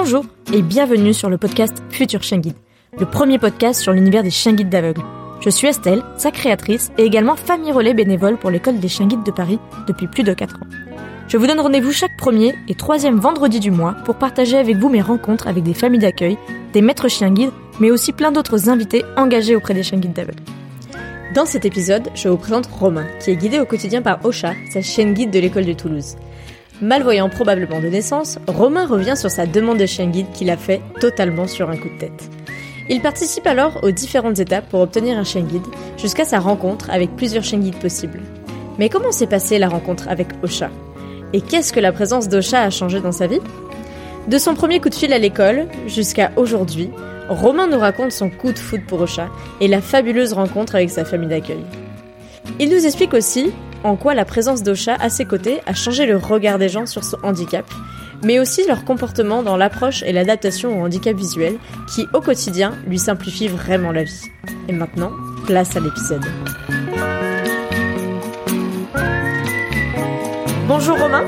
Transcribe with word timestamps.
Bonjour 0.00 0.24
et 0.52 0.62
bienvenue 0.62 1.12
sur 1.12 1.28
le 1.28 1.38
podcast 1.38 1.82
Futur 1.90 2.22
Chien 2.22 2.38
Guide, 2.38 2.54
le 3.00 3.04
premier 3.04 3.36
podcast 3.36 3.80
sur 3.80 3.92
l'univers 3.92 4.22
des 4.22 4.30
chiens 4.30 4.52
guides 4.52 4.68
d'aveugles. 4.68 5.02
Je 5.40 5.50
suis 5.50 5.66
Estelle, 5.66 6.04
sa 6.16 6.30
créatrice 6.30 6.92
et 6.98 7.02
également 7.02 7.34
famille 7.34 7.72
relais 7.72 7.94
bénévole 7.94 8.36
pour 8.36 8.50
l'école 8.50 8.78
des 8.78 8.86
chiens 8.86 9.08
guides 9.08 9.24
de 9.24 9.32
Paris 9.32 9.58
depuis 9.88 10.06
plus 10.06 10.22
de 10.22 10.32
4 10.32 10.54
ans. 10.54 10.66
Je 11.26 11.36
vous 11.36 11.48
donne 11.48 11.58
rendez-vous 11.58 11.90
chaque 11.90 12.16
premier 12.16 12.54
et 12.68 12.76
troisième 12.76 13.18
vendredi 13.18 13.58
du 13.58 13.72
mois 13.72 13.96
pour 14.04 14.14
partager 14.14 14.56
avec 14.56 14.76
vous 14.76 14.88
mes 14.88 15.02
rencontres 15.02 15.48
avec 15.48 15.64
des 15.64 15.74
familles 15.74 15.98
d'accueil, 15.98 16.38
des 16.72 16.80
maîtres 16.80 17.08
chiens 17.08 17.32
guides, 17.32 17.50
mais 17.80 17.90
aussi 17.90 18.12
plein 18.12 18.30
d'autres 18.30 18.68
invités 18.68 19.04
engagés 19.16 19.56
auprès 19.56 19.74
des 19.74 19.82
chiens 19.82 19.98
guides 19.98 20.12
d'aveugles. 20.12 20.44
Dans 21.34 21.44
cet 21.44 21.64
épisode, 21.64 22.08
je 22.14 22.28
vous 22.28 22.36
présente 22.38 22.68
Romain, 22.68 23.08
qui 23.18 23.32
est 23.32 23.36
guidé 23.36 23.58
au 23.58 23.64
quotidien 23.64 24.00
par 24.00 24.24
Ocha, 24.24 24.52
sa 24.70 24.80
chienne 24.80 25.12
guide 25.12 25.32
de 25.32 25.40
l'école 25.40 25.66
de 25.66 25.72
Toulouse. 25.72 26.14
Malvoyant 26.80 27.28
probablement 27.28 27.80
de 27.80 27.88
naissance, 27.88 28.38
Romain 28.46 28.86
revient 28.86 29.16
sur 29.16 29.30
sa 29.30 29.46
demande 29.46 29.78
de 29.78 29.86
chien 29.86 30.06
guide 30.06 30.30
qu'il 30.32 30.48
a 30.48 30.56
fait 30.56 30.80
totalement 31.00 31.48
sur 31.48 31.70
un 31.70 31.76
coup 31.76 31.88
de 31.88 31.98
tête. 31.98 32.30
Il 32.88 33.02
participe 33.02 33.48
alors 33.48 33.80
aux 33.82 33.90
différentes 33.90 34.38
étapes 34.38 34.68
pour 34.68 34.80
obtenir 34.80 35.18
un 35.18 35.24
chien 35.24 35.42
guide, 35.42 35.66
jusqu'à 35.96 36.24
sa 36.24 36.38
rencontre 36.38 36.88
avec 36.90 37.16
plusieurs 37.16 37.42
chiens 37.42 37.58
guides 37.58 37.80
possibles. 37.80 38.22
Mais 38.78 38.88
comment 38.88 39.10
s'est 39.10 39.26
passée 39.26 39.58
la 39.58 39.68
rencontre 39.68 40.08
avec 40.08 40.28
Ocha? 40.44 40.70
Et 41.32 41.40
qu'est-ce 41.40 41.72
que 41.72 41.80
la 41.80 41.90
présence 41.90 42.28
d'Ocha 42.28 42.62
a 42.62 42.70
changé 42.70 43.00
dans 43.00 43.12
sa 43.12 43.26
vie? 43.26 43.40
De 44.28 44.38
son 44.38 44.54
premier 44.54 44.78
coup 44.80 44.88
de 44.88 44.94
fil 44.94 45.12
à 45.12 45.18
l'école 45.18 45.66
jusqu'à 45.88 46.30
aujourd'hui, 46.36 46.90
Romain 47.28 47.66
nous 47.66 47.78
raconte 47.78 48.12
son 48.12 48.30
coup 48.30 48.52
de 48.52 48.58
foot 48.58 48.82
pour 48.86 49.00
Ocha 49.00 49.28
et 49.60 49.66
la 49.66 49.80
fabuleuse 49.80 50.32
rencontre 50.32 50.76
avec 50.76 50.90
sa 50.90 51.04
famille 51.04 51.28
d'accueil. 51.28 51.64
Il 52.60 52.70
nous 52.70 52.86
explique 52.86 53.14
aussi 53.14 53.50
en 53.84 53.96
quoi 53.96 54.14
la 54.14 54.24
présence 54.24 54.62
d'Ocha 54.62 54.96
à 54.98 55.08
ses 55.08 55.24
côtés 55.24 55.60
a 55.66 55.74
changé 55.74 56.06
le 56.06 56.16
regard 56.16 56.58
des 56.58 56.68
gens 56.68 56.86
sur 56.86 57.04
son 57.04 57.18
handicap, 57.22 57.64
mais 58.22 58.38
aussi 58.38 58.66
leur 58.66 58.84
comportement 58.84 59.42
dans 59.42 59.56
l'approche 59.56 60.02
et 60.02 60.12
l'adaptation 60.12 60.80
au 60.80 60.84
handicap 60.84 61.16
visuel 61.16 61.58
qui, 61.94 62.06
au 62.12 62.20
quotidien, 62.20 62.74
lui 62.86 62.98
simplifie 62.98 63.48
vraiment 63.48 63.92
la 63.92 64.04
vie. 64.04 64.24
Et 64.68 64.72
maintenant, 64.72 65.12
place 65.46 65.76
à 65.76 65.80
l'épisode. 65.80 66.24
Bonjour 70.66 70.98
Romain. 70.98 71.24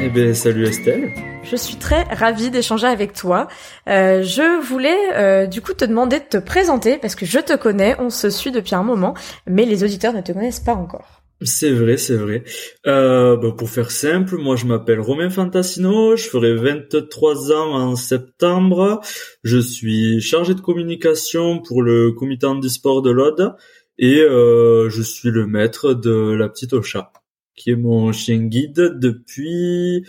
Eh 0.00 0.08
bien, 0.10 0.34
salut 0.34 0.66
Estelle. 0.66 1.10
Je 1.42 1.56
suis 1.56 1.76
très 1.76 2.02
ravie 2.02 2.50
d'échanger 2.50 2.88
avec 2.88 3.12
toi. 3.12 3.46
Euh, 3.88 4.22
je 4.22 4.60
voulais 4.60 4.96
euh, 5.14 5.46
du 5.46 5.62
coup 5.62 5.74
te 5.74 5.84
demander 5.84 6.18
de 6.18 6.24
te 6.24 6.38
présenter 6.38 6.98
parce 6.98 7.14
que 7.14 7.24
je 7.24 7.38
te 7.38 7.56
connais, 7.56 7.96
on 8.00 8.10
se 8.10 8.30
suit 8.30 8.50
depuis 8.50 8.74
un 8.74 8.82
moment, 8.82 9.14
mais 9.46 9.64
les 9.64 9.84
auditeurs 9.84 10.12
ne 10.12 10.20
te 10.20 10.32
connaissent 10.32 10.60
pas 10.60 10.74
encore. 10.74 11.22
C'est 11.42 11.70
vrai, 11.70 11.98
c'est 11.98 12.16
vrai. 12.16 12.44
Euh, 12.86 13.36
bah, 13.36 13.52
pour 13.56 13.68
faire 13.68 13.90
simple, 13.90 14.38
moi 14.38 14.56
je 14.56 14.64
m'appelle 14.64 15.00
Romain 15.00 15.28
Fantasino, 15.28 16.16
je 16.16 16.24
ferai 16.24 16.54
23 16.54 17.52
ans 17.52 17.74
en 17.74 17.96
septembre. 17.96 19.02
Je 19.44 19.58
suis 19.58 20.20
chargé 20.22 20.54
de 20.54 20.60
communication 20.62 21.60
pour 21.60 21.82
le 21.82 22.12
comité 22.12 22.46
handisport 22.46 23.02
de 23.02 23.10
l'Aude 23.10 23.54
et 23.98 24.20
euh, 24.20 24.88
je 24.88 25.02
suis 25.02 25.30
le 25.30 25.46
maître 25.46 25.92
de 25.92 26.32
la 26.32 26.48
petite 26.48 26.72
Ocha, 26.72 27.12
qui 27.54 27.70
est 27.70 27.76
mon 27.76 28.12
chien 28.12 28.38
guide 28.38 28.98
depuis... 28.98 30.04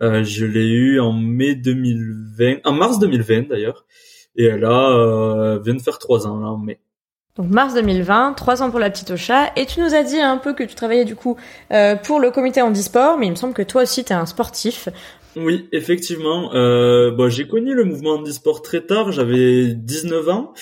Euh, 0.00 0.22
je 0.22 0.46
l'ai 0.46 0.68
eu 0.68 1.00
en 1.00 1.12
mai 1.12 1.56
2020, 1.56 2.58
en 2.64 2.72
mars 2.72 3.00
2020 3.00 3.48
d'ailleurs, 3.48 3.84
et 4.36 4.44
elle 4.44 4.64
a 4.64 4.90
euh, 4.96 5.58
vient 5.58 5.74
de 5.74 5.82
faire 5.82 5.98
trois 5.98 6.26
ans 6.28 6.38
là 6.38 6.46
en 6.48 6.56
mai. 6.56 6.78
Donc 7.38 7.50
mars 7.50 7.72
2020, 7.74 8.32
trois 8.32 8.62
ans 8.64 8.70
pour 8.70 8.80
la 8.80 8.90
petite 8.90 9.12
Ocha, 9.12 9.52
et 9.54 9.64
tu 9.64 9.80
nous 9.80 9.94
as 9.94 10.02
dit 10.02 10.20
un 10.20 10.38
peu 10.38 10.54
que 10.54 10.64
tu 10.64 10.74
travaillais 10.74 11.04
du 11.04 11.14
coup 11.14 11.36
euh, 11.72 11.94
pour 11.94 12.18
le 12.18 12.32
comité 12.32 12.60
handisport, 12.62 13.16
mais 13.16 13.26
il 13.26 13.30
me 13.30 13.36
semble 13.36 13.54
que 13.54 13.62
toi 13.62 13.82
aussi 13.82 14.04
tu 14.04 14.12
es 14.12 14.16
un 14.16 14.26
sportif. 14.26 14.88
Oui, 15.36 15.68
effectivement. 15.72 16.54
Euh, 16.54 17.10
bon, 17.10 17.28
j'ai 17.28 17.46
connu 17.46 17.74
le 17.74 17.84
mouvement 17.84 18.12
handisport 18.12 18.62
très 18.62 18.80
tard, 18.80 19.12
j'avais 19.12 19.74
19 19.74 20.28
ans, 20.28 20.52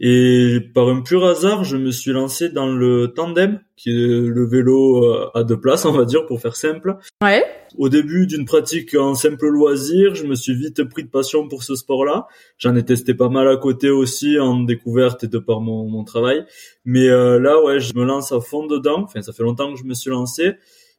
et 0.00 0.58
par 0.74 0.88
un 0.88 1.00
pur 1.00 1.24
hasard, 1.24 1.64
je 1.64 1.76
me 1.76 1.90
suis 1.90 2.12
lancé 2.12 2.48
dans 2.48 2.66
le 2.66 3.12
tandem, 3.14 3.60
qui 3.76 3.90
est 3.90 3.92
le 3.92 4.46
vélo 4.46 5.04
euh, 5.04 5.30
à 5.34 5.44
deux 5.44 5.58
places, 5.58 5.84
on 5.84 5.92
va 5.92 6.04
dire, 6.04 6.26
pour 6.26 6.40
faire 6.40 6.56
simple. 6.56 6.96
Ouais. 7.22 7.44
Au 7.78 7.88
début 7.88 8.26
d'une 8.26 8.46
pratique 8.46 8.94
en 8.94 9.14
simple 9.14 9.48
loisir, 9.48 10.14
je 10.14 10.24
me 10.24 10.34
suis 10.34 10.54
vite 10.54 10.84
pris 10.84 11.04
de 11.04 11.08
passion 11.08 11.46
pour 11.48 11.62
ce 11.62 11.74
sport-là. 11.74 12.26
J'en 12.58 12.74
ai 12.74 12.84
testé 12.84 13.14
pas 13.14 13.28
mal 13.28 13.48
à 13.48 13.56
côté 13.56 13.90
aussi, 13.90 14.38
en 14.38 14.60
découverte 14.60 15.24
et 15.24 15.28
de 15.28 15.38
par 15.38 15.60
mon, 15.60 15.88
mon 15.88 16.04
travail. 16.04 16.44
Mais 16.84 17.08
euh, 17.08 17.38
là, 17.38 17.62
ouais, 17.62 17.80
je 17.80 17.94
me 17.94 18.04
lance 18.04 18.32
à 18.32 18.40
fond 18.40 18.66
dedans. 18.66 19.02
Enfin, 19.04 19.22
ça 19.22 19.32
fait 19.32 19.42
longtemps 19.42 19.72
que 19.72 19.78
je 19.78 19.84
me 19.84 19.94
suis 19.94 20.10
lancé 20.10 20.54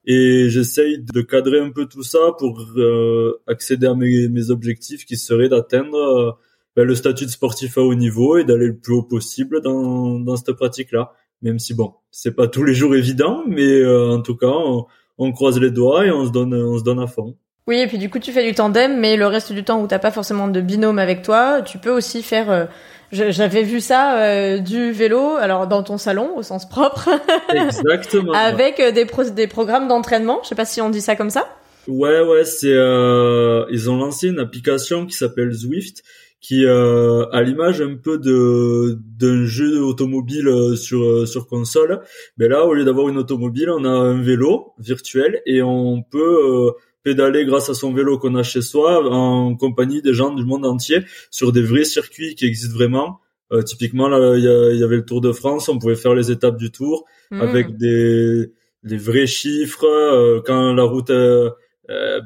et 0.08 0.50
j'essaye 0.50 1.00
de 1.00 1.22
cadrer 1.22 1.60
un 1.60 1.70
peu 1.70 1.86
tout 1.86 2.02
ça 2.02 2.20
pour 2.40 2.66
euh, 2.78 3.42
accéder 3.46 3.88
à 3.88 3.94
mes, 3.94 4.30
mes, 4.30 4.50
objectifs 4.52 5.06
qui 5.06 5.18
seraient 5.18 5.50
d'atteindre 5.50 5.98
euh, 5.98 6.32
ben, 6.78 6.86
le 6.86 6.96
statut 6.96 7.26
de 7.26 7.30
sportif 7.30 7.78
à 7.78 7.82
haut 7.82 7.94
niveau 7.94 8.38
et 8.38 8.46
d'aller 8.46 8.68
le 8.68 8.78
plus 8.78 8.94
haut 8.94 9.04
possible 9.04 9.62
dans, 9.62 10.18
dans 10.18 10.38
cette 10.38 10.54
pratique-là. 10.54 11.12
Même 11.42 11.60
si 11.60 11.74
bon, 11.74 11.94
c'est 12.10 12.32
pas 12.32 12.48
tous 12.48 12.64
les 12.64 12.74
jours 12.74 12.96
évident, 12.96 13.44
mais 13.48 13.68
euh, 13.68 14.12
en 14.12 14.22
tout 14.22 14.38
cas, 14.38 14.48
on, 14.48 14.86
on, 15.18 15.32
croise 15.34 15.60
les 15.60 15.72
doigts 15.72 16.06
et 16.06 16.12
on 16.12 16.26
se 16.26 16.32
donne, 16.32 16.54
on 16.54 16.80
se 16.80 16.84
donne 16.86 17.00
à 17.00 17.08
fond. 17.08 17.36
Oui, 17.68 17.80
et 17.80 17.88
puis 17.88 17.98
du 17.98 18.10
coup, 18.10 18.20
tu 18.20 18.32
fais 18.32 18.48
du 18.48 18.56
tandem, 18.56 18.98
mais 18.98 19.18
le 19.18 19.28
reste 19.28 19.52
du 19.52 19.66
temps 19.66 19.82
où 19.84 19.88
t'as 19.88 20.00
pas 20.00 20.12
forcément 20.12 20.48
de 20.48 20.62
binôme 20.62 21.00
avec 21.00 21.22
toi, 21.22 21.62
tu 21.62 21.80
peux 21.80 21.92
aussi 21.92 22.24
faire 22.24 22.70
j'avais 23.12 23.64
vu 23.64 23.80
ça 23.80 24.20
euh, 24.20 24.58
du 24.60 24.92
vélo, 24.92 25.36
alors 25.36 25.68
dans 25.68 25.84
ton 25.84 25.98
salon 25.98 26.32
au 26.36 26.44
sens 26.44 26.68
propre. 26.68 27.10
Exactement. 27.54 28.34
Avec 28.34 28.80
euh, 28.80 28.92
des 28.92 29.06
des 29.32 29.48
programmes 29.48 29.88
d'entraînement. 29.88 30.40
Je 30.44 30.50
sais 30.50 30.56
pas 30.56 30.66
si 30.66 30.82
on 30.82 30.90
dit 30.90 31.02
ça 31.02 31.16
comme 31.16 31.30
ça. 31.30 31.48
Ouais, 31.88 32.22
ouais, 32.22 32.44
c'est 32.44 32.74
euh, 32.74 33.66
ils 33.72 33.90
ont 33.90 33.96
lancé 33.96 34.28
une 34.28 34.40
application 34.40 35.06
qui 35.06 35.14
s'appelle 35.14 35.54
Zwift, 35.54 36.04
qui 36.42 36.66
euh, 36.66 37.26
à 37.32 37.42
l'image 37.42 37.82
un 37.82 37.96
peu 37.96 38.18
de 38.18 39.00
d'un 39.18 39.46
jeu 39.46 39.82
automobile 39.82 40.50
euh, 40.50 40.76
sur 40.76 41.26
sur 41.26 41.48
console. 41.48 42.02
Mais 42.38 42.50
là, 42.50 42.66
au 42.66 42.74
lieu 42.74 42.84
d'avoir 42.84 43.08
une 43.08 43.18
automobile, 43.18 43.70
on 43.70 43.86
a 43.86 43.90
un 43.90 44.22
vélo 44.22 44.74
virtuel 44.80 45.42
et 45.46 45.62
on 45.62 46.02
peut 46.04 46.74
pédaler 47.08 47.46
grâce 47.46 47.70
à 47.70 47.74
son 47.74 47.94
vélo 47.94 48.20
qu'on 48.20 48.36
a 48.36 48.44
chez 48.44 48.62
soi 48.62 49.02
en 49.10 49.56
compagnie 49.56 50.02
des 50.02 50.14
gens 50.14 50.34
du 50.34 50.44
monde 50.44 50.66
entier 50.66 51.00
sur 51.32 51.54
des 51.54 51.62
vrais 51.62 51.86
circuits 51.86 52.36
qui 52.36 52.46
existent 52.46 52.76
vraiment. 52.76 53.22
Euh, 53.54 53.62
typiquement, 53.62 54.10
là, 54.10 54.36
il 54.36 54.44
y, 54.44 54.84
avait 54.84 54.98
le 54.98 55.06
Tour 55.06 55.22
de 55.22 55.32
France, 55.32 55.70
on 55.70 55.80
pouvait 55.80 55.96
faire 55.96 56.14
les 56.14 56.32
étapes 56.32 56.58
du 56.58 56.70
Tour 56.70 57.06
mmh. 57.32 57.40
avec 57.40 57.78
des, 57.78 58.52
des 58.84 58.98
vrais 58.98 59.26
chiffres. 59.26 59.86
Euh, 59.86 60.42
quand 60.46 60.74
la 60.74 60.84
route 60.84 61.12
euh, 61.12 61.50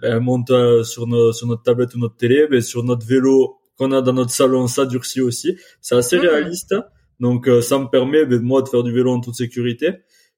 ben, 0.02 0.20
monte 0.20 0.52
sur, 0.84 1.06
sur 1.36 1.46
notre 1.46 1.62
tablette 1.62 1.94
ou 1.94 2.00
notre 2.00 2.18
télé, 2.18 2.48
ben, 2.50 2.60
sur 2.60 2.84
notre 2.84 3.06
vélo 3.06 3.58
qu'on 3.78 3.92
a 3.92 4.02
dans 4.02 4.14
notre 4.14 4.32
salon, 4.32 4.66
ça 4.66 4.88
durcit 4.88 5.22
aussi. 5.22 5.58
C'est 5.80 5.94
assez 5.94 6.18
mmh. 6.18 6.22
réaliste. 6.22 6.76
Donc, 7.20 7.48
ça 7.62 7.78
me 7.78 7.86
permet 7.86 8.26
ben, 8.26 8.42
moi 8.42 8.64
de 8.64 8.68
faire 8.68 8.82
du 8.82 8.92
vélo 8.92 9.12
en 9.12 9.20
toute 9.20 9.36
sécurité 9.36 9.92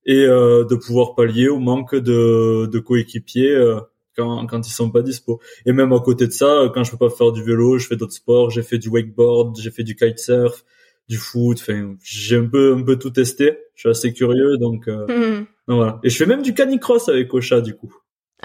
et 0.05 0.25
de 0.25 0.75
pouvoir 0.75 1.15
pallier 1.15 1.47
au 1.47 1.59
manque 1.59 1.95
de, 1.95 2.65
de 2.65 2.79
coéquipiers 2.79 3.57
quand, 4.15 4.45
quand 4.47 4.67
ils 4.67 4.71
sont 4.71 4.91
pas 4.91 5.01
dispo. 5.01 5.39
Et 5.65 5.73
même 5.73 5.93
à 5.93 5.99
côté 5.99 6.27
de 6.27 6.31
ça, 6.31 6.71
quand 6.73 6.83
je 6.83 6.91
peux 6.91 6.97
pas 6.97 7.09
faire 7.09 7.31
du 7.31 7.43
vélo, 7.43 7.77
je 7.77 7.87
fais 7.87 7.95
d'autres 7.95 8.13
sports. 8.13 8.49
J'ai 8.49 8.63
fait 8.63 8.77
du 8.77 8.89
wakeboard, 8.89 9.57
j'ai 9.59 9.71
fait 9.71 9.83
du 9.83 9.95
kitesurf, 9.95 10.63
du 11.09 11.17
foot. 11.17 11.59
Enfin, 11.61 11.95
j'ai 12.03 12.37
un 12.37 12.45
peu 12.45 12.73
un 12.73 12.83
peu 12.83 12.97
tout 12.97 13.11
testé. 13.11 13.57
Je 13.75 13.81
suis 13.81 13.89
assez 13.89 14.13
curieux, 14.13 14.57
donc, 14.57 14.87
euh, 14.87 15.05
mmh. 15.05 15.45
donc 15.67 15.77
voilà. 15.77 15.99
Et 16.03 16.09
je 16.09 16.17
fais 16.17 16.25
même 16.25 16.41
du 16.41 16.53
canicross 16.53 17.09
avec 17.09 17.33
Ocha 17.33 17.61
du 17.61 17.75
coup. 17.75 17.93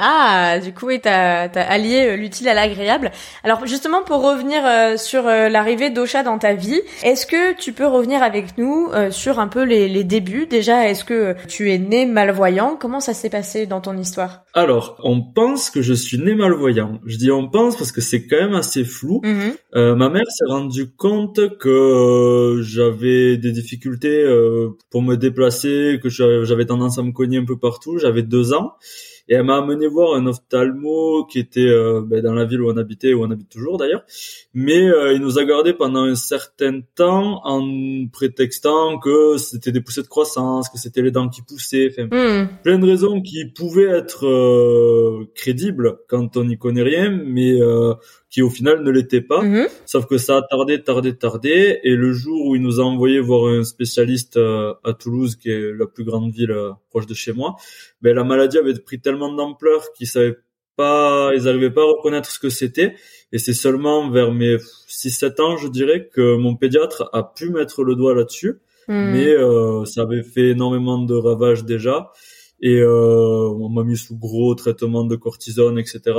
Ah, 0.00 0.60
du 0.62 0.72
coup, 0.72 0.86
oui, 0.86 1.00
t'as 1.02 1.48
as 1.48 1.70
allié 1.70 2.06
euh, 2.06 2.16
l'utile 2.16 2.48
à 2.48 2.54
l'agréable. 2.54 3.10
Alors, 3.42 3.66
justement, 3.66 4.02
pour 4.04 4.22
revenir 4.22 4.64
euh, 4.64 4.96
sur 4.96 5.26
euh, 5.26 5.48
l'arrivée 5.48 5.90
d'Ocha 5.90 6.22
dans 6.22 6.38
ta 6.38 6.54
vie, 6.54 6.80
est-ce 7.02 7.26
que 7.26 7.56
tu 7.58 7.72
peux 7.72 7.86
revenir 7.86 8.22
avec 8.22 8.56
nous 8.58 8.90
sur 9.10 9.40
un 9.40 9.48
peu 9.48 9.64
les, 9.64 9.88
les 9.88 10.04
débuts? 10.04 10.46
Déjà, 10.46 10.88
est-ce 10.88 11.04
que 11.04 11.34
tu 11.48 11.72
es 11.72 11.78
né 11.78 12.06
malvoyant? 12.06 12.76
Comment 12.80 13.00
ça 13.00 13.12
s'est 13.12 13.28
passé 13.28 13.66
dans 13.66 13.80
ton 13.80 13.96
histoire? 13.96 14.44
Alors, 14.54 15.00
on 15.02 15.20
pense 15.20 15.70
que 15.70 15.82
je 15.82 15.94
suis 15.94 16.18
né 16.18 16.34
malvoyant. 16.34 17.00
Je 17.04 17.16
dis 17.16 17.30
on 17.30 17.48
pense 17.48 17.76
parce 17.76 17.90
que 17.90 18.00
c'est 18.00 18.26
quand 18.26 18.40
même 18.40 18.54
assez 18.54 18.84
flou. 18.84 19.20
Mmh 19.24 19.48
ma 19.74 20.08
mère 20.08 20.24
s'est 20.28 20.46
rendue 20.46 20.90
compte 20.90 21.58
que 21.58 22.60
j'avais 22.62 23.36
des 23.36 23.52
difficultés 23.52 24.24
pour 24.90 25.02
me 25.02 25.16
déplacer, 25.16 26.00
que 26.02 26.08
j'avais 26.08 26.66
tendance 26.66 26.98
à 26.98 27.02
me 27.02 27.12
cogner 27.12 27.38
un 27.38 27.44
peu 27.44 27.58
partout. 27.58 27.98
J'avais 27.98 28.22
deux 28.22 28.52
ans. 28.52 28.72
Et 29.28 29.34
elle 29.34 29.44
m'a 29.44 29.58
amené 29.58 29.86
voir 29.86 30.14
un 30.14 30.26
ophtalmo 30.26 31.26
qui 31.26 31.38
était 31.38 31.60
euh, 31.60 32.02
ben, 32.04 32.22
dans 32.22 32.34
la 32.34 32.44
ville 32.44 32.62
où 32.62 32.70
on 32.70 32.76
habitait, 32.76 33.12
où 33.12 33.22
on 33.22 33.30
habite 33.30 33.50
toujours 33.50 33.76
d'ailleurs. 33.76 34.04
Mais 34.54 34.88
euh, 34.88 35.12
il 35.12 35.20
nous 35.20 35.38
a 35.38 35.44
gardé 35.44 35.74
pendant 35.74 36.04
un 36.04 36.14
certain 36.14 36.80
temps 36.94 37.40
en 37.44 38.06
prétextant 38.10 38.98
que 38.98 39.36
c'était 39.36 39.72
des 39.72 39.80
poussées 39.80 40.02
de 40.02 40.08
croissance, 40.08 40.68
que 40.68 40.78
c'était 40.78 41.02
les 41.02 41.10
dents 41.10 41.28
qui 41.28 41.42
poussaient, 41.42 41.90
enfin, 41.92 42.06
hmm. 42.06 42.48
plein 42.62 42.78
de 42.78 42.86
raisons 42.86 43.20
qui 43.20 43.44
pouvaient 43.46 43.90
être 43.90 44.26
euh, 44.26 45.30
crédibles 45.34 45.98
quand 46.08 46.36
on 46.36 46.44
n'y 46.44 46.56
connaît 46.56 46.82
rien, 46.82 47.10
mais 47.10 47.58
qui 48.30 48.42
au 48.42 48.50
final 48.50 48.82
ne 48.82 48.90
l'était 48.90 49.22
pas. 49.22 49.42
Mhm. 49.42 49.66
Sauf 49.86 50.06
que 50.06 50.18
ça 50.18 50.38
a 50.38 50.42
tardé, 50.42 50.82
tardé, 50.82 51.16
tardé. 51.16 51.80
Et 51.82 51.94
le 51.94 52.12
jour 52.12 52.46
où 52.46 52.56
il 52.56 52.62
nous 52.62 52.80
a 52.80 52.84
envoyé 52.84 53.20
voir 53.20 53.50
un 53.50 53.64
spécialiste 53.64 54.36
euh, 54.36 54.74
à 54.84 54.92
Toulouse, 54.92 55.36
qui 55.36 55.50
est 55.50 55.72
la 55.72 55.86
plus 55.86 56.04
grande 56.04 56.32
ville 56.32 56.50
euh, 56.50 56.72
proche 56.90 57.06
de 57.06 57.14
chez 57.14 57.32
moi, 57.32 57.56
ben 58.02 58.14
la 58.14 58.24
maladie 58.24 58.58
avait 58.58 58.74
pris 58.74 59.00
tellement 59.00 59.32
d'ampleur 59.32 59.92
qu'il 59.92 60.06
savait 60.06 60.36
pas, 60.76 61.32
ils 61.34 61.48
arrivaient 61.48 61.70
pas 61.70 61.82
à 61.82 61.86
reconnaître 61.86 62.30
ce 62.30 62.38
que 62.38 62.50
c'était. 62.50 62.94
Et 63.32 63.38
c'est 63.38 63.54
seulement 63.54 64.10
vers 64.10 64.32
mes 64.32 64.56
6-7 64.88 65.40
ans, 65.40 65.56
je 65.56 65.68
dirais, 65.68 66.08
que 66.12 66.36
mon 66.36 66.54
pédiatre 66.54 67.08
a 67.12 67.22
pu 67.22 67.48
mettre 67.50 67.82
le 67.82 67.94
doigt 67.94 68.14
là-dessus. 68.14 68.60
Hmm. 68.88 69.12
Mais 69.12 69.28
euh, 69.28 69.84
ça 69.86 70.02
avait 70.02 70.22
fait 70.22 70.50
énormément 70.50 70.98
de 70.98 71.14
ravages 71.14 71.64
déjà. 71.64 72.10
Et 72.60 72.82
on 72.84 73.68
m'a 73.68 73.84
mis 73.84 73.96
sous 73.96 74.18
gros 74.18 74.52
traitement 74.56 75.04
de 75.04 75.14
cortisone, 75.14 75.78
etc. 75.78 76.12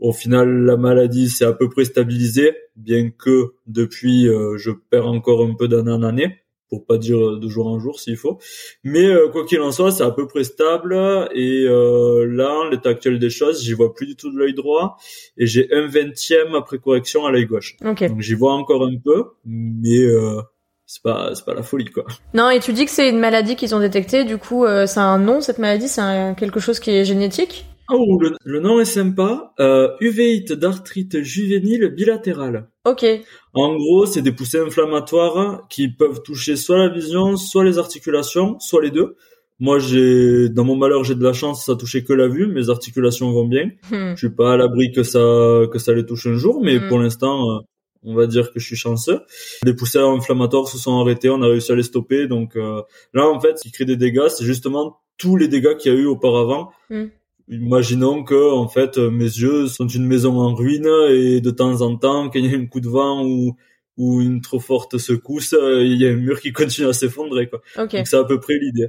Au 0.00 0.12
final, 0.12 0.64
la 0.64 0.76
maladie 0.76 1.28
s'est 1.28 1.44
à 1.44 1.52
peu 1.52 1.68
près 1.68 1.84
stabilisée, 1.84 2.56
bien 2.74 3.10
que 3.10 3.52
depuis, 3.66 4.28
euh, 4.28 4.56
je 4.56 4.70
perds 4.70 5.06
encore 5.06 5.44
un 5.44 5.54
peu 5.54 5.68
d'année 5.68 5.92
en 5.92 6.02
année, 6.02 6.38
pour 6.70 6.86
pas 6.86 6.98
dire 6.98 7.38
de 7.38 7.48
jour 7.48 7.66
en 7.66 7.80
jour 7.80 7.98
s'il 7.98 8.16
faut. 8.16 8.38
Mais 8.84 9.04
euh, 9.04 9.28
quoi 9.28 9.44
qu'il 9.44 9.60
en 9.60 9.72
soit, 9.72 9.90
c'est 9.90 10.04
à 10.04 10.10
peu 10.12 10.26
près 10.26 10.44
stable. 10.44 10.94
Et 11.34 11.64
euh, 11.66 12.24
là, 12.26 12.68
l'état 12.70 12.90
actuel 12.90 13.18
des 13.18 13.28
choses, 13.28 13.62
j'y 13.62 13.72
vois 13.72 13.92
plus 13.92 14.06
du 14.06 14.16
tout 14.16 14.32
de 14.32 14.38
l'œil 14.38 14.54
droit, 14.54 14.96
et 15.36 15.46
j'ai 15.46 15.68
un 15.72 15.86
vingtième 15.86 16.54
après 16.54 16.78
correction 16.78 17.26
à 17.26 17.32
l'œil 17.32 17.46
gauche. 17.46 17.76
Ok. 17.84 18.06
Donc 18.08 18.20
j'y 18.20 18.34
vois 18.34 18.54
encore 18.54 18.84
un 18.84 18.96
peu, 19.04 19.24
mais 19.44 19.98
euh, 19.98 20.40
c'est 20.86 21.02
pas 21.02 21.32
c'est 21.34 21.44
pas 21.44 21.54
la 21.54 21.62
folie 21.62 21.86
quoi. 21.86 22.04
Non, 22.34 22.50
et 22.50 22.60
tu 22.60 22.72
dis 22.72 22.84
que 22.84 22.90
c'est 22.90 23.08
une 23.08 23.18
maladie 23.18 23.56
qu'ils 23.56 23.74
ont 23.74 23.80
détectée, 23.80 24.24
du 24.24 24.38
coup, 24.38 24.64
euh, 24.64 24.86
c'est 24.86 25.00
un 25.00 25.18
nom, 25.18 25.40
cette 25.40 25.58
maladie, 25.58 25.88
c'est 25.88 26.34
quelque 26.38 26.60
chose 26.60 26.78
qui 26.80 26.90
est 26.90 27.04
génétique? 27.04 27.66
Oh, 27.92 28.18
le, 28.20 28.36
le 28.44 28.60
nom 28.60 28.80
est 28.80 28.84
sympa. 28.84 29.52
Euh, 29.60 29.88
uvéite 30.00 30.52
d'arthrite 30.52 31.22
juvénile 31.22 31.88
bilatérale. 31.88 32.68
Ok. 32.86 33.04
En 33.54 33.76
gros, 33.76 34.06
c'est 34.06 34.22
des 34.22 34.32
poussées 34.32 34.60
inflammatoires 34.60 35.66
qui 35.68 35.88
peuvent 35.88 36.22
toucher 36.22 36.56
soit 36.56 36.78
la 36.78 36.88
vision, 36.88 37.36
soit 37.36 37.64
les 37.64 37.78
articulations, 37.78 38.58
soit 38.60 38.82
les 38.82 38.90
deux. 38.90 39.16
Moi, 39.58 39.78
j'ai, 39.78 40.48
dans 40.48 40.64
mon 40.64 40.76
malheur, 40.76 41.04
j'ai 41.04 41.14
de 41.14 41.22
la 41.22 41.34
chance, 41.34 41.66
ça 41.66 41.76
touchait 41.76 42.02
que 42.02 42.14
la 42.14 42.28
vue, 42.28 42.46
mes 42.46 42.70
articulations 42.70 43.30
vont 43.32 43.46
bien. 43.46 43.66
Hmm. 43.90 44.12
Je 44.12 44.16
suis 44.16 44.30
pas 44.34 44.54
à 44.54 44.56
l'abri 44.56 44.90
que 44.92 45.02
ça, 45.02 45.18
que 45.70 45.78
ça 45.78 45.92
les 45.92 46.06
touche 46.06 46.26
un 46.26 46.36
jour, 46.36 46.62
mais 46.62 46.78
Mm. 46.78 46.88
pour 46.88 46.98
l'instant, 46.98 47.50
euh, 47.50 47.58
on 48.02 48.14
va 48.14 48.26
dire 48.26 48.52
que 48.52 48.58
je 48.58 48.64
suis 48.64 48.76
chanceux. 48.76 49.20
Les 49.64 49.74
poussées 49.74 49.98
inflammatoires 49.98 50.66
se 50.66 50.78
sont 50.78 50.98
arrêtées, 50.98 51.28
on 51.28 51.42
a 51.42 51.46
réussi 51.46 51.72
à 51.72 51.74
les 51.74 51.82
stopper. 51.82 52.26
Donc 52.26 52.56
euh, 52.56 52.80
là, 53.12 53.28
en 53.28 53.38
fait, 53.38 53.58
ce 53.58 53.64
qui 53.64 53.70
crée 53.72 53.84
des 53.84 53.96
dégâts, 53.96 54.28
c'est 54.28 54.44
justement 54.46 55.00
tous 55.18 55.36
les 55.36 55.48
dégâts 55.48 55.76
qu'il 55.76 55.92
y 55.92 55.94
a 55.94 55.98
eu 55.98 56.06
auparavant. 56.06 56.70
Mm. 56.88 57.04
Imaginons 57.50 58.22
que, 58.24 58.52
en 58.52 58.68
fait, 58.68 58.96
mes 58.96 59.24
yeux 59.24 59.66
sont 59.66 59.88
une 59.88 60.06
maison 60.06 60.38
en 60.38 60.54
ruine 60.54 60.88
et 61.10 61.40
de 61.40 61.50
temps 61.50 61.80
en 61.82 61.96
temps, 61.96 62.30
qu'il 62.30 62.46
y 62.46 62.54
a 62.54 62.58
un 62.58 62.66
coup 62.66 62.80
de 62.80 62.88
vent 62.88 63.24
ou 63.26 63.56
ou 64.00 64.22
une 64.22 64.40
trop 64.40 64.60
forte 64.60 64.96
secousse, 64.96 65.52
euh, 65.52 65.84
il 65.84 66.00
y 66.00 66.06
a 66.06 66.10
un 66.10 66.16
mur 66.16 66.40
qui 66.40 66.52
continue 66.54 66.88
à 66.88 66.92
s'effondrer. 66.92 67.48
Quoi. 67.48 67.60
Ok. 67.78 67.94
Donc 67.94 68.06
c'est 68.06 68.16
à 68.16 68.24
peu 68.24 68.40
près 68.40 68.54
l'idée. 68.54 68.88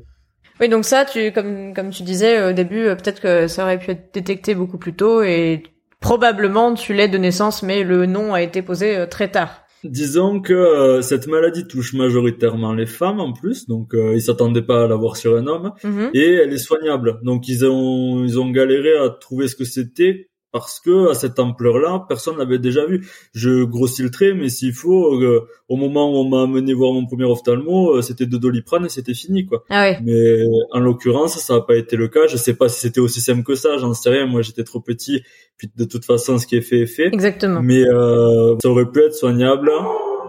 Oui, 0.60 0.69
donc 0.69 0.86
ça, 0.86 1.06
tu, 1.06 1.31
comme, 1.31 1.74
comme 1.74 1.90
tu 1.90 2.04
disais 2.04 2.50
au 2.50 2.54
début, 2.54 2.86
euh, 2.86 2.96
peut-être 2.96 3.19
que 3.19 3.48
ça 3.48 3.63
aurait 3.63 3.80
pu 3.80 3.92
être 3.92 4.13
détecté 4.13 4.56
beaucoup 4.56 4.78
plus 4.78 4.94
tôt 4.94 5.22
et 5.22 5.63
probablement 6.00 6.74
tu 6.74 6.94
l'es 6.94 7.08
de 7.08 7.18
naissance, 7.18 7.62
mais 7.62 7.84
le 7.84 8.06
nom 8.06 8.34
a 8.34 8.42
été 8.42 8.62
posé 8.62 8.96
euh, 8.96 9.06
très 9.06 9.30
tard. 9.30 9.61
Disons 9.83 10.42
que 10.42 10.54
euh, 10.54 11.01
cette 11.01 11.28
maladie 11.28 11.68
touche 11.68 11.94
majoritairement 11.94 12.74
les 12.74 12.86
femmes 12.86 13.19
en 13.19 13.33
plus, 13.33 13.68
donc 13.68 13.94
euh, 13.94 14.13
ils 14.16 14.22
s'attendaient 14.22 14.62
pas 14.62 14.83
à 14.83 14.88
l'avoir 14.88 15.18
sur 15.18 15.36
un 15.36 15.48
homme, 15.48 15.72
Mhm. 15.83 16.10
et 16.13 16.25
elle 16.33 16.54
est 16.54 16.57
soignable. 16.57 17.19
Donc 17.24 17.48
ils 17.48 17.66
ont 17.66 18.24
ils 18.24 18.39
ont 18.39 18.50
galéré 18.51 18.95
à 18.98 19.10
trouver 19.10 19.48
ce 19.48 19.56
que 19.56 19.66
c'était 19.66 20.30
parce 20.51 20.80
que 20.80 21.09
à 21.09 21.13
cette 21.13 21.39
ampleur-là, 21.39 22.06
personne 22.07 22.38
l'avait 22.38 22.59
déjà 22.59 22.86
vu. 22.86 23.07
Je 23.33 23.63
grossis 23.63 24.03
le 24.03 24.12
trait, 24.12 24.33
mais 24.33 24.50
s'il 24.50 24.74
faut, 24.74 25.15
euh, 25.15 25.48
au 25.69 25.75
moment 25.75 26.12
où 26.12 26.18
on 26.18 26.30
m'a 26.30 26.44
amené 26.44 26.74
voir 26.74 26.94
mon 26.94 27.06
premier 27.06 27.25
ophtalmo, 27.25 27.95
euh, 27.95 28.01
c'était 28.01 28.25
de 28.25 28.38
doliprane 28.38 28.86
et 28.86 28.89
c'était 28.89 29.13
fini 29.13 29.45
quoi. 29.45 29.63
Ah 29.69 29.81
ouais. 29.81 30.00
Mais 30.03 30.44
en 30.71 30.80
l'occurrence, 30.80 31.38
ça 31.38 31.56
n'a 31.56 31.62
pas 31.62 31.75
été 31.75 31.95
le 31.95 32.07
cas. 32.07 32.27
Je 32.27 32.38
sais 32.38 32.53
pas 32.53 32.69
si 32.69 32.80
c'était 32.80 33.00
aussi 33.00 33.21
simple 33.21 33.44
que 33.44 33.56
ça, 33.56 33.77
j'en 33.77 33.94
sais 33.94 34.09
rien. 34.09 34.25
Moi, 34.25 34.42
j'étais 34.42 34.63
trop 34.63 34.81
petit. 34.81 35.24
Puis 35.57 35.71
de 35.75 35.86
toute 35.86 36.06
façon, 36.06 36.38
ce 36.38 36.48
qui 36.48 36.56
est 36.56 36.62
fait 36.62 36.81
est 36.81 36.88
fait. 36.88 37.07
Exactement. 37.07 37.62
Mais 37.62 37.83
euh, 37.88 38.56
ça 38.62 38.69
aurait 38.69 38.89
pu 38.89 39.01
être 39.01 39.13
soignable, 39.13 39.71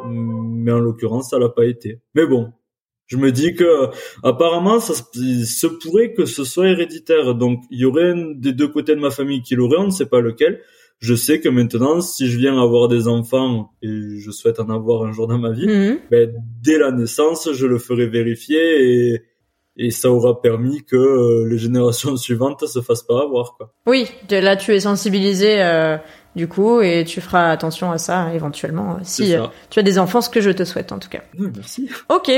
mais 0.08 0.72
en 0.72 0.78
l'occurrence, 0.78 1.30
ça 1.30 1.38
l'a 1.38 1.48
pas 1.48 1.64
été. 1.64 2.00
Mais 2.14 2.26
bon, 2.26 2.52
je 3.12 3.16
me 3.18 3.30
dis 3.30 3.54
que 3.54 3.88
apparemment, 4.22 4.80
ça 4.80 4.94
se- 4.94 5.66
pourrait 5.82 6.12
que 6.14 6.24
ce 6.26 6.44
soit 6.44 6.68
héréditaire. 6.68 7.34
Donc, 7.34 7.60
il 7.70 7.78
y 7.80 7.84
aurait 7.84 8.10
un 8.12 8.32
des 8.34 8.52
deux 8.52 8.68
côtés 8.68 8.94
de 8.94 9.00
ma 9.00 9.10
famille 9.10 9.42
qui 9.42 9.54
l'aurait, 9.54 9.78
on 9.78 9.86
ne 9.86 9.90
sait 9.90 10.06
pas 10.06 10.20
lequel. 10.20 10.60
Je 10.98 11.14
sais 11.14 11.40
que 11.40 11.48
maintenant, 11.48 12.00
si 12.00 12.28
je 12.30 12.38
viens 12.38 12.56
avoir 12.62 12.86
des 12.88 13.08
enfants, 13.08 13.72
et 13.82 13.88
je 14.18 14.30
souhaite 14.30 14.60
en 14.60 14.70
avoir 14.70 15.02
un 15.02 15.12
jour 15.12 15.26
dans 15.26 15.38
ma 15.38 15.50
vie, 15.50 15.66
Mhm. 15.66 15.98
ben, 16.10 16.32
dès 16.62 16.78
la 16.78 16.90
naissance, 16.92 17.48
je 17.52 17.66
le 17.66 17.78
ferai 17.78 18.06
vérifier 18.06 18.60
et, 19.12 19.22
et 19.76 19.90
ça 19.90 20.10
aura 20.12 20.40
permis 20.40 20.84
que 20.84 20.96
euh, 20.96 21.48
les 21.50 21.58
générations 21.58 22.16
suivantes 22.26 22.64
se 22.66 22.80
fassent 22.80 23.02
pas 23.02 23.20
avoir. 23.22 23.56
Quoi. 23.56 23.74
Oui, 23.86 24.06
de- 24.28 24.36
là 24.36 24.54
tu 24.56 24.72
es 24.72 24.80
sensibilisé 24.80 25.60
euh, 25.62 25.96
du 26.34 26.48
coup 26.48 26.80
et 26.80 27.04
tu 27.04 27.20
feras 27.20 27.50
attention 27.50 27.90
à 27.92 27.98
ça 27.98 28.28
éventuellement 28.34 28.92
euh, 28.92 29.00
si 29.02 29.34
euh, 29.34 29.44
ça. 29.44 29.52
tu 29.70 29.78
as 29.78 29.82
des 29.82 29.98
enfants, 29.98 30.20
ce 30.20 30.30
que 30.30 30.40
je 30.40 30.50
te 30.50 30.64
souhaite 30.64 30.92
en 30.92 30.98
tout 30.98 31.08
cas. 31.08 31.20
Oui, 31.38 31.48
merci. 31.54 31.90
Ok. 32.08 32.30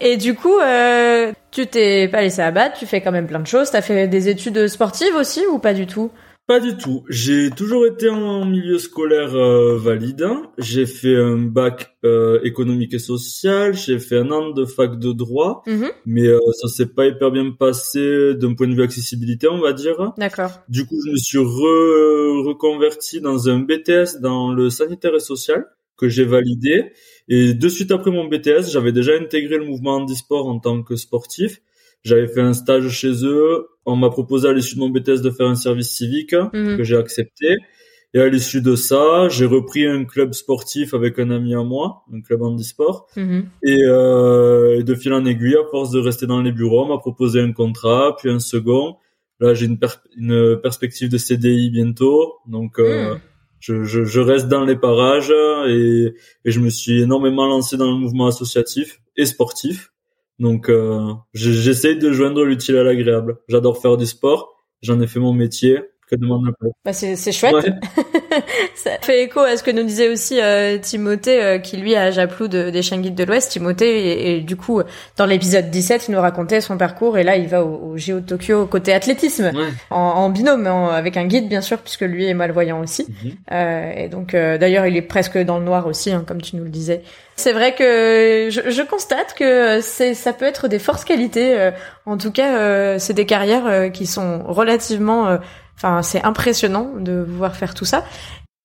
Et 0.00 0.16
du 0.16 0.34
coup, 0.34 0.58
euh, 0.58 1.32
tu 1.50 1.66
t'es 1.66 2.08
pas 2.08 2.22
laissé 2.22 2.42
abattre, 2.42 2.78
tu 2.78 2.86
fais 2.86 3.00
quand 3.00 3.12
même 3.12 3.26
plein 3.26 3.40
de 3.40 3.46
choses. 3.46 3.70
T'as 3.70 3.82
fait 3.82 4.08
des 4.08 4.28
études 4.28 4.68
sportives 4.68 5.14
aussi 5.14 5.42
ou 5.50 5.58
pas 5.58 5.74
du 5.74 5.86
tout? 5.86 6.10
Pas 6.46 6.60
du 6.60 6.76
tout. 6.76 7.04
J'ai 7.08 7.48
toujours 7.48 7.86
été 7.86 8.10
en 8.10 8.44
milieu 8.44 8.76
scolaire 8.76 9.34
euh, 9.34 9.78
valide. 9.78 10.26
J'ai 10.58 10.84
fait 10.84 11.16
un 11.16 11.38
bac 11.38 11.96
euh, 12.04 12.38
économique 12.44 12.92
et 12.92 12.98
social. 12.98 13.72
J'ai 13.74 13.98
fait 13.98 14.18
un 14.18 14.30
an 14.30 14.50
de 14.50 14.66
fac 14.66 14.98
de 14.98 15.12
droit, 15.12 15.62
Mhm. 15.66 15.88
mais 16.04 16.26
euh, 16.26 16.38
ça 16.60 16.68
s'est 16.68 16.92
pas 16.92 17.06
hyper 17.06 17.30
bien 17.30 17.50
passé 17.52 18.34
d'un 18.34 18.52
point 18.52 18.66
de 18.68 18.74
vue 18.74 18.82
accessibilité, 18.82 19.48
on 19.48 19.58
va 19.58 19.72
dire. 19.72 20.12
D'accord. 20.18 20.50
Du 20.68 20.84
coup, 20.84 20.96
je 21.06 21.12
me 21.12 21.16
suis 21.16 21.38
re- 21.38 22.46
reconverti 22.46 23.22
dans 23.22 23.48
un 23.48 23.60
BTS 23.60 24.20
dans 24.20 24.52
le 24.52 24.68
sanitaire 24.68 25.14
et 25.14 25.20
social 25.20 25.64
que 25.96 26.10
j'ai 26.10 26.24
validé. 26.26 26.92
Et 27.28 27.54
de 27.54 27.68
suite 27.70 27.90
après 27.90 28.10
mon 28.10 28.26
BTS, 28.28 28.70
j'avais 28.70 28.92
déjà 28.92 29.12
intégré 29.18 29.56
le 29.56 29.64
mouvement 29.64 29.96
handisport 29.96 30.46
en 30.46 30.58
tant 30.58 30.82
que 30.82 30.94
sportif. 30.96 31.62
J'avais 32.02 32.26
fait 32.28 32.42
un 32.42 32.52
stage 32.52 32.88
chez 32.90 33.24
eux. 33.24 33.66
On 33.86 33.96
m'a 33.96 34.10
proposé 34.10 34.48
à 34.48 34.52
l'issue 34.52 34.76
de 34.76 34.80
mon 34.80 34.88
BTS 34.90 35.20
de 35.22 35.30
faire 35.30 35.46
un 35.46 35.54
service 35.54 35.90
civique 35.90 36.32
Mhm. 36.52 36.76
que 36.76 36.84
j'ai 36.84 36.96
accepté. 36.96 37.56
Et 38.16 38.20
à 38.20 38.28
l'issue 38.28 38.62
de 38.62 38.76
ça, 38.76 39.28
j'ai 39.28 39.44
repris 39.44 39.86
un 39.86 40.04
club 40.04 40.34
sportif 40.34 40.94
avec 40.94 41.18
un 41.18 41.30
ami 41.30 41.52
à 41.54 41.62
moi, 41.64 42.04
un 42.12 42.20
club 42.20 42.42
handisport. 42.42 43.08
Mhm. 43.16 43.46
Et, 43.64 43.80
euh, 43.84 44.78
et 44.78 44.84
de 44.84 44.94
fil 44.94 45.12
en 45.12 45.24
aiguille, 45.24 45.56
à 45.56 45.68
force 45.70 45.90
de 45.90 45.98
rester 45.98 46.26
dans 46.26 46.40
les 46.40 46.52
bureaux, 46.52 46.84
on 46.84 46.88
m'a 46.88 46.98
proposé 46.98 47.40
un 47.40 47.52
contrat, 47.52 48.14
puis 48.18 48.30
un 48.30 48.38
second. 48.38 48.96
Là, 49.40 49.52
j'ai 49.52 49.66
une, 49.66 49.78
per- 49.80 49.88
une 50.16 50.56
perspective 50.62 51.08
de 51.08 51.18
CDI 51.18 51.70
bientôt, 51.70 52.34
donc 52.46 52.78
euh, 52.78 53.14
Mm. 53.14 53.20
je, 53.58 53.82
je, 53.84 54.04
je 54.04 54.20
reste 54.20 54.46
dans 54.46 54.64
les 54.64 54.76
parages 54.76 55.32
et, 55.68 56.14
et 56.44 56.50
je 56.52 56.60
me 56.60 56.70
suis 56.70 57.02
énormément 57.02 57.48
lancé 57.48 57.76
dans 57.76 57.90
le 57.90 57.96
mouvement 57.98 58.28
associatif 58.28 59.00
et 59.16 59.24
sportif. 59.26 59.90
Donc, 60.38 60.68
euh, 60.68 61.12
j'essaye 61.32 61.96
de 61.96 62.12
joindre 62.12 62.44
l'utile 62.44 62.76
à 62.76 62.82
l'agréable. 62.82 63.38
J'adore 63.48 63.80
faire 63.80 63.96
du 63.96 64.06
sport, 64.06 64.64
j'en 64.82 65.00
ai 65.00 65.06
fait 65.06 65.20
mon 65.20 65.32
métier. 65.32 65.80
Que 66.10 66.16
demande 66.16 66.44
le 66.46 66.52
peuple 66.52 66.74
Bah 66.84 66.92
c'est 66.92 67.16
c'est 67.16 67.32
chouette. 67.32 67.54
Ouais. 67.54 67.62
Ça 68.74 68.90
fait 69.00 69.22
écho 69.24 69.40
à 69.40 69.56
ce 69.56 69.62
que 69.62 69.70
nous 69.70 69.82
disait 69.84 70.08
aussi 70.08 70.38
euh, 70.40 70.76
Timothée, 70.78 71.42
euh, 71.42 71.58
qui 71.58 71.76
lui 71.76 71.94
a 71.96 72.10
Japlou 72.10 72.48
de, 72.48 72.70
des 72.70 72.82
chiens 72.82 72.98
guides 72.98 73.14
de 73.14 73.24
l'Ouest. 73.24 73.50
Timothée, 73.52 74.10
et, 74.10 74.36
et 74.36 74.40
du 74.40 74.56
coup, 74.56 74.82
dans 75.16 75.26
l'épisode 75.26 75.70
17, 75.70 76.08
il 76.08 76.12
nous 76.14 76.20
racontait 76.20 76.60
son 76.60 76.76
parcours, 76.76 77.16
et 77.16 77.22
là, 77.22 77.36
il 77.36 77.48
va 77.48 77.64
au, 77.64 77.92
au 77.92 77.96
JO 77.96 78.20
de 78.20 78.26
Tokyo 78.26 78.66
côté 78.66 78.92
athlétisme, 78.92 79.50
Ouais. 79.54 79.68
en, 79.90 79.96
en 79.98 80.30
binôme, 80.30 80.66
en- 80.66 80.88
avec 80.90 81.16
un 81.16 81.24
guide, 81.26 81.48
bien 81.48 81.60
sûr, 81.60 81.78
puisque 81.78 82.02
lui 82.02 82.26
est 82.26 82.34
malvoyant 82.34 82.80
aussi. 82.82 83.06
Mhm. 83.08 83.30
Euh, 83.52 83.92
et 83.96 84.08
donc, 84.08 84.34
euh, 84.34 84.58
d'ailleurs, 84.58 84.86
il 84.86 84.96
est 84.96 85.02
presque 85.02 85.38
dans 85.38 85.58
le 85.58 85.64
noir 85.64 85.86
aussi, 85.86 86.10
hein, 86.12 86.24
comme 86.26 86.42
tu 86.42 86.56
nous 86.56 86.64
le 86.64 86.70
disais. 86.70 87.02
C'est 87.36 87.52
vrai 87.52 87.74
que 87.74 88.48
je, 88.50 88.70
je 88.70 88.82
constate 88.82 89.34
que 89.34 89.80
c'est, 89.80 90.14
ça 90.14 90.32
peut 90.32 90.44
être 90.44 90.68
des 90.68 90.78
forces 90.78 91.04
qualités. 91.04 91.58
euh, 91.58 91.70
en 92.06 92.16
tout 92.18 92.30
cas, 92.30 92.58
euh, 92.58 92.98
c'est 92.98 93.14
des 93.14 93.26
carrières 93.26 93.66
euh, 93.66 93.88
qui 93.88 94.06
sont 94.06 94.42
relativement, 94.46 95.26
euh, 95.28 95.38
enfin, 95.76 96.02
c'est 96.02 96.22
impressionnant 96.22 96.92
de 96.98 97.24
pouvoir 97.24 97.56
faire 97.56 97.74
tout 97.74 97.84
ça. 97.84 98.04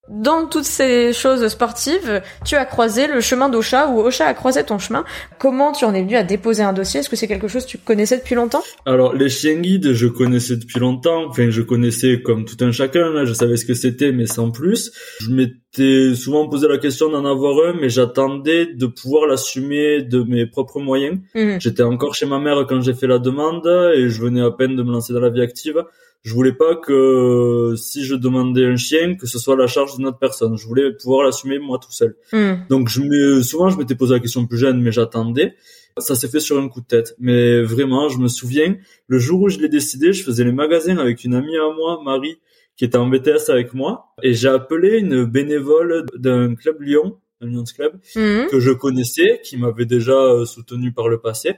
Dans 0.09 0.47
toutes 0.47 0.63
ces 0.63 1.13
choses 1.13 1.47
sportives, 1.49 2.23
tu 2.43 2.55
as 2.55 2.65
croisé 2.65 3.05
le 3.05 3.21
chemin 3.21 3.47
d'Ocha 3.47 3.89
ou 3.89 3.99
Ocha 3.99 4.25
a 4.25 4.33
croisé 4.33 4.63
ton 4.63 4.79
chemin. 4.79 5.05
Comment 5.37 5.71
tu 5.71 5.85
en 5.85 5.93
es 5.93 6.01
venu 6.01 6.15
à 6.15 6.23
déposer 6.23 6.63
un 6.63 6.73
dossier? 6.73 7.01
Est-ce 7.01 7.11
que 7.11 7.15
c'est 7.15 7.27
quelque 7.27 7.47
chose 7.47 7.63
que 7.65 7.69
tu 7.69 7.77
connaissais 7.77 8.17
depuis 8.17 8.33
longtemps? 8.33 8.63
Alors 8.87 9.13
les 9.13 9.29
chiens 9.29 9.57
guides, 9.57 9.93
je 9.93 10.07
connaissais 10.07 10.55
depuis 10.55 10.79
longtemps. 10.79 11.27
Enfin, 11.27 11.51
je 11.51 11.61
connaissais 11.61 12.23
comme 12.23 12.45
tout 12.45 12.57
un 12.61 12.71
chacun. 12.71 13.11
Là, 13.11 13.25
je 13.25 13.33
savais 13.33 13.55
ce 13.55 13.65
que 13.65 13.75
c'était, 13.75 14.11
mais 14.11 14.25
sans 14.25 14.49
plus. 14.49 14.91
Je 15.21 15.29
m'étais 15.29 16.15
souvent 16.15 16.49
posé 16.49 16.67
la 16.67 16.79
question 16.79 17.11
d'en 17.11 17.25
avoir 17.25 17.69
un, 17.69 17.73
mais 17.79 17.89
j'attendais 17.89 18.65
de 18.65 18.87
pouvoir 18.87 19.27
l'assumer 19.27 20.01
de 20.01 20.23
mes 20.23 20.47
propres 20.47 20.79
moyens. 20.79 21.19
Mhm. 21.35 21.61
J'étais 21.61 21.83
encore 21.83 22.15
chez 22.15 22.25
ma 22.25 22.39
mère 22.39 22.65
quand 22.67 22.81
j'ai 22.81 22.95
fait 22.95 23.05
la 23.05 23.19
demande 23.19 23.67
et 23.95 24.09
je 24.09 24.19
venais 24.19 24.41
à 24.41 24.49
peine 24.49 24.75
de 24.75 24.81
me 24.81 24.91
lancer 24.91 25.13
dans 25.13 25.19
la 25.19 25.29
vie 25.29 25.41
active. 25.41 25.83
Je 26.23 26.33
voulais 26.33 26.53
pas 26.53 26.75
que 26.75 27.75
si 27.77 28.03
je 28.03 28.15
demandais 28.15 28.65
un 28.65 28.75
chien, 28.75 29.15
que 29.15 29.25
ce 29.25 29.39
soit 29.39 29.55
la 29.55 29.67
charge 29.67 29.95
d'une 29.95 30.05
autre 30.07 30.19
personne. 30.19 30.57
Je 30.57 30.67
voulais 30.67 30.91
pouvoir 30.93 31.23
l'assumer 31.23 31.59
moi 31.59 31.79
tout 31.81 31.91
seul. 31.91 32.15
Hmm. 32.33 32.55
Donc 32.69 32.89
je 32.89 33.01
me, 33.01 33.41
souvent 33.41 33.69
je 33.69 33.77
m'étais 33.77 33.95
posé 33.95 34.13
la 34.13 34.19
question 34.19 34.45
plus 34.45 34.57
jeune, 34.57 34.81
mais 34.81 34.91
j'attendais. 34.91 35.55
Ça 35.97 36.15
s'est 36.15 36.27
fait 36.29 36.39
sur 36.39 36.57
un 36.57 36.67
coup 36.69 36.81
de 36.81 36.85
tête. 36.85 37.15
Mais 37.19 37.61
vraiment, 37.61 38.09
je 38.09 38.19
me 38.19 38.27
souviens, 38.27 38.75
le 39.07 39.19
jour 39.19 39.41
où 39.41 39.49
je 39.49 39.59
l'ai 39.59 39.69
décidé, 39.69 40.13
je 40.13 40.23
faisais 40.23 40.43
les 40.43 40.51
magasins 40.51 40.97
avec 40.97 41.23
une 41.23 41.33
amie 41.33 41.57
à 41.57 41.73
moi, 41.75 42.01
Marie, 42.03 42.38
qui 42.77 42.85
était 42.85 42.97
en 42.97 43.07
BTS 43.07 43.49
avec 43.49 43.73
moi, 43.73 44.13
et 44.23 44.33
j'ai 44.33 44.47
appelé 44.47 44.99
une 44.99 45.25
bénévole 45.25 46.05
d'un 46.15 46.55
club 46.55 46.81
Lyon, 46.81 47.17
un 47.41 47.47
Lions 47.47 47.63
Club, 47.63 47.99
Mhm. 48.15 48.47
que 48.49 48.59
je 48.59 48.71
connaissais, 48.71 49.41
qui 49.43 49.57
m'avait 49.57 49.85
déjà 49.85 50.13
euh, 50.13 50.45
soutenu 50.45 50.93
par 50.93 51.09
le 51.09 51.19
passé. 51.19 51.55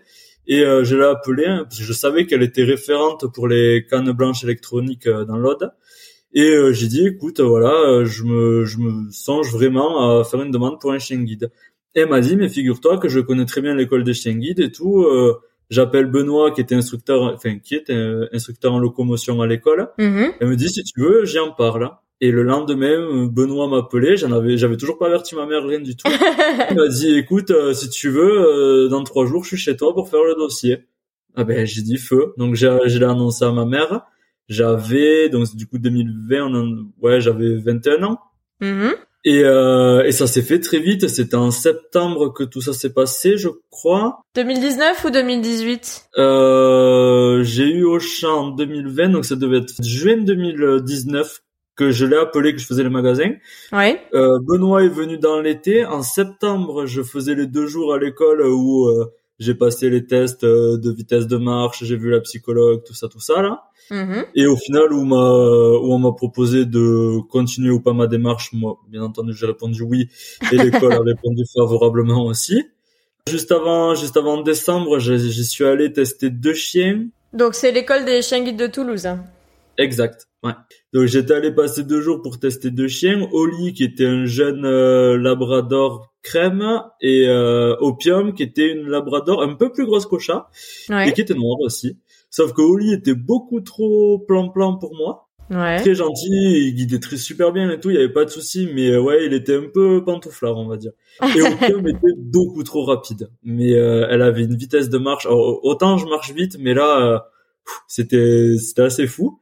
Et 0.48 0.62
euh, 0.64 0.84
je 0.84 0.96
l'ai 0.96 1.06
appelée 1.06 1.46
hein, 1.46 1.64
parce 1.64 1.78
que 1.80 1.84
je 1.86 1.94
savais 1.94 2.26
qu'elle 2.26 2.44
était 2.44 2.64
référente 2.64 3.32
pour 3.34 3.48
les 3.48 3.86
cannes 3.90 4.12
blanches 4.12 4.44
électroniques 4.44 5.08
euh, 5.08 5.24
dans 5.26 5.38
l'Aude. 5.38 5.72
Et 6.34 6.50
euh, 6.50 6.72
j'ai 6.74 6.88
dit, 6.88 7.06
écoute, 7.08 7.40
voilà, 7.42 7.74
euh, 7.74 8.06
je 8.06 8.24
me, 8.24 8.66
je 8.66 8.78
me 8.80 9.12
songe 9.12 9.52
vraiment 9.52 10.20
à 10.20 10.24
faire 10.24 10.42
une 10.42 10.52
demande 10.52 10.80
pour 10.80 10.92
un 10.92 11.00
chien 11.00 11.18
guide. 11.18 11.52
Et 11.94 12.02
elle 12.02 12.10
m'a 12.10 12.22
dit, 12.22 12.38
mais 12.38 12.48
figure-toi 12.50 12.98
que 12.98 13.10
je 13.10 13.20
connais 13.20 13.46
très 13.46 13.62
bien 13.62 13.76
l'école 13.76 14.04
des 14.04 14.14
chiens 14.14 14.34
guides 14.34 14.60
et 14.62 14.72
tout. 14.72 15.04
euh, 15.04 15.36
J'appelle 15.70 16.06
Benoît, 16.08 16.52
qui 16.52 16.60
était 16.60 16.76
instructeur, 16.76 17.22
enfin 17.34 17.58
qui 17.60 17.76
était 17.76 17.94
euh, 17.94 18.28
instructeur 18.34 18.74
en 18.74 18.80
locomotion 18.80 19.42
à 19.42 19.48
l'école. 19.48 19.88
Mhm. 19.98 20.34
Elle 20.42 20.48
me 20.50 20.56
dit 20.58 20.68
si 20.70 20.84
tu 20.84 21.00
veux, 21.00 21.24
j'y 21.24 21.40
en 21.40 21.52
parle. 21.52 21.90
Et 22.24 22.30
le 22.32 22.44
lendemain, 22.44 23.28
Benoît 23.32 23.68
m'appelait, 23.68 24.16
j'en 24.16 24.32
avais, 24.32 24.56
j'avais 24.56 24.78
toujours 24.78 25.00
pas 25.00 25.08
averti 25.08 25.34
ma 25.36 25.48
mère 25.48 25.64
rien 25.66 25.80
du 25.80 25.96
tout. 25.96 26.08
Il 26.70 26.76
m'a 26.78 26.88
dit 26.88 27.16
écoute, 27.18 27.50
euh, 27.50 27.74
si 27.74 27.90
tu 27.90 28.10
veux, 28.10 28.42
euh, 28.86 28.88
dans 28.90 29.04
trois 29.04 29.26
jours, 29.26 29.44
je 29.44 29.50
suis 29.50 29.58
chez 29.58 29.76
toi 29.76 29.94
pour 29.96 30.08
faire 30.08 30.24
le 30.24 30.36
dossier. 30.36 30.86
Ah 31.36 31.44
ben 31.44 31.66
j'ai 31.66 31.82
dit 31.82 31.98
feu. 31.98 32.34
Donc 32.38 32.54
j'ai, 32.56 32.78
je 32.86 33.00
l'ai 33.00 33.06
annoncé 33.06 33.44
à 33.44 33.52
ma 33.52 33.66
mère. 33.66 34.04
J'avais 34.50 35.30
donc 35.30 35.56
du 35.56 35.66
coup 35.66 35.80
2020, 35.80 36.42
on 36.44 36.56
en- 36.56 36.78
ouais, 37.02 37.22
j'avais 37.22 37.56
21 37.58 38.04
ans. 38.04 38.20
Mhm. 38.60 38.92
Et, 39.24 39.44
euh, 39.44 40.04
et 40.04 40.12
ça 40.12 40.28
s'est 40.28 40.42
fait 40.42 40.60
très 40.60 40.80
vite. 40.80 41.08
C'était 41.08 41.36
en 41.36 41.50
septembre 41.52 42.34
que 42.34 42.44
tout 42.44 42.60
ça 42.62 42.74
s'est 42.74 42.94
passé, 42.94 43.38
je 43.38 43.50
crois. 43.70 44.20
2019 44.36 45.06
ou 45.06 45.10
2018 45.10 46.04
Euh, 46.18 47.42
j'ai 47.44 47.66
eu 47.70 47.84
au 47.84 48.00
champ 48.00 48.46
en 48.46 48.50
2020, 48.50 49.10
donc 49.10 49.26
ça 49.26 49.36
devait 49.36 49.58
être 49.60 49.74
juin 49.84 50.18
2019 50.18 51.42
que 51.76 51.92
je 51.92 52.06
l'ai 52.06 52.18
appelé, 52.18 52.54
que 52.54 52.60
je 52.60 52.66
faisais 52.66 52.84
les 52.84 52.90
magasins. 52.90 53.34
Ouais. 53.72 54.02
Euh, 54.14 54.40
Benoît 54.42 54.84
est 54.84 54.90
venu 54.90 55.18
dans 55.18 55.40
l'été. 55.40 55.86
En 55.86 56.04
septembre, 56.04 56.86
je 56.86 57.02
faisais 57.02 57.36
les 57.36 57.48
deux 57.48 57.68
jours 57.68 57.94
à 57.94 57.98
l'école 58.00 58.42
où 58.42 58.88
euh, 58.88 59.12
j'ai 59.40 59.56
passé 59.56 59.90
les 59.90 60.06
tests 60.06 60.44
euh, 60.44 60.78
de 60.78 60.92
vitesse 60.92 61.28
de 61.28 61.38
marche, 61.38 61.84
j'ai 61.84 61.96
vu 61.96 62.12
la 62.12 62.20
psychologue, 62.22 62.84
tout 62.86 62.94
ça, 62.94 63.08
tout 63.08 63.20
ça 63.20 63.42
là. 63.42 63.64
Mhm. 63.90 64.26
Et 64.36 64.46
au 64.46 64.56
final, 64.56 64.94
où, 64.94 65.04
m'a, 65.04 65.16
où 65.18 65.94
on 65.94 65.98
m'a 65.98 66.12
proposé 66.12 66.66
de 66.66 67.20
continuer 67.30 67.72
ou 67.72 67.82
pas 67.82 67.94
ma 67.94 68.08
démarche, 68.08 68.54
moi, 68.54 68.78
bien 68.88 69.02
entendu, 69.02 69.34
j'ai 69.34 69.48
répondu 69.48 69.82
oui, 69.82 70.10
et 70.52 70.58
l'école 70.58 70.94
a 70.94 71.02
répondu 71.02 71.44
favorablement 71.54 72.26
aussi. 72.26 72.64
Juste 73.28 73.52
avant, 73.52 73.96
juste 73.96 74.18
avant 74.18 74.42
décembre, 74.42 75.00
j'y 75.00 75.46
suis 75.46 75.64
allé 75.64 75.92
tester 75.92 76.30
deux 76.30 76.54
chiens. 76.54 77.06
Donc 77.34 77.56
c'est 77.56 77.72
l'école 77.72 78.06
des 78.06 78.22
chiens 78.22 78.44
guides 78.44 78.58
de 78.58 78.68
Toulouse. 78.68 79.06
hein. 79.06 79.24
Exact, 79.78 80.28
ouais. 80.44 80.54
Donc 80.94 81.06
j'étais 81.06 81.34
allé 81.34 81.52
passer 81.52 81.84
deux 81.84 82.02
jours 82.02 82.22
pour 82.22 82.40
tester 82.40 82.72
deux 82.72 82.88
chiens. 82.88 83.28
Oli, 83.32 83.74
qui 83.74 83.84
était 83.84 84.06
un 84.06 84.26
jeune 84.26 84.66
euh, 84.66 85.18
labrador 85.18 86.14
crème, 86.24 86.82
et 87.02 87.28
euh, 87.28 87.76
Opium, 87.80 88.34
qui 88.34 88.44
était 88.44 88.72
une 88.72 88.88
labrador 88.88 89.42
un 89.42 89.56
peu 89.56 89.72
plus 89.72 89.86
grosse 89.86 90.06
qu'Ocha, 90.06 90.50
et 90.90 90.94
Ouais. 90.94 91.14
qui 91.14 91.22
était 91.22 91.34
noire 91.34 91.60
aussi. 91.62 91.98
Sauf 92.30 92.54
que 92.54 92.62
Oli 92.62 92.94
était 92.94 93.16
beaucoup 93.16 93.60
trop 93.62 94.20
plan-plan 94.20 94.78
pour 94.78 94.96
moi. 94.96 95.28
Ouais. 95.50 95.82
Très 95.82 95.96
gentil, 95.96 96.30
il 96.32 96.76
guidait 96.76 97.00
très 97.00 97.18
super 97.18 97.52
bien 97.52 97.70
et 97.72 97.78
tout, 97.80 97.90
il 97.90 97.96
y 97.96 97.98
avait 97.98 98.14
pas 98.14 98.24
de 98.24 98.30
souci, 98.30 98.70
mais 98.74 98.92
euh, 98.92 99.02
ouais, 99.02 99.26
il 99.26 99.34
était 99.34 99.56
un 99.58 99.68
peu 99.74 100.02
pantouflard, 100.06 100.58
on 100.58 100.66
va 100.68 100.78
dire. 100.78 100.94
Et 101.36 101.42
Opium 101.42 101.86
était 101.90 102.14
beaucoup 102.18 102.64
trop 102.64 102.86
rapide. 102.86 103.30
Mais 103.44 103.74
euh, 103.74 104.08
elle 104.10 104.22
avait 104.22 104.44
une 104.44 104.56
vitesse 104.56 104.88
de 104.90 104.98
marche. 104.98 105.26
Alors, 105.26 105.60
autant 105.66 105.98
je 105.98 106.06
marche 106.06 106.32
vite, 106.32 106.56
mais 106.58 106.74
là, 106.74 107.02
euh, 107.06 107.20
c'était 107.88 108.56
assez 108.78 109.08
fou. 109.08 109.40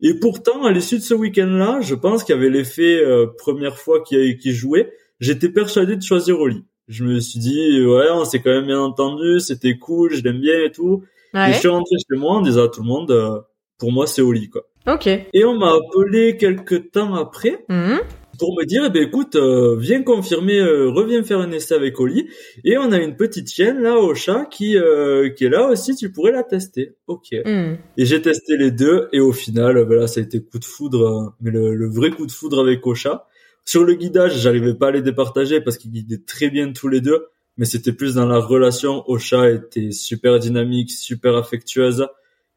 Et 0.00 0.14
pourtant, 0.14 0.64
à 0.64 0.70
l'issue 0.72 0.96
de 0.98 1.02
ce 1.02 1.14
week-end-là, 1.14 1.80
je 1.80 1.94
pense 1.94 2.22
qu'il 2.24 2.34
y 2.34 2.38
avait 2.38 2.50
l'effet 2.50 3.02
euh, 3.04 3.26
première 3.36 3.78
fois 3.78 4.00
qu'il 4.02 4.52
jouait. 4.52 4.92
J'étais 5.20 5.48
persuadé 5.48 5.96
de 5.96 6.02
choisir 6.02 6.38
Oli. 6.40 6.64
Je 6.86 7.04
me 7.04 7.18
suis 7.20 7.40
dit, 7.40 7.84
ouais, 7.84 8.06
on 8.12 8.24
s'est 8.24 8.40
quand 8.40 8.50
même 8.50 8.66
bien 8.66 8.80
entendu, 8.80 9.40
c'était 9.40 9.76
cool, 9.76 10.14
je 10.14 10.22
l'aime 10.22 10.40
bien 10.40 10.64
et 10.64 10.70
tout. 10.70 11.02
Et 11.34 11.52
je 11.52 11.58
suis 11.58 11.68
rentré 11.68 11.96
chez 11.98 12.16
moi 12.16 12.36
en 12.36 12.40
disant 12.40 12.64
à 12.64 12.68
tout 12.68 12.80
le 12.82 12.86
monde, 12.86 13.10
euh, 13.10 13.40
pour 13.78 13.92
moi, 13.92 14.06
c'est 14.06 14.22
Oli, 14.22 14.48
quoi. 14.48 14.62
Ok. 14.86 15.06
Et 15.06 15.44
on 15.44 15.58
m'a 15.58 15.72
appelé 15.74 16.36
quelques 16.38 16.90
temps 16.92 17.14
après 17.14 17.64
Mhm. 17.68 17.98
Pour 18.38 18.56
me 18.56 18.64
dire, 18.64 18.84
eh 18.86 18.90
ben 18.90 19.02
écoute, 19.02 19.36
euh, 19.36 19.76
viens 19.76 20.02
confirmer, 20.02 20.58
euh, 20.58 20.88
reviens 20.90 21.22
faire 21.22 21.40
un 21.40 21.50
essai 21.50 21.74
avec 21.74 21.98
Oli. 22.00 22.28
Et 22.64 22.78
on 22.78 22.92
a 22.92 22.98
une 22.98 23.16
petite 23.16 23.50
chienne 23.50 23.80
là 23.82 23.98
au 23.98 24.14
chat 24.14 24.46
qui 24.46 24.76
euh, 24.76 25.28
qui 25.30 25.44
est 25.44 25.48
là 25.48 25.68
aussi, 25.68 25.94
tu 25.94 26.12
pourrais 26.12 26.32
la 26.32 26.44
tester. 26.44 26.94
Ok. 27.06 27.32
Mhm. 27.44 27.78
Et 27.96 28.04
j'ai 28.04 28.22
testé 28.22 28.56
les 28.56 28.70
deux 28.70 29.08
et 29.12 29.20
au 29.20 29.32
final, 29.32 29.76
euh, 29.76 29.84
voilà, 29.84 30.06
ça 30.06 30.20
a 30.20 30.22
été 30.22 30.42
coup 30.42 30.58
de 30.58 30.64
foudre, 30.64 31.02
euh, 31.02 31.30
mais 31.40 31.50
le, 31.50 31.74
le 31.74 31.88
vrai 31.88 32.10
coup 32.10 32.26
de 32.26 32.32
foudre 32.32 32.60
avec 32.60 32.86
Ocha. 32.86 33.26
Sur 33.64 33.84
le 33.84 33.94
guidage, 33.94 34.38
j'arrivais 34.38 34.74
pas 34.74 34.88
à 34.88 34.90
les 34.92 35.02
départager 35.02 35.60
parce 35.60 35.76
qu'ils 35.76 35.90
guidaient 35.90 36.22
très 36.26 36.48
bien 36.48 36.72
tous 36.72 36.88
les 36.88 37.02
deux, 37.02 37.26
mais 37.58 37.66
c'était 37.66 37.92
plus 37.92 38.14
dans 38.14 38.26
la 38.26 38.38
relation. 38.38 39.04
Ocha 39.10 39.50
était 39.50 39.90
super 39.90 40.38
dynamique, 40.38 40.90
super 40.90 41.36
affectueuse. 41.36 42.06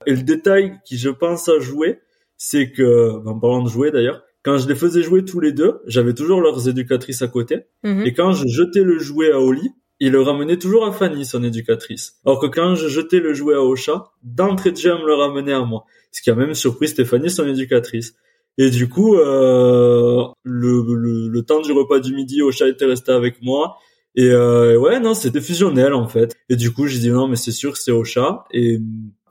Et 0.05 0.15
le 0.15 0.23
détail 0.23 0.79
qui, 0.85 0.97
je 0.97 1.09
pense, 1.09 1.49
a 1.49 1.59
joué, 1.59 1.99
c'est 2.37 2.71
que, 2.71 3.21
en 3.27 3.37
parlant 3.37 3.61
de 3.61 3.69
jouer 3.69 3.91
d'ailleurs, 3.91 4.23
quand 4.43 4.57
je 4.57 4.67
les 4.67 4.75
faisais 4.75 5.03
jouer 5.03 5.23
tous 5.23 5.39
les 5.39 5.51
deux, 5.51 5.79
j'avais 5.85 6.13
toujours 6.13 6.41
leurs 6.41 6.67
éducatrices 6.67 7.21
à 7.21 7.27
côté. 7.27 7.65
Mhm. 7.83 8.05
Et 8.05 8.13
quand 8.13 8.31
je 8.31 8.47
jetais 8.47 8.83
le 8.83 8.97
jouet 8.99 9.31
à 9.31 9.39
Oli, 9.39 9.69
il 9.99 10.11
le 10.11 10.21
ramenait 10.21 10.57
toujours 10.57 10.85
à 10.85 10.91
Fanny, 10.91 11.25
son 11.25 11.43
éducatrice. 11.43 12.19
Alors 12.25 12.39
que 12.39 12.47
quand 12.47 12.73
je 12.73 12.87
jetais 12.87 13.19
le 13.19 13.35
jouet 13.35 13.53
à 13.53 13.61
Ocha, 13.61 14.05
d'entrée 14.23 14.71
de 14.71 14.77
jeu, 14.77 14.91
elle 14.95 15.03
me 15.03 15.07
le 15.07 15.13
ramenait 15.13 15.53
à 15.53 15.61
moi. 15.61 15.85
Ce 16.11 16.23
qui 16.23 16.31
a 16.31 16.35
même 16.35 16.55
surpris 16.55 16.87
Stéphanie, 16.87 17.29
son 17.29 17.47
éducatrice. 17.47 18.15
Et 18.57 18.71
du 18.71 18.89
coup, 18.89 19.15
euh, 19.15 20.25
le, 20.43 20.83
le, 20.95 21.27
le 21.27 21.41
temps 21.43 21.61
du 21.61 21.71
repas 21.71 21.99
du 21.99 22.15
midi, 22.15 22.41
Ocha 22.41 22.67
était 22.67 22.85
resté 22.85 23.11
avec 23.11 23.43
moi. 23.43 23.77
Et 24.15 24.29
euh, 24.29 24.75
ouais, 24.77 24.99
non, 24.99 25.13
c'était 25.13 25.39
fusionnel 25.39 25.93
en 25.93 26.07
fait. 26.07 26.35
Et 26.49 26.55
du 26.55 26.71
coup, 26.73 26.87
j'ai 26.87 26.99
dit 26.99 27.09
non, 27.09 27.27
mais 27.27 27.35
c'est 27.35 27.51
sûr 27.51 27.71
que 27.71 27.77
c'est 27.77 27.91
Ocha. 27.91 28.43
Et 28.51 28.79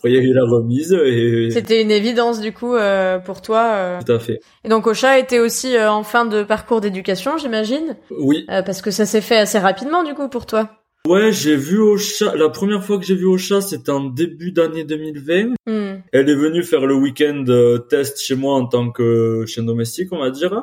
après, 0.01 0.11
il 0.13 0.15
y 0.17 0.19
a 0.19 0.23
eu 0.23 0.33
la 0.33 0.45
remise 0.45 0.93
et 0.93 1.51
C'était 1.51 1.83
une 1.83 1.91
évidence 1.91 2.41
du 2.41 2.53
coup 2.53 2.75
euh, 2.75 3.19
pour 3.19 3.43
toi. 3.43 3.65
euh. 3.75 3.99
tout 4.05 4.13
à 4.13 4.19
fait. 4.19 4.41
Et 4.65 4.69
donc 4.71 4.87
Ocha 4.87 5.19
était 5.19 5.39
aussi 5.39 5.77
euh, 5.77 5.91
en 5.91 6.03
fin 6.03 6.25
de 6.25 6.43
parcours 6.43 6.81
d'éducation, 6.81 7.37
j'imagine, 7.37 7.97
Oui, 8.11 8.47
Euh, 8.51 8.63
parce 8.63 8.81
que 8.81 8.91
ça 8.91 9.05
s'est 9.05 9.21
fait 9.21 9.37
assez 9.37 9.59
rapidement 9.59 10.03
du 10.03 10.15
coup 10.15 10.29
pour 10.31 10.47
toi. 10.47 10.71
ouais, 11.07 11.33
j'ai 11.33 11.55
vu 11.57 11.79
Ocha. 11.81 12.35
La 12.35 12.49
première 12.49 12.83
fois 12.83 12.99
que 12.99 13.05
j'ai 13.05 13.15
vu 13.15 13.27
Ocha, 13.27 13.61
c'était 13.61 13.91
en 13.91 14.05
début 14.05 14.53
d'année 14.53 14.85
2020. 14.85 15.55
Mhm. 15.67 16.03
Elle 16.13 16.31
est 16.31 16.35
venue 16.35 16.63
faire 16.63 16.87
le 16.87 16.95
week-end 16.95 17.45
euh, 17.49 17.77
test 17.79 18.21
chez 18.23 18.35
moi 18.37 18.55
en 18.55 18.67
tant 18.67 18.91
que 18.91 19.45
chien 19.47 19.65
domestique, 19.65 20.09
on 20.13 20.19
va 20.21 20.31
dire. 20.31 20.63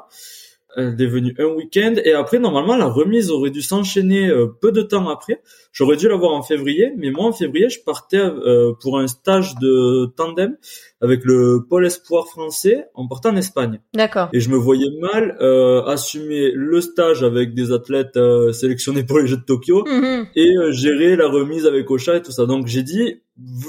Elle 0.77 0.95
est 1.01 1.07
venue 1.07 1.33
un 1.39 1.47
week-end 1.47 1.95
et 2.05 2.13
après 2.13 2.37
normalement 2.37 2.77
la 2.77 2.85
remise 2.85 3.31
aurait 3.31 3.49
dû 3.49 3.63
s'enchaîner 3.63 4.29
euh, 4.29 4.45
peu 4.61 4.71
de 4.71 4.83
temps 4.83 5.09
après. 5.09 5.41
J'aurais 5.73 5.97
dû 5.97 6.07
l'avoir 6.07 6.33
en 6.33 6.43
février, 6.43 6.93
mais 6.97 7.09
moi 7.09 7.25
en 7.25 7.31
février 7.33 7.67
je 7.69 7.79
partais 7.83 8.19
euh, 8.19 8.73
pour 8.79 8.99
un 8.99 9.07
stage 9.07 9.55
de 9.55 10.05
tandem 10.15 10.55
avec 11.01 11.25
le 11.25 11.65
pôle 11.67 11.85
espoir 11.87 12.27
français 12.27 12.85
en 12.93 13.07
partant 13.07 13.29
en 13.29 13.35
Espagne. 13.35 13.79
D'accord. 13.95 14.29
Et 14.33 14.39
je 14.39 14.49
me 14.49 14.55
voyais 14.55 14.89
mal 15.01 15.35
euh, 15.41 15.83
assumer 15.85 16.51
le 16.53 16.79
stage 16.81 17.23
avec 17.23 17.53
des 17.55 17.71
athlètes 17.71 18.15
euh, 18.17 18.51
sélectionnés 18.51 19.03
pour 19.03 19.19
les 19.19 19.27
Jeux 19.27 19.37
de 19.37 19.43
Tokyo 19.43 19.83
Mhm. 19.87 20.27
et 20.35 20.57
euh, 20.57 20.71
gérer 20.71 21.15
la 21.15 21.27
remise 21.27 21.65
avec 21.65 21.89
Ocha 21.89 22.17
et 22.17 22.21
tout 22.21 22.31
ça. 22.31 22.45
Donc 22.45 22.67
j'ai 22.67 22.83
dit 22.83 23.21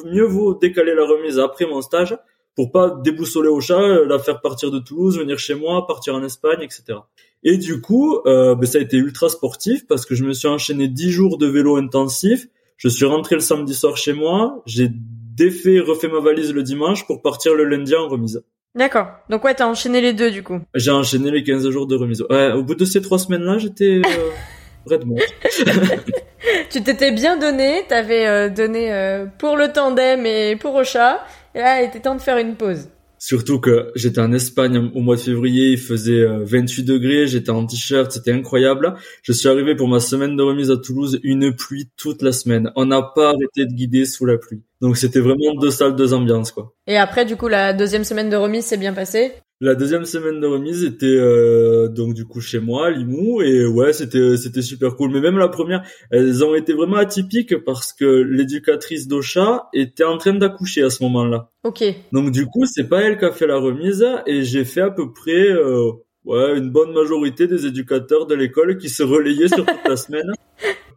mieux 0.06 0.24
vaut 0.24 0.54
décaler 0.54 0.94
la 0.94 1.04
remise 1.06 1.38
après 1.38 1.66
mon 1.66 1.80
stage 1.80 2.16
pour 2.58 2.72
pas 2.72 2.90
déboussoler 2.90 3.48
Ocha, 3.48 3.78
euh, 3.78 4.04
la 4.04 4.18
faire 4.18 4.40
partir 4.40 4.72
de 4.72 4.80
Toulouse, 4.80 5.16
venir 5.16 5.38
chez 5.38 5.54
moi, 5.54 5.86
partir 5.86 6.16
en 6.16 6.24
Espagne, 6.24 6.58
etc. 6.60 6.98
Et 7.44 7.56
du 7.56 7.80
coup, 7.80 8.18
euh, 8.26 8.56
ben, 8.56 8.66
ça 8.66 8.78
a 8.78 8.80
été 8.80 8.96
ultra 8.96 9.28
sportif 9.28 9.86
parce 9.86 10.04
que 10.04 10.16
je 10.16 10.24
me 10.24 10.32
suis 10.32 10.48
enchaîné 10.48 10.88
10 10.88 11.12
jours 11.12 11.38
de 11.38 11.46
vélo 11.46 11.76
intensif. 11.76 12.48
Je 12.76 12.88
suis 12.88 13.04
rentré 13.04 13.36
le 13.36 13.40
samedi 13.40 13.74
soir 13.74 13.96
chez 13.96 14.12
moi, 14.12 14.60
j'ai 14.66 14.88
défait, 14.90 15.78
refait 15.78 16.08
ma 16.08 16.18
valise 16.18 16.52
le 16.52 16.64
dimanche 16.64 17.06
pour 17.06 17.22
partir 17.22 17.54
le 17.54 17.62
lundi 17.62 17.94
en 17.94 18.08
remise. 18.08 18.42
D'accord. 18.74 19.06
Donc 19.30 19.44
ouais, 19.44 19.54
t'as 19.54 19.68
enchaîné 19.68 20.00
les 20.00 20.12
deux 20.12 20.32
du 20.32 20.42
coup. 20.42 20.58
J'ai 20.74 20.90
enchaîné 20.90 21.30
les 21.30 21.44
15 21.44 21.70
jours 21.70 21.86
de 21.86 21.94
remise. 21.94 22.22
Ouais, 22.28 22.50
au 22.50 22.64
bout 22.64 22.74
de 22.74 22.84
ces 22.84 23.00
trois 23.00 23.20
semaines-là, 23.20 23.58
j'étais 23.58 24.02
euh, 24.04 24.30
raide 24.86 25.06
mort. 25.06 25.18
Tu 26.70 26.82
t'étais 26.82 27.12
bien 27.12 27.36
donné, 27.36 27.84
t'avais 27.88 28.26
euh, 28.26 28.48
donné 28.48 28.92
euh, 28.92 29.26
pour 29.38 29.56
le 29.56 29.72
tandem 29.72 30.26
et 30.26 30.56
pour 30.56 30.74
Ocha, 30.74 31.24
et 31.58 31.62
là 31.62 31.82
il 31.82 31.88
était 31.88 32.00
temps 32.00 32.14
de 32.14 32.20
faire 32.20 32.38
une 32.38 32.54
pause. 32.54 32.88
Surtout 33.20 33.58
que 33.58 33.90
j'étais 33.96 34.20
en 34.20 34.32
Espagne 34.32 34.92
au 34.94 35.00
mois 35.00 35.16
de 35.16 35.20
février, 35.20 35.72
il 35.72 35.78
faisait 35.78 36.24
28 36.24 36.84
degrés, 36.84 37.26
j'étais 37.26 37.50
en 37.50 37.66
t-shirt, 37.66 38.12
c'était 38.12 38.30
incroyable. 38.30 38.94
Je 39.22 39.32
suis 39.32 39.48
arrivé 39.48 39.74
pour 39.74 39.88
ma 39.88 39.98
semaine 39.98 40.36
de 40.36 40.42
remise 40.42 40.70
à 40.70 40.76
Toulouse, 40.76 41.18
une 41.24 41.52
pluie 41.52 41.90
toute 41.96 42.22
la 42.22 42.30
semaine. 42.30 42.70
On 42.76 42.84
n'a 42.86 43.02
pas 43.02 43.30
arrêté 43.30 43.66
de 43.66 43.72
guider 43.74 44.04
sous 44.04 44.24
la 44.24 44.38
pluie. 44.38 44.62
Donc 44.80 44.96
c'était 44.96 45.18
vraiment 45.18 45.54
deux 45.60 45.72
salles, 45.72 45.96
deux 45.96 46.14
ambiances 46.14 46.52
quoi. 46.52 46.72
Et 46.86 46.96
après 46.96 47.24
du 47.24 47.34
coup 47.36 47.48
la 47.48 47.72
deuxième 47.72 48.04
semaine 48.04 48.30
de 48.30 48.36
remise 48.36 48.64
s'est 48.64 48.76
bien 48.76 48.92
passée 48.92 49.32
la 49.60 49.74
deuxième 49.74 50.04
semaine 50.04 50.40
de 50.40 50.46
remise 50.46 50.84
était 50.84 51.06
euh, 51.06 51.88
donc 51.88 52.14
du 52.14 52.24
coup 52.24 52.40
chez 52.40 52.60
moi, 52.60 52.86
à 52.86 52.90
Limoux, 52.90 53.42
et 53.42 53.66
ouais, 53.66 53.92
c'était 53.92 54.36
c'était 54.36 54.62
super 54.62 54.94
cool. 54.94 55.10
Mais 55.10 55.20
même 55.20 55.36
la 55.36 55.48
première, 55.48 55.82
elles 56.10 56.44
ont 56.44 56.54
été 56.54 56.72
vraiment 56.72 56.96
atypiques 56.96 57.64
parce 57.64 57.92
que 57.92 58.04
l'éducatrice 58.04 59.08
d'Ocha 59.08 59.68
était 59.72 60.04
en 60.04 60.16
train 60.16 60.34
d'accoucher 60.34 60.82
à 60.82 60.90
ce 60.90 61.02
moment-là. 61.02 61.50
Ok. 61.64 61.82
Donc 62.12 62.30
du 62.30 62.46
coup, 62.46 62.66
c'est 62.66 62.88
pas 62.88 63.02
elle 63.02 63.18
qui 63.18 63.24
a 63.24 63.32
fait 63.32 63.48
la 63.48 63.58
remise, 63.58 64.06
et 64.26 64.44
j'ai 64.44 64.64
fait 64.64 64.82
à 64.82 64.90
peu 64.90 65.12
près 65.12 65.50
euh, 65.50 65.90
ouais 66.24 66.56
une 66.56 66.70
bonne 66.70 66.92
majorité 66.92 67.48
des 67.48 67.66
éducateurs 67.66 68.26
de 68.26 68.36
l'école 68.36 68.78
qui 68.78 68.88
se 68.88 69.02
relayaient 69.02 69.48
sur 69.48 69.66
toute 69.66 69.88
la 69.88 69.96
semaine 70.04 70.30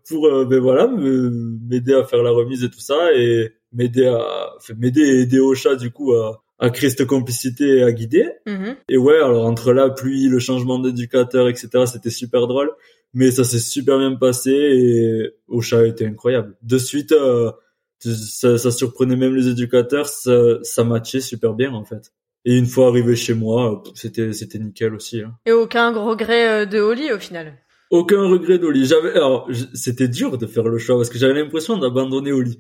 pour 0.07 0.27
euh, 0.27 0.45
ben 0.45 0.59
voilà 0.59 0.87
m'aider 0.87 1.93
à 1.93 2.03
faire 2.03 2.21
la 2.21 2.31
remise 2.31 2.63
et 2.63 2.69
tout 2.69 2.79
ça 2.79 3.13
et 3.15 3.53
m'aider 3.71 4.05
à 4.05 4.51
m'aider 4.77 5.21
aider 5.21 5.39
Ocha 5.39 5.75
du 5.75 5.89
coup 5.89 6.13
à 6.13 6.43
à 6.61 6.73
cette 6.73 7.05
complicité 7.05 7.83
à 7.83 7.91
guider. 7.91 8.29
Mhm. 8.45 8.75
Et 8.87 8.97
ouais, 8.97 9.15
alors 9.15 9.45
entre 9.45 9.73
la 9.73 9.89
pluie, 9.89 10.27
le 10.27 10.39
changement 10.39 10.79
d'éducateur, 10.79 11.49
etc., 11.49 11.69
c'était 11.85 12.11
super 12.11 12.47
drôle. 12.47 12.71
Mais 13.13 13.31
ça 13.31 13.43
s'est 13.43 13.59
super 13.59 13.97
bien 13.97 14.15
passé 14.15 14.51
et 14.51 15.31
Ocha 15.49 15.85
était 15.85 16.05
incroyable. 16.05 16.55
De 16.61 16.77
suite, 16.77 17.11
euh, 17.11 17.51
ça, 17.99 18.57
ça, 18.57 18.71
surprenait 18.71 19.17
même 19.17 19.35
les 19.35 19.49
éducateurs, 19.49 20.07
ça, 20.07 20.59
ça 20.63 20.85
matchait 20.85 21.19
super 21.19 21.53
bien 21.53 21.73
en 21.73 21.83
fait. 21.83 22.13
Et 22.45 22.57
une 22.57 22.67
fois 22.67 22.87
arrivé 22.87 23.17
chez 23.17 23.33
moi, 23.33 23.83
c'était 23.95 24.31
c'était 24.31 24.59
nickel 24.59 24.95
aussi. 24.95 25.21
Hein. 25.21 25.33
Et 25.45 25.51
aucun 25.51 25.91
regret 25.91 26.47
euh, 26.47 26.65
de 26.65 26.79
Oli 26.79 27.11
au 27.11 27.19
final? 27.19 27.57
Aucun 27.91 28.21
regret 28.21 28.57
d'Oli. 28.57 28.85
J'avais 28.85 29.11
alors 29.11 29.49
c'était 29.73 30.07
dur 30.07 30.37
de 30.37 30.47
faire 30.47 30.63
le 30.63 30.77
choix 30.77 30.95
parce 30.95 31.09
que 31.09 31.17
j'avais 31.17 31.33
l'impression 31.33 31.77
d'abandonner 31.77 32.31
Oli. 32.31 32.57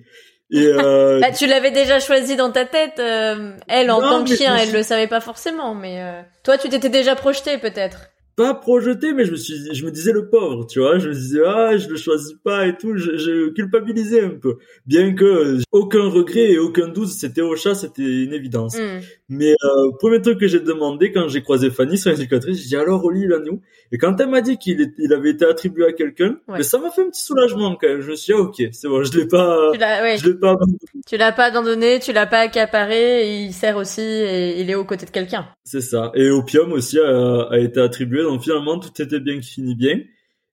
Et 0.51 0.67
euh... 0.67 1.19
bah, 1.19 1.31
tu 1.37 1.47
l'avais 1.47 1.71
déjà 1.71 1.99
choisi 1.99 2.35
dans 2.35 2.51
ta 2.51 2.65
tête. 2.65 2.99
Euh, 2.99 3.51
elle, 3.67 3.89
en 3.91 3.99
tant 3.99 4.23
que 4.23 4.35
chien, 4.35 4.55
elle 4.55 4.71
le 4.71 4.83
savait 4.83 5.07
pas 5.07 5.21
forcément, 5.21 5.73
mais 5.73 6.01
euh, 6.01 6.21
toi, 6.43 6.57
tu 6.57 6.69
t'étais 6.69 6.89
déjà 6.89 7.15
projeté 7.15 7.57
peut-être 7.57 8.11
pas 8.35 8.53
projeté, 8.53 9.13
mais 9.13 9.25
je 9.25 9.31
me 9.31 9.35
suis, 9.35 9.73
je 9.73 9.85
me 9.85 9.91
disais 9.91 10.13
le 10.13 10.29
pauvre, 10.29 10.65
tu 10.65 10.79
vois, 10.79 10.97
je 10.99 11.09
me 11.09 11.13
disais 11.13 11.41
ah 11.45 11.77
je 11.77 11.89
le 11.89 11.97
choisis 11.97 12.33
pas 12.43 12.65
et 12.65 12.75
tout, 12.77 12.95
je, 12.95 13.17
je 13.17 13.49
culpabilisais 13.49 14.21
un 14.21 14.29
peu, 14.29 14.57
bien 14.85 15.13
que 15.13 15.57
aucun 15.71 16.09
regret 16.09 16.51
et 16.51 16.57
aucun 16.57 16.87
doute, 16.87 17.09
c'était 17.09 17.41
au 17.41 17.55
chat, 17.55 17.75
c'était 17.75 18.23
une 18.23 18.33
évidence. 18.33 18.77
Hmm. 18.77 18.99
Mais 19.33 19.55
euh, 19.63 19.91
premier 19.97 20.21
truc 20.21 20.41
que 20.41 20.47
j'ai 20.47 20.59
demandé 20.59 21.13
quand 21.13 21.29
j'ai 21.29 21.41
croisé 21.41 21.69
Fanny, 21.69 21.97
son 21.97 22.09
éducatrice, 22.09 22.61
j'ai 22.61 22.67
dit 22.67 22.75
alors 22.75 23.05
Oli 23.05 23.21
il 23.21 23.31
a 23.31 23.39
nous, 23.39 23.61
et 23.93 23.97
quand 23.97 24.19
elle 24.19 24.29
m'a 24.29 24.41
dit 24.41 24.57
qu'il 24.57 24.93
il 24.97 25.13
avait 25.13 25.29
été 25.29 25.45
attribué 25.45 25.85
à 25.85 25.93
quelqu'un, 25.93 26.35
mais 26.49 26.63
ça 26.63 26.79
m'a 26.79 26.91
fait 26.91 27.03
un 27.03 27.09
petit 27.09 27.23
soulagement 27.23 27.77
quand 27.79 27.87
même. 27.87 28.01
Je 28.01 28.11
me 28.11 28.15
suis 28.17 28.33
dit 28.33 28.39
ah, 28.39 28.41
ok, 28.41 28.61
c'est 28.73 28.89
bon, 28.89 29.03
je 29.03 29.17
l'ai 29.17 29.25
pas, 29.25 29.71
je 29.73 30.27
l'ai 30.27 30.33
pas 30.33 30.49
abandonné. 30.49 30.77
Tu 31.07 31.15
l'as 31.15 31.31
pas 31.31 31.45
abandonné, 31.45 31.99
tu 32.01 32.11
l'as 32.11 32.27
pas 32.27 32.39
accaparé, 32.39 33.43
il 33.45 33.53
sert 33.53 33.77
aussi 33.77 34.01
et 34.01 34.59
il 34.59 34.69
est 34.69 34.75
aux 34.75 34.83
côtés 34.83 35.05
de 35.05 35.11
quelqu'un. 35.11 35.47
C'est 35.63 35.79
ça. 35.79 36.11
Et 36.13 36.29
Opium 36.29 36.73
aussi 36.73 36.99
a, 36.99 37.47
a 37.49 37.57
été 37.57 37.79
attribué, 37.79 38.23
donc 38.23 38.41
finalement 38.41 38.79
tout 38.79 39.01
était 39.01 39.21
bien 39.21 39.39
qui 39.39 39.49
finit 39.49 39.75
bien. 39.75 39.97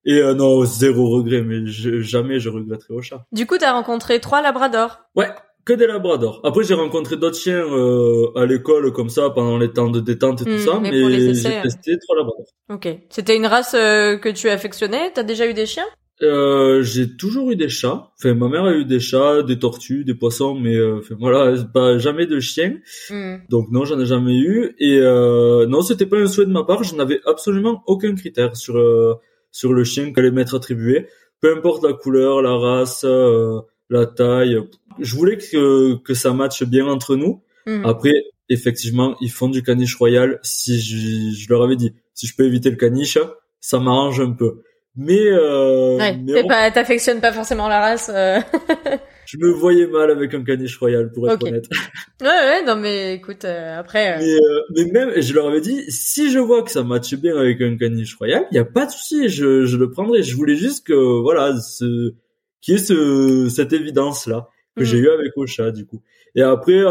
Et 0.05 0.21
euh, 0.21 0.35
non, 0.35 0.65
zéro 0.65 1.11
regret, 1.11 1.43
mais 1.43 1.67
jamais 1.67 2.39
je 2.39 2.49
regretterai 2.49 2.95
au 2.95 3.03
chat. 3.03 3.27
Du 3.33 3.45
coup, 3.45 3.59
t'as 3.59 3.73
rencontré 3.73 4.21
trois 4.21 4.41
labradors. 4.41 5.01
Ouais, 5.17 5.29
que 5.69 5.75
des 5.75 5.87
labradors. 5.87 6.41
Après, 6.45 6.65
j'ai 6.65 6.73
rencontré 6.73 7.19
d'autres 7.19 7.37
chiens 7.37 7.63
euh, 7.71 8.33
à 8.35 8.47
l'école 8.47 8.91
comme 8.95 9.11
ça 9.11 9.29
pendant 9.29 9.59
les 9.59 9.71
temps 9.71 9.91
de 9.91 10.01
détente 10.01 10.41
et 10.41 10.45
tout 10.47 10.51
Hmm, 10.51 10.59
ça, 10.59 10.81
mais 10.81 10.91
j'ai 10.91 11.61
testé 11.63 11.99
trois 11.99 12.17
labradors. 12.17 12.47
Ok. 12.71 12.89
C'était 13.11 13.37
une 13.37 13.45
race 13.45 13.75
euh, 13.75 14.17
que 14.17 14.31
tu 14.31 14.49
affectionnais? 14.49 15.13
T'as 15.15 15.25
déjà 15.25 15.47
eu 15.47 15.53
des 15.53 15.67
chiens? 15.67 15.85
Euh, 16.23 16.83
j'ai 16.83 17.17
toujours 17.17 17.51
eu 17.51 17.57
des 17.57 17.69
chats. 17.69 18.11
Enfin, 18.19 18.33
ma 18.33 18.49
mère 18.49 18.65
a 18.65 18.73
eu 18.73 18.87
des 18.87 18.99
chats, 18.99 19.43
des 19.43 19.59
tortues, 19.59 20.05
des 20.05 20.15
poissons, 20.15 20.55
mais 20.55 20.75
euh, 20.75 21.01
enfin, 21.01 21.17
voilà, 21.21 21.63
pas 21.73 21.99
jamais 21.99 22.27
de 22.27 22.41
chiens. 22.41 22.79
Hmm. 23.11 23.37
Donc 23.51 23.71
non, 23.71 23.85
j'en 23.85 24.01
ai 24.01 24.07
jamais 24.07 24.39
eu. 24.39 24.75
Et 24.79 24.99
euh, 25.01 25.67
non, 25.67 25.83
c'était 25.83 26.07
pas 26.07 26.17
un 26.17 26.27
souhait 26.27 26.47
de 26.47 26.51
ma 26.51 26.65
part. 26.65 26.83
Je 26.83 26.95
n'avais 26.97 27.21
absolument 27.27 27.83
aucun 27.87 28.15
critère 28.15 28.57
sur 28.57 28.79
euh, 28.79 29.17
sur 29.53 29.75
le 29.75 29.85
chien 29.85 30.15
qu'allait 30.15 30.31
m'être 30.31 30.57
attribué. 30.57 31.07
Peu 31.41 31.55
importe 31.55 31.85
la 31.85 31.93
couleur, 31.93 32.41
la 32.41 32.57
race, 32.57 33.05
euh, 33.05 33.61
la 33.91 34.07
taille. 34.07 34.59
Je 34.99 35.15
voulais 35.15 35.37
que 35.39 35.97
que 36.03 36.15
ça 36.15 36.33
matche 36.33 36.63
bien 36.65 36.87
entre 36.87 37.17
nous. 37.17 37.43
Hmm. 37.67 37.85
Après, 37.85 38.13
effectivement, 38.49 39.17
ils 39.21 39.31
font 39.31 39.49
du 39.49 39.63
caniche 39.63 39.95
royal. 39.97 40.39
Si 40.43 40.81
je, 40.81 41.35
je 41.39 41.49
leur 41.51 41.63
avais 41.63 41.77
dit, 41.77 41.93
si 42.15 42.27
je 42.27 42.35
peux 42.37 42.45
éviter 42.45 42.71
le 42.71 42.77
caniche, 42.77 43.19
ça 43.61 43.79
m'arrange 43.79 44.21
un 44.21 44.33
peu. 44.33 44.63
Mais, 44.97 45.27
euh, 45.29 45.97
Ouais. 45.99 46.17
mais 46.17 46.33
T'es 46.33 46.43
on- 46.45 46.49
pas, 46.49 46.71
t'affectionnes 46.73 47.21
pas 47.21 47.33
forcément 47.33 47.69
la 47.69 47.81
race. 47.81 48.11
euh. 48.13 48.41
je 49.27 49.37
me 49.39 49.51
voyais 49.53 49.87
mal 49.87 50.11
avec 50.11 50.35
un 50.35 50.43
caniche 50.43 50.77
royal, 50.79 51.13
pour 51.13 51.31
être 51.31 51.47
honnête. 51.47 51.67
ouais, 52.21 52.27
ouais. 52.27 52.65
Non, 52.67 52.75
mais 52.75 53.15
écoute, 53.15 53.45
euh, 53.45 53.79
après. 53.79 54.15
euh, 54.15 54.19
Mais, 54.19 54.35
euh, 54.35 54.61
mais 54.75 54.85
même, 54.91 55.21
je 55.23 55.35
leur 55.35 55.47
avais 55.47 55.61
dit, 55.61 55.85
si 55.89 56.33
je 56.33 56.39
vois 56.41 56.63
que 56.63 56.71
ça 56.73 56.83
matche 56.83 57.15
bien 57.15 57.37
avec 57.37 57.61
un 57.61 57.77
caniche 57.77 58.17
royal, 58.17 58.47
il 58.51 58.57
y 58.57 58.59
a 58.59 58.65
pas 58.65 58.87
de 58.87 58.91
souci, 58.91 59.29
je, 59.29 59.65
je 59.67 59.77
le 59.77 59.89
prendrai. 59.91 60.23
Je 60.25 60.35
voulais 60.35 60.57
juste 60.57 60.85
que, 60.87 61.21
voilà, 61.23 61.57
ce, 61.61 62.15
qu'il 62.61 62.75
y 62.75 62.77
ait 62.77 62.81
ce, 62.81 63.49
cette 63.49 63.73
évidence-là 63.73 64.49
que 64.77 64.83
Mhm. 64.83 64.87
j'ai 64.87 64.99
eu 64.99 65.09
avec 65.11 65.37
Ocha, 65.37 65.71
du 65.71 65.87
coup. 65.87 66.03
Et 66.35 66.43
après, 66.43 66.83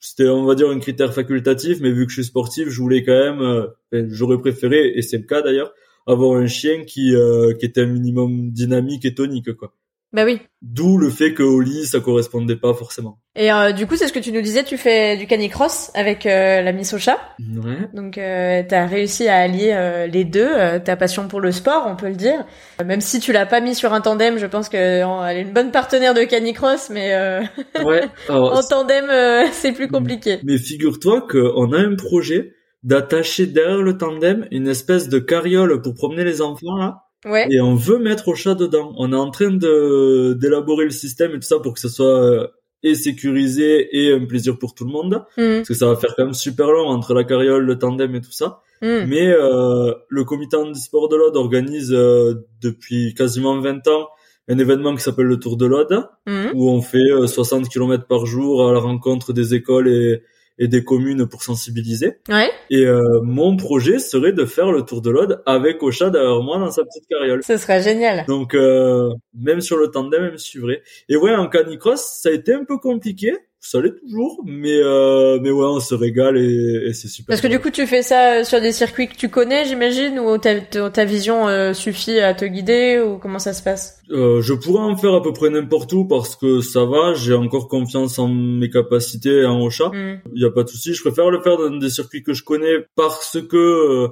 c'était, 0.00 0.28
on 0.28 0.44
va 0.44 0.54
dire, 0.54 0.70
un 0.70 0.78
critère 0.78 1.12
facultatif, 1.12 1.80
mais 1.80 1.90
vu 1.90 2.04
que 2.06 2.10
je 2.10 2.16
suis 2.22 2.24
sportif, 2.24 2.68
je 2.68 2.80
voulais 2.80 3.04
quand 3.04 3.12
même, 3.12 3.40
euh, 3.40 4.06
j'aurais 4.10 4.38
préféré, 4.38 4.92
et 4.96 5.02
c'est 5.02 5.18
le 5.18 5.24
cas 5.24 5.42
d'ailleurs, 5.42 5.72
avoir 6.06 6.38
un 6.40 6.46
chien 6.46 6.84
qui, 6.84 7.14
euh, 7.14 7.52
qui 7.54 7.66
était 7.66 7.82
un 7.82 7.86
minimum 7.86 8.50
dynamique 8.50 9.04
et 9.04 9.14
tonique, 9.14 9.52
quoi. 9.54 9.74
Bah 10.12 10.24
oui. 10.24 10.40
D'où 10.62 10.96
le 10.96 11.10
fait 11.10 11.34
que 11.34 11.42
au 11.42 11.60
lit, 11.60 11.84
ça 11.84 12.00
correspondait 12.00 12.56
pas 12.56 12.72
forcément. 12.72 13.18
Et 13.36 13.52
euh, 13.52 13.72
du 13.72 13.86
coup, 13.86 13.94
c'est 13.96 14.08
ce 14.08 14.12
que 14.12 14.18
tu 14.18 14.32
nous 14.32 14.40
disais, 14.40 14.64
tu 14.64 14.78
fais 14.78 15.18
du 15.18 15.26
canicross 15.26 15.90
avec 15.94 16.24
euh, 16.24 16.62
la 16.62 16.72
Miss 16.72 16.94
Ocha. 16.94 17.18
Ouais. 17.38 17.88
Donc, 17.92 18.16
euh, 18.16 18.62
t'as 18.66 18.86
réussi 18.86 19.28
à 19.28 19.36
allier 19.36 19.72
euh, 19.74 20.06
les 20.06 20.24
deux, 20.24 20.48
euh, 20.48 20.78
ta 20.78 20.96
passion 20.96 21.28
pour 21.28 21.40
le 21.42 21.52
sport, 21.52 21.84
on 21.86 21.94
peut 21.94 22.08
le 22.08 22.14
dire. 22.16 22.44
Euh, 22.80 22.84
Même 22.84 23.02
si 23.02 23.20
tu 23.20 23.32
l'as 23.32 23.44
pas 23.44 23.60
mis 23.60 23.74
sur 23.74 23.92
un 23.92 24.00
tandem, 24.00 24.38
je 24.38 24.46
pense 24.46 24.70
qu'elle 24.70 25.04
est 25.36 25.42
une 25.42 25.52
bonne 25.52 25.70
partenaire 25.72 26.14
de 26.14 26.22
canicross, 26.24 26.88
mais 26.90 27.12
euh, 27.12 27.42
Ouais. 27.84 28.08
Alors, 28.30 28.56
en 28.56 28.62
tandem, 28.62 29.10
euh, 29.10 29.44
c'est 29.52 29.72
plus 29.72 29.88
compliqué. 29.88 30.38
Mais 30.42 30.56
figure-toi 30.56 31.26
qu'on 31.30 31.72
a 31.72 31.78
un 31.78 31.96
projet 31.96 32.54
d'attacher 32.82 33.46
derrière 33.46 33.82
le 33.82 33.98
tandem 33.98 34.46
une 34.52 34.68
espèce 34.68 35.08
de 35.08 35.18
carriole 35.18 35.82
pour 35.82 35.94
promener 35.94 36.24
les 36.24 36.40
enfants 36.40 36.76
là, 36.76 37.07
Ouais. 37.26 37.46
et 37.50 37.60
on 37.60 37.74
veut 37.74 37.98
mettre 37.98 38.28
au 38.28 38.34
chat 38.34 38.54
dedans. 38.54 38.92
On 38.96 39.12
est 39.12 39.16
en 39.16 39.30
train 39.30 39.50
de 39.50 40.34
d'élaborer 40.40 40.84
le 40.84 40.90
système 40.90 41.32
et 41.32 41.34
tout 41.40 41.42
ça 41.48 41.58
pour 41.58 41.74
que 41.74 41.80
ce 41.80 41.88
soit 41.88 42.06
euh, 42.22 42.46
et 42.84 42.94
sécurisé 42.94 43.88
et 43.98 44.12
un 44.12 44.24
plaisir 44.24 44.56
pour 44.58 44.74
tout 44.74 44.84
le 44.84 44.92
monde, 44.92 45.24
Hmm, 45.36 45.56
parce 45.56 45.68
que 45.68 45.74
ça 45.74 45.86
va 45.88 45.96
faire 45.96 46.14
quand 46.16 46.24
même 46.24 46.34
super 46.34 46.70
long 46.70 46.86
entre 46.86 47.12
la 47.14 47.24
carriole, 47.24 47.64
le 47.64 47.76
tandem 47.78 48.14
et 48.14 48.20
tout 48.20 48.30
ça. 48.32 48.62
hmm. 48.82 49.04
Mais 49.08 49.26
euh, 49.28 49.92
le 50.08 50.24
comité 50.24 50.56
du 50.72 50.78
sport 50.78 51.08
de 51.08 51.16
l'Aude 51.16 51.36
organise 51.36 51.92
euh, 51.92 52.34
depuis 52.62 53.14
quasiment 53.14 53.60
20 53.60 53.88
ans 53.88 54.08
un 54.50 54.58
événement 54.58 54.94
qui 54.94 55.02
s'appelle 55.02 55.26
le 55.26 55.38
Tour 55.40 55.56
de 55.56 55.66
l'Aude 55.66 56.06
Hmm. 56.26 56.50
où 56.54 56.70
on 56.70 56.80
fait 56.80 57.10
euh, 57.10 57.26
60 57.26 57.68
km 57.68 58.06
par 58.06 58.26
jour 58.26 58.68
à 58.68 58.72
la 58.72 58.78
rencontre 58.78 59.32
des 59.32 59.54
écoles 59.54 59.88
et, 59.88 60.22
et 60.58 60.68
des 60.68 60.84
communes 60.84 61.26
pour 61.26 61.42
sensibiliser. 61.42 62.18
Ouais, 62.28 62.50
Et 62.70 62.84
euh, 62.84 63.20
mon 63.22 63.56
projet 63.56 63.98
serait 63.98 64.32
de 64.32 64.44
faire 64.44 64.72
le 64.72 64.82
tour 64.82 65.02
de 65.02 65.10
l'Aude 65.10 65.42
avec 65.46 65.82
Ocha 65.82 66.10
derrière 66.10 66.42
moi 66.42 66.58
dans 66.58 66.70
sa 66.70 66.84
petite 66.84 67.06
carriole. 67.08 67.42
ce 67.42 67.56
serait 67.56 67.82
génial. 67.82 68.24
Donc 68.26 68.54
euh, 68.54 69.10
même 69.34 69.60
sur 69.60 69.76
le 69.76 69.88
tandem, 69.88 70.24
elle 70.24 70.32
me 70.32 70.36
suivrait. 70.38 70.82
Et 71.08 71.16
ouais, 71.16 71.34
en 71.34 71.48
canicross, 71.48 72.20
ça 72.22 72.30
a 72.30 72.32
été 72.32 72.52
un 72.52 72.64
peu 72.64 72.78
compliqué. 72.78 73.32
Ça 73.60 73.80
l'est 73.80 73.98
toujours, 74.00 74.40
mais 74.46 74.76
euh, 74.76 75.40
mais 75.42 75.50
ouais, 75.50 75.66
on 75.66 75.80
se 75.80 75.92
régale 75.94 76.38
et, 76.38 76.88
et 76.88 76.92
c'est 76.92 77.08
super. 77.08 77.32
Parce 77.32 77.40
que 77.40 77.48
du 77.48 77.58
coup, 77.58 77.70
tu 77.70 77.86
fais 77.88 78.02
ça 78.02 78.34
euh, 78.40 78.44
sur 78.44 78.60
des 78.60 78.70
circuits 78.70 79.08
que 79.08 79.16
tu 79.16 79.28
connais, 79.28 79.64
j'imagine, 79.64 80.20
ou 80.20 80.38
ta, 80.38 80.60
ta 80.60 81.04
vision 81.04 81.48
euh, 81.48 81.72
suffit 81.72 82.20
à 82.20 82.34
te 82.34 82.44
guider, 82.44 83.00
ou 83.04 83.18
comment 83.18 83.40
ça 83.40 83.52
se 83.52 83.62
passe? 83.62 83.98
Euh, 84.10 84.40
je 84.42 84.54
pourrais 84.54 84.82
en 84.82 84.96
faire 84.96 85.12
à 85.12 85.22
peu 85.22 85.32
près 85.32 85.50
n'importe 85.50 85.92
où 85.92 86.06
parce 86.06 86.36
que 86.36 86.60
ça 86.60 86.84
va, 86.84 87.14
j'ai 87.14 87.34
encore 87.34 87.66
confiance 87.68 88.18
en 88.20 88.28
mes 88.28 88.70
capacités 88.70 89.40
et 89.40 89.44
en 89.46 89.60
Ocha. 89.60 89.88
Hmm. 89.88 90.20
Il 90.34 90.40
y 90.40 90.46
a 90.46 90.50
pas 90.50 90.62
de 90.62 90.68
souci. 90.68 90.94
Je 90.94 91.00
préfère 91.02 91.28
le 91.30 91.42
faire 91.42 91.56
dans 91.58 91.76
des 91.76 91.90
circuits 91.90 92.22
que 92.22 92.32
je 92.34 92.44
connais 92.44 92.86
parce 92.94 93.38
que 93.50 93.56
euh, 93.56 94.08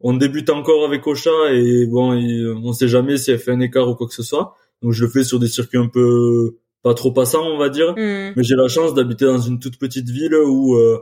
on 0.00 0.14
débute 0.14 0.50
encore 0.50 0.84
avec 0.84 1.06
Ocha 1.06 1.30
et 1.52 1.86
bon, 1.86 2.14
il- 2.14 2.48
on 2.64 2.72
sait 2.72 2.88
jamais 2.88 3.16
si 3.16 3.30
elle 3.30 3.38
fait 3.38 3.52
un 3.52 3.60
écart 3.60 3.88
ou 3.88 3.94
quoi 3.94 4.08
que 4.08 4.14
ce 4.14 4.22
soit. 4.24 4.54
Donc 4.82 4.92
je 4.92 5.04
le 5.04 5.10
fais 5.10 5.24
sur 5.24 5.38
des 5.38 5.48
circuits 5.48 5.78
un 5.78 5.88
peu 5.88 6.56
pas 6.82 6.94
trop 6.94 7.12
passants, 7.12 7.46
on 7.46 7.58
va 7.58 7.68
dire. 7.68 7.92
Hmm. 7.92 8.32
Mais 8.36 8.42
j'ai 8.42 8.54
la 8.54 8.68
chance 8.68 8.94
d'habiter 8.94 9.24
dans 9.24 9.38
une 9.38 9.58
toute 9.58 9.78
petite 9.78 10.08
ville 10.08 10.34
où 10.34 10.74
euh, 10.74 10.98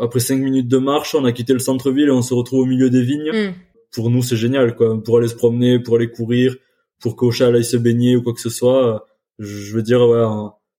après 0.00 0.20
cinq 0.20 0.38
minutes 0.38 0.68
de 0.68 0.78
marche, 0.78 1.14
on 1.14 1.24
a 1.24 1.32
quitté 1.32 1.52
le 1.52 1.58
centre-ville 1.58 2.08
et 2.08 2.12
on 2.12 2.22
se 2.22 2.34
retrouve 2.34 2.60
au 2.60 2.66
milieu 2.66 2.90
des 2.90 3.02
vignes. 3.02 3.30
Hmm. 3.32 3.52
Pour 3.92 4.10
nous, 4.10 4.22
c'est 4.22 4.36
génial, 4.36 4.74
quoi. 4.74 5.02
Pour 5.02 5.18
aller 5.18 5.28
se 5.28 5.36
promener, 5.36 5.78
pour 5.78 5.96
aller 5.96 6.10
courir, 6.10 6.54
pour 7.00 7.16
qu'Ocha 7.16 7.46
aille 7.46 7.64
se 7.64 7.76
baigner 7.76 8.16
ou 8.16 8.22
quoi 8.22 8.34
que 8.34 8.40
ce 8.40 8.50
soit. 8.50 8.94
euh, 8.94 8.98
Je 9.38 9.74
veux 9.74 9.82
dire, 9.82 10.06
ouais, 10.06 10.22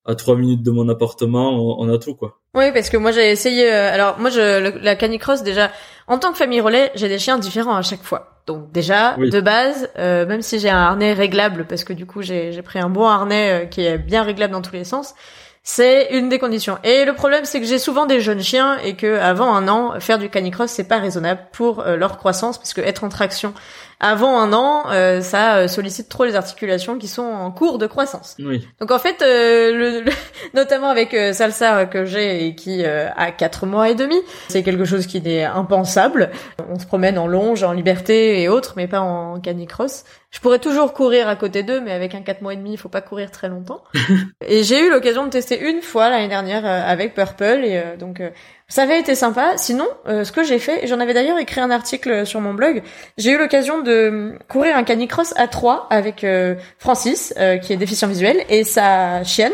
à 0.07 0.15
trois 0.15 0.35
minutes 0.37 0.63
de 0.63 0.71
mon 0.71 0.87
appartement, 0.89 1.79
on, 1.79 1.89
a 1.93 1.97
tout 1.97 2.15
quoi. 2.15 2.39
Oui, 2.55 2.71
parce 2.73 2.89
que 2.89 2.97
moi 2.97 3.11
j'ai 3.11 3.29
essayé. 3.29 3.71
Euh, 3.71 3.93
alors 3.93 4.17
moi, 4.19 4.29
je, 4.29 4.81
la 4.81 4.95
canicross 4.95 5.43
déjà, 5.43 5.71
en 6.07 6.17
tant 6.17 6.31
que 6.31 6.37
famille 6.37 6.61
relais, 6.61 6.91
j'ai 6.95 7.09
des 7.09 7.19
chiens 7.19 7.37
différents 7.37 7.75
à 7.75 7.81
chaque 7.81 8.03
fois. 8.03 8.36
Donc 8.47 8.71
déjà, 8.71 9.17
de 9.17 9.41
base, 9.41 9.89
euh, 9.99 10.25
même 10.25 10.41
si 10.41 10.57
j'ai 10.57 10.69
un 10.69 10.77
harnais 10.77 11.11
réglable, 11.11 11.65
parce 11.67 11.83
que 11.83 11.91
du 11.91 12.05
coup 12.05 12.21
j'ai 12.21 12.61
pris 12.61 12.79
un 12.79 12.89
bon 12.89 13.05
harnais 13.05 13.51
euh, 13.51 13.65
qui 13.65 13.85
est 13.85 13.97
bien 13.97 14.23
réglable 14.23 14.53
dans 14.53 14.61
tous 14.61 14.73
les 14.73 14.85
sens, 14.85 15.15
c'est 15.63 16.07
une 16.11 16.29
des 16.29 16.39
conditions. 16.39 16.77
Et 16.85 17.03
le 17.03 17.13
problème, 17.13 17.43
c'est 17.43 17.59
que 17.59 17.65
j'ai 17.65 17.77
souvent 17.77 18.05
des 18.05 18.21
jeunes 18.21 18.41
chiens 18.41 18.77
et 18.77 18.95
que 18.95 19.19
avant 19.19 19.53
un 19.53 19.67
an, 19.67 19.99
faire 19.99 20.17
du 20.17 20.29
canicross, 20.29 20.71
c'est 20.71 20.87
pas 20.87 20.97
raisonnable 20.97 21.41
pour 21.51 21.83
leur 21.83 22.17
croissance, 22.17 22.57
parce 22.57 22.73
que 22.73 22.79
être 22.79 23.03
en 23.03 23.09
traction 23.09 23.53
avant 23.99 24.39
un 24.39 24.53
an, 24.53 24.83
euh, 24.91 25.21
ça 25.21 25.57
euh, 25.57 25.67
sollicite 25.67 26.07
trop 26.07 26.23
les 26.23 26.35
articulations 26.35 26.99
qui 26.99 27.07
sont 27.07 27.23
en 27.23 27.49
cours 27.49 27.79
de 27.79 27.87
croissance. 27.87 28.35
Oui. 28.39 28.67
Donc 28.79 28.91
en 28.91 28.99
fait, 28.99 29.23
euh, 29.23 30.03
le, 30.03 30.11
notamment 30.53 30.89
avec 30.89 31.15
Salsa 31.33 31.87
que 31.87 32.05
j'ai 32.05 32.47
et 32.47 32.55
qui 32.55 32.85
a 32.85 33.31
quatre 33.31 33.65
mois 33.65 33.89
et 33.89 33.95
demi, 33.95 34.15
c'est 34.49 34.61
quelque 34.61 34.85
chose 34.85 35.07
qui 35.07 35.17
est 35.17 35.43
impensable. 35.43 36.29
On 36.69 36.77
se 36.77 36.85
promène 36.85 37.17
en 37.17 37.27
longe, 37.27 37.63
en 37.63 37.71
liberté 37.71 38.41
et 38.41 38.49
autres, 38.49 38.73
mais 38.77 38.87
pas 38.87 39.01
en 39.01 39.39
canicross. 39.39 40.03
Je 40.29 40.39
pourrais 40.39 40.59
toujours 40.59 40.93
courir 40.93 41.27
à 41.27 41.35
côté 41.35 41.63
d'eux, 41.63 41.79
mais 41.79 41.91
avec 41.91 42.13
un 42.13 42.21
quatre 42.21 42.41
mois 42.41 42.53
et 42.53 42.57
demi, 42.57 42.73
il 42.73 42.77
faut 42.77 42.89
pas 42.89 43.01
courir 43.01 43.31
très 43.31 43.47
longtemps. 43.47 43.83
et 44.47 44.63
j'ai 44.63 44.85
eu 44.85 44.89
l'occasion 44.89 45.25
de 45.25 45.29
tester 45.29 45.59
une 45.59 45.81
fois 45.81 46.09
l'année 46.09 46.27
dernière 46.27 46.65
avec 46.65 47.13
Purple, 47.13 47.63
et 47.63 47.97
donc 47.97 48.21
ça 48.69 48.83
avait 48.83 48.99
été 48.99 49.15
sympa. 49.15 49.53
Sinon, 49.55 49.87
euh, 50.07 50.25
ce 50.25 50.33
que 50.33 50.43
j'ai 50.43 50.59
fait, 50.59 50.87
j'en 50.87 50.99
avais 50.99 51.13
d'ailleurs 51.13 51.37
écrit 51.37 51.61
un 51.61 51.71
article 51.71 52.25
sur 52.25 52.41
mon 52.41 52.53
blog, 52.53 52.83
j'ai 53.17 53.31
eu 53.31 53.37
l'occasion 53.37 53.81
de 53.81 54.37
courir 54.49 54.75
un 54.75 54.83
canicross 54.83 55.33
à 55.37 55.47
trois 55.47 55.87
avec 55.89 56.25
euh, 56.25 56.55
Francis, 56.77 57.33
euh, 57.37 57.57
qui 57.57 57.71
est 57.71 57.77
déficient 57.77 58.09
visuel, 58.09 58.43
et 58.49 58.65
sa 58.65 59.23
chienne, 59.23 59.53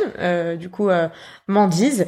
du 0.57 0.69
coup 0.69 0.89
Mandise, 1.47 2.05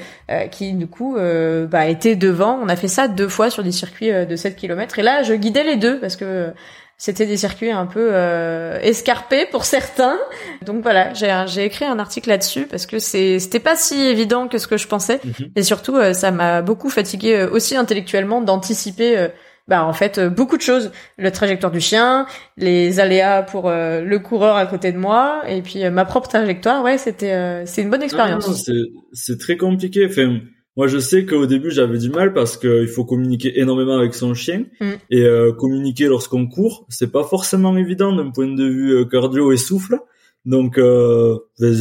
qui 0.51 0.73
du 0.73 0.87
coup 0.87 1.15
bah, 1.15 1.85
était 1.87 2.15
devant. 2.15 2.59
On 2.61 2.69
a 2.69 2.75
fait 2.75 2.87
ça 2.87 3.07
deux 3.07 3.27
fois 3.27 3.49
sur 3.49 3.63
des 3.63 3.71
circuits 3.71 4.11
de 4.11 4.35
7 4.35 4.55
km. 4.55 4.97
Et 4.99 5.03
là, 5.03 5.23
je 5.23 5.33
guidais 5.33 5.63
les 5.63 5.75
deux 5.75 5.99
parce 5.99 6.15
que 6.15 6.53
c'était 6.97 7.25
des 7.25 7.37
circuits 7.37 7.71
un 7.71 7.85
peu 7.85 8.09
euh, 8.13 8.79
escarpés 8.81 9.45
pour 9.51 9.65
certains. 9.65 10.17
Donc 10.65 10.81
voilà, 10.81 11.13
j'ai 11.13 11.65
écrit 11.65 11.85
un 11.85 11.99
article 11.99 12.29
là-dessus 12.29 12.67
parce 12.67 12.85
que 12.85 12.99
c'est 12.99 13.39
c'était 13.39 13.59
pas 13.59 13.75
si 13.75 13.99
évident 14.01 14.47
que 14.47 14.57
ce 14.57 14.67
que 14.67 14.77
je 14.77 14.87
pensais 14.87 15.19
mhm. 15.23 15.51
et 15.55 15.63
surtout 15.63 15.97
euh, 15.97 16.13
ça 16.13 16.31
m'a 16.31 16.61
beaucoup 16.61 16.89
fatigué 16.89 17.35
euh, 17.35 17.49
aussi 17.49 17.75
intellectuellement 17.75 18.41
d'anticiper 18.41 19.17
euh, 19.17 19.27
bah 19.67 19.83
en 19.83 19.93
fait 19.93 20.19
beaucoup 20.19 20.57
de 20.57 20.61
choses, 20.61 20.91
le 21.17 21.31
trajectoire 21.31 21.71
du 21.71 21.81
chien, 21.81 22.27
les 22.55 22.99
aléas 22.99 23.41
pour 23.41 23.71
le 23.71 24.17
coureur 24.19 24.57
à 24.57 24.67
côté 24.67 24.91
de 24.91 24.97
moi 24.99 25.41
et 25.47 25.63
puis 25.63 25.89
ma 25.89 26.05
propre 26.05 26.29
trajectoire. 26.29 26.83
Ouais, 26.83 26.99
c'était 26.99 27.65
c'est 27.65 27.81
une 27.81 27.89
bonne 27.89 28.03
expérience. 28.03 28.69
C'est 29.13 29.39
très 29.39 29.57
compliqué. 29.57 30.05
Enfin, 30.07 30.37
moi, 30.77 30.87
je 30.87 30.99
sais 30.99 31.25
qu'au 31.25 31.45
début, 31.45 31.71
j'avais 31.71 31.97
du 31.97 32.09
mal 32.09 32.33
parce 32.33 32.57
qu'il 32.57 32.87
faut 32.87 33.05
communiquer 33.05 33.59
énormément 33.59 33.97
avec 33.97 34.13
son 34.13 34.33
chien 34.33 34.65
mm. 34.81 34.91
et 35.09 35.23
euh, 35.23 35.53
communiquer 35.53 36.05
lorsqu'on 36.05 36.47
court, 36.47 36.85
c'est 36.89 37.11
pas 37.11 37.23
forcément 37.23 37.77
évident 37.77 38.13
d'un 38.13 38.29
point 38.29 38.47
de 38.47 38.65
vue 38.65 38.91
euh, 38.93 39.05
cardio 39.05 39.53
et 39.53 39.57
souffle. 39.57 39.97
Donc, 40.43 40.77
euh, 40.77 41.37
ben, 41.59 41.73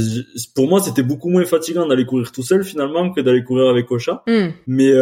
pour 0.54 0.68
moi, 0.68 0.80
c'était 0.80 1.02
beaucoup 1.02 1.28
moins 1.28 1.44
fatigant 1.44 1.86
d'aller 1.86 2.06
courir 2.06 2.32
tout 2.32 2.42
seul 2.42 2.64
finalement 2.64 3.12
que 3.12 3.20
d'aller 3.20 3.42
courir 3.42 3.68
avec 3.68 3.90
Ocha. 3.90 4.22
Mm. 4.28 4.46
Mais 4.68 4.92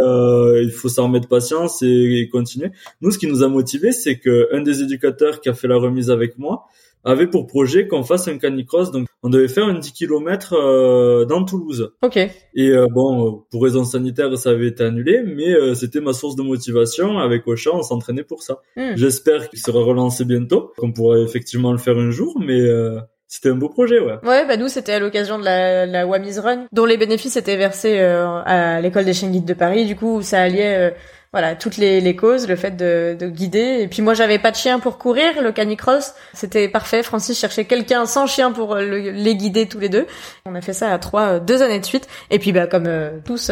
il 0.63 0.73
faut 0.75 0.89
s'en 0.89 1.05
remettre 1.05 1.29
patience 1.29 1.83
et, 1.83 2.29
continuer. 2.33 2.71
Nous, 3.03 3.11
ce 3.11 3.19
qui 3.19 3.27
nous 3.27 3.43
a 3.43 3.49
motivés, 3.49 3.93
c'est 3.93 4.19
que 4.19 4.49
un 4.53 4.63
des 4.63 4.83
éducateurs 4.83 5.41
qui 5.41 5.51
a 5.51 5.55
fait 5.55 5.69
la 5.69 5.77
remise 5.77 6.11
avec 6.11 6.39
moi, 6.39 6.65
avait 7.05 7.27
pour 7.27 7.47
projet 7.47 7.89
qu'on 7.89 8.03
fasse 8.03 8.29
un 8.29 8.39
canicross. 8.39 8.91
Donc, 8.91 9.07
on 9.23 9.29
devait 9.29 9.49
faire 9.49 9.65
un 9.65 9.79
10 9.79 9.93
km 9.93 10.55
euh, 10.55 11.25
dans 11.25 11.45
Toulouse. 11.45 11.93
Ok. 12.03 12.17
Et 12.17 12.69
euh, 12.69 12.87
bon, 12.91 13.45
pour 13.51 13.63
raisons 13.63 13.85
sanitaires, 13.85 14.37
ça 14.37 14.51
avait 14.51 14.69
été 14.69 14.85
annulé, 14.85 15.23
mais 15.25 15.53
euh, 15.53 15.75
c'était 15.75 16.01
ma 16.01 16.13
source 16.13 16.37
de 16.37 16.43
motivation. 16.43 17.19
Avec 17.19 17.47
Auchan, 17.47 17.73
on 17.75 17.83
s'entraînait 17.83 18.25
pour 18.25 18.43
ça. 18.43 18.59
Hmm. 18.77 18.95
J'espère 18.97 19.49
qu'il 19.49 19.59
sera 19.59 19.81
relancé 19.81 20.25
bientôt, 20.25 20.73
qu'on 20.79 20.93
pourrait 20.93 21.23
effectivement 21.23 21.73
le 21.73 21.79
faire 21.79 21.99
un 21.99 22.11
jour, 22.11 22.41
mais 22.45 22.63
c'était 23.27 23.49
un 23.49 23.57
beau 23.57 23.69
projet, 23.69 23.99
ouais. 23.99 24.19
Ouais, 24.25 24.47
bah 24.47 24.57
nous 24.59 24.69
c'était 24.69 24.93
à 24.93 24.99
l'occasion 24.99 25.39
de 25.39 25.45
la, 25.45 25.87
la 25.87 26.07
Wamis 26.07 26.39
Run, 26.39 26.67
dont 26.73 26.85
les 26.85 26.99
bénéfices 26.99 27.37
étaient 27.37 27.57
versés 27.57 27.99
à 27.99 28.81
l'école 28.81 29.05
des 29.05 29.15
chiens 29.15 29.31
guides 29.31 29.47
de 29.47 29.55
Paris. 29.55 29.87
Du 29.87 29.97
coup, 29.97 30.21
ça 30.23 30.43
alliait 30.43 30.95
voilà 31.33 31.55
toutes 31.55 31.79
les, 31.79 32.01
les 32.01 32.15
causes, 32.15 32.47
le 32.47 32.57
fait 32.57 32.77
de, 32.77 33.17
de 33.19 33.27
guider. 33.29 33.79
Et 33.81 33.89
puis 33.89 34.03
moi 34.03 34.13
j'avais 34.13 34.39
pas 34.39 34.51
de 34.51 34.57
chien 34.57 34.79
pour 34.79 34.99
courir, 34.99 35.41
le 35.41 35.51
canicross 35.51 36.15
c'était 36.35 36.69
parfait. 36.69 37.03
Francis 37.03 37.39
cherchait 37.39 37.65
quelqu'un 37.65 38.05
sans 38.05 38.27
chien 38.27 38.53
pour 38.53 38.75
euh, 38.75 38.83
les 38.83 39.35
guider 39.35 39.67
tous 39.67 39.79
les 39.79 39.89
deux. 39.89 40.07
On 40.45 40.55
a 40.55 40.61
fait 40.61 40.75
ça 40.75 40.93
à 40.93 40.99
trois 40.99 41.23
euh, 41.23 41.41
deux 41.41 41.63
années 41.63 41.81
de 41.81 41.87
suite. 41.87 42.07
Et 42.31 42.39
puis 42.39 42.53
bah 42.53 42.67
comme 42.67 42.87
euh, 42.87 43.19
tous 43.25 43.51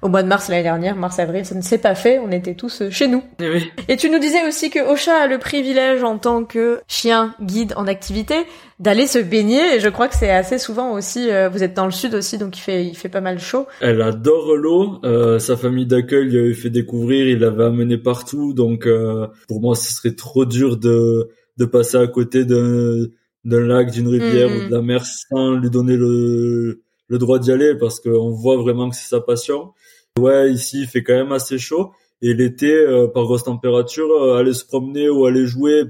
au 0.00 0.08
mois 0.08 0.22
de 0.22 0.28
mars 0.28 0.48
l'année 0.48 0.62
dernière, 0.62 0.96
mars 0.96 1.18
avril, 1.18 1.44
ça 1.44 1.54
ne 1.54 1.60
s'est 1.60 1.78
pas 1.78 1.94
fait. 1.94 2.18
On 2.18 2.30
était 2.30 2.54
tous 2.54 2.82
chez 2.90 3.08
nous. 3.08 3.22
Et, 3.40 3.62
eh 3.88 3.92
Et 3.92 3.96
tu 3.96 4.08
nous 4.08 4.18
disais 4.18 4.46
aussi 4.46 4.70
que 4.70 4.78
Ocha 4.78 5.14
a 5.14 5.26
le 5.26 5.38
privilège 5.38 6.02
en 6.02 6.16
tant 6.16 6.44
que 6.44 6.80
chien 6.88 7.34
guide 7.42 7.74
en 7.76 7.86
activité 7.86 8.46
d'aller 8.78 9.06
se 9.06 9.18
baigner. 9.18 9.76
Et 9.76 9.80
je 9.80 9.88
crois 9.88 10.08
que 10.08 10.16
c'est 10.16 10.30
assez 10.30 10.58
souvent 10.58 10.92
aussi 10.92 11.30
euh, 11.30 11.48
vous 11.48 11.62
êtes 11.62 11.74
dans 11.74 11.84
le 11.84 11.92
sud 11.92 12.14
aussi 12.14 12.38
donc 12.38 12.56
il 12.56 12.60
fait 12.60 12.86
il 12.86 12.96
fait 12.96 13.08
pas 13.08 13.20
mal 13.20 13.38
chaud. 13.38 13.66
Elle 13.80 14.02
adore 14.02 14.56
l'eau, 14.56 14.98
euh, 15.04 15.38
sa 15.38 15.56
famille 15.56 15.86
d'accueil 15.86 16.28
lui 16.28 16.38
avait 16.38 16.54
fait 16.54 16.70
découvrir, 16.70 17.28
il 17.28 17.38
l'avait 17.38 17.64
amené 17.64 17.98
partout. 17.98 18.52
Donc 18.54 18.86
euh, 18.86 19.26
pour 19.48 19.60
moi 19.60 19.74
ce 19.74 19.92
serait 19.92 20.14
trop 20.14 20.44
dur 20.44 20.76
de 20.76 21.30
de 21.58 21.64
passer 21.64 21.96
à 21.96 22.06
côté 22.06 22.44
d'un 22.44 23.06
d'un 23.44 23.60
lac, 23.60 23.90
d'une 23.90 24.08
rivière 24.08 24.48
ou 24.48 24.68
de 24.68 24.70
la 24.70 24.82
mer 24.82 25.04
sans 25.04 25.52
lui 25.52 25.70
donner 25.70 25.96
le 25.96 26.82
le 27.08 27.18
droit 27.18 27.38
d'y 27.38 27.52
aller 27.52 27.74
parce 27.74 28.00
qu'on 28.00 28.30
voit 28.30 28.56
vraiment 28.56 28.88
que 28.88 28.96
c'est 28.96 29.08
sa 29.08 29.20
passion. 29.20 29.72
Ouais, 30.18 30.50
ici 30.50 30.82
il 30.82 30.86
fait 30.86 31.02
quand 31.02 31.14
même 31.14 31.32
assez 31.32 31.58
chaud. 31.58 31.92
Et 32.24 32.34
l'été 32.34 32.72
par 33.12 33.24
grosse 33.24 33.42
température 33.42 34.36
aller 34.36 34.52
se 34.54 34.64
promener 34.64 35.08
ou 35.08 35.26
aller 35.26 35.44
jouer 35.44 35.86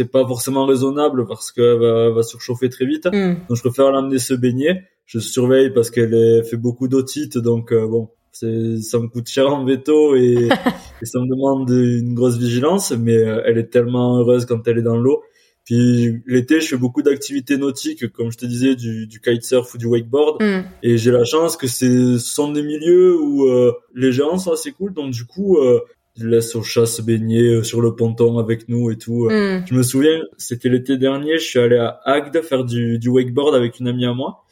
c'est 0.00 0.10
pas 0.10 0.26
forcément 0.26 0.64
raisonnable 0.64 1.26
parce 1.26 1.52
qu'elle 1.52 1.78
va, 1.78 2.10
va 2.10 2.22
surchauffer 2.22 2.70
très 2.70 2.86
vite. 2.86 3.06
Mm. 3.06 3.34
Donc 3.48 3.56
je 3.56 3.60
préfère 3.60 3.92
l'amener 3.92 4.18
se 4.18 4.32
baigner. 4.32 4.82
Je 5.04 5.18
surveille 5.18 5.70
parce 5.70 5.90
qu'elle 5.90 6.42
fait 6.44 6.56
beaucoup 6.56 6.88
d'otite, 6.88 7.36
donc 7.36 7.72
euh, 7.72 7.86
bon, 7.86 8.08
ça 8.32 8.46
me 8.46 9.08
coûte 9.08 9.28
cher 9.28 9.52
en 9.52 9.64
veto 9.64 10.14
et, 10.16 10.48
et, 11.02 11.04
ça 11.04 11.18
me 11.18 11.28
demande 11.28 11.68
une 11.68 12.14
grosse 12.14 12.38
vigilance. 12.38 12.92
Mais 12.92 13.16
euh, 13.16 13.42
elle 13.44 13.58
est 13.58 13.68
tellement 13.68 14.18
heureuse 14.18 14.46
quand 14.46 14.66
elle 14.68 14.78
est 14.78 14.82
dans 14.82 14.96
l'eau. 14.96 15.22
Puis 15.66 16.22
l'été, 16.26 16.62
je 16.62 16.68
fais 16.68 16.76
beaucoup 16.78 17.02
d'activités 17.02 17.58
nautiques, 17.58 18.10
comme 18.12 18.32
je 18.32 18.38
te 18.38 18.46
disais, 18.46 18.74
du, 18.76 19.06
du 19.06 19.20
kitesurf 19.20 19.74
ou 19.74 19.78
du 19.78 19.86
wakeboard. 19.86 20.42
Mm. 20.42 20.64
Et 20.82 20.96
j'ai 20.96 21.10
la 21.10 21.24
chance 21.24 21.58
que 21.58 21.66
ce 21.66 22.16
sont 22.16 22.52
des 22.52 22.62
milieux 22.62 23.20
où 23.20 23.48
euh, 23.48 23.72
les 23.94 24.12
gens 24.12 24.38
sont 24.38 24.52
assez 24.52 24.72
cool. 24.72 24.94
Donc 24.94 25.10
du 25.10 25.26
coup, 25.26 25.58
laisse 26.16 26.54
au 26.56 26.62
chat 26.62 26.86
se 26.86 27.02
baigner 27.02 27.42
euh, 27.42 27.62
sur 27.62 27.80
le 27.80 27.94
ponton 27.94 28.38
avec 28.38 28.68
nous 28.68 28.90
et 28.90 28.98
tout. 28.98 29.28
Mm. 29.30 29.64
Je 29.66 29.74
me 29.74 29.82
souviens, 29.82 30.20
c'était 30.38 30.68
l'été 30.68 30.98
dernier, 30.98 31.38
je 31.38 31.44
suis 31.44 31.58
allé 31.58 31.76
à 31.76 32.00
Agde 32.04 32.42
faire 32.42 32.64
du, 32.64 32.98
du 32.98 33.08
wakeboard 33.08 33.54
avec 33.54 33.80
une 33.80 33.88
amie 33.88 34.06
à 34.06 34.14
moi. 34.14 34.44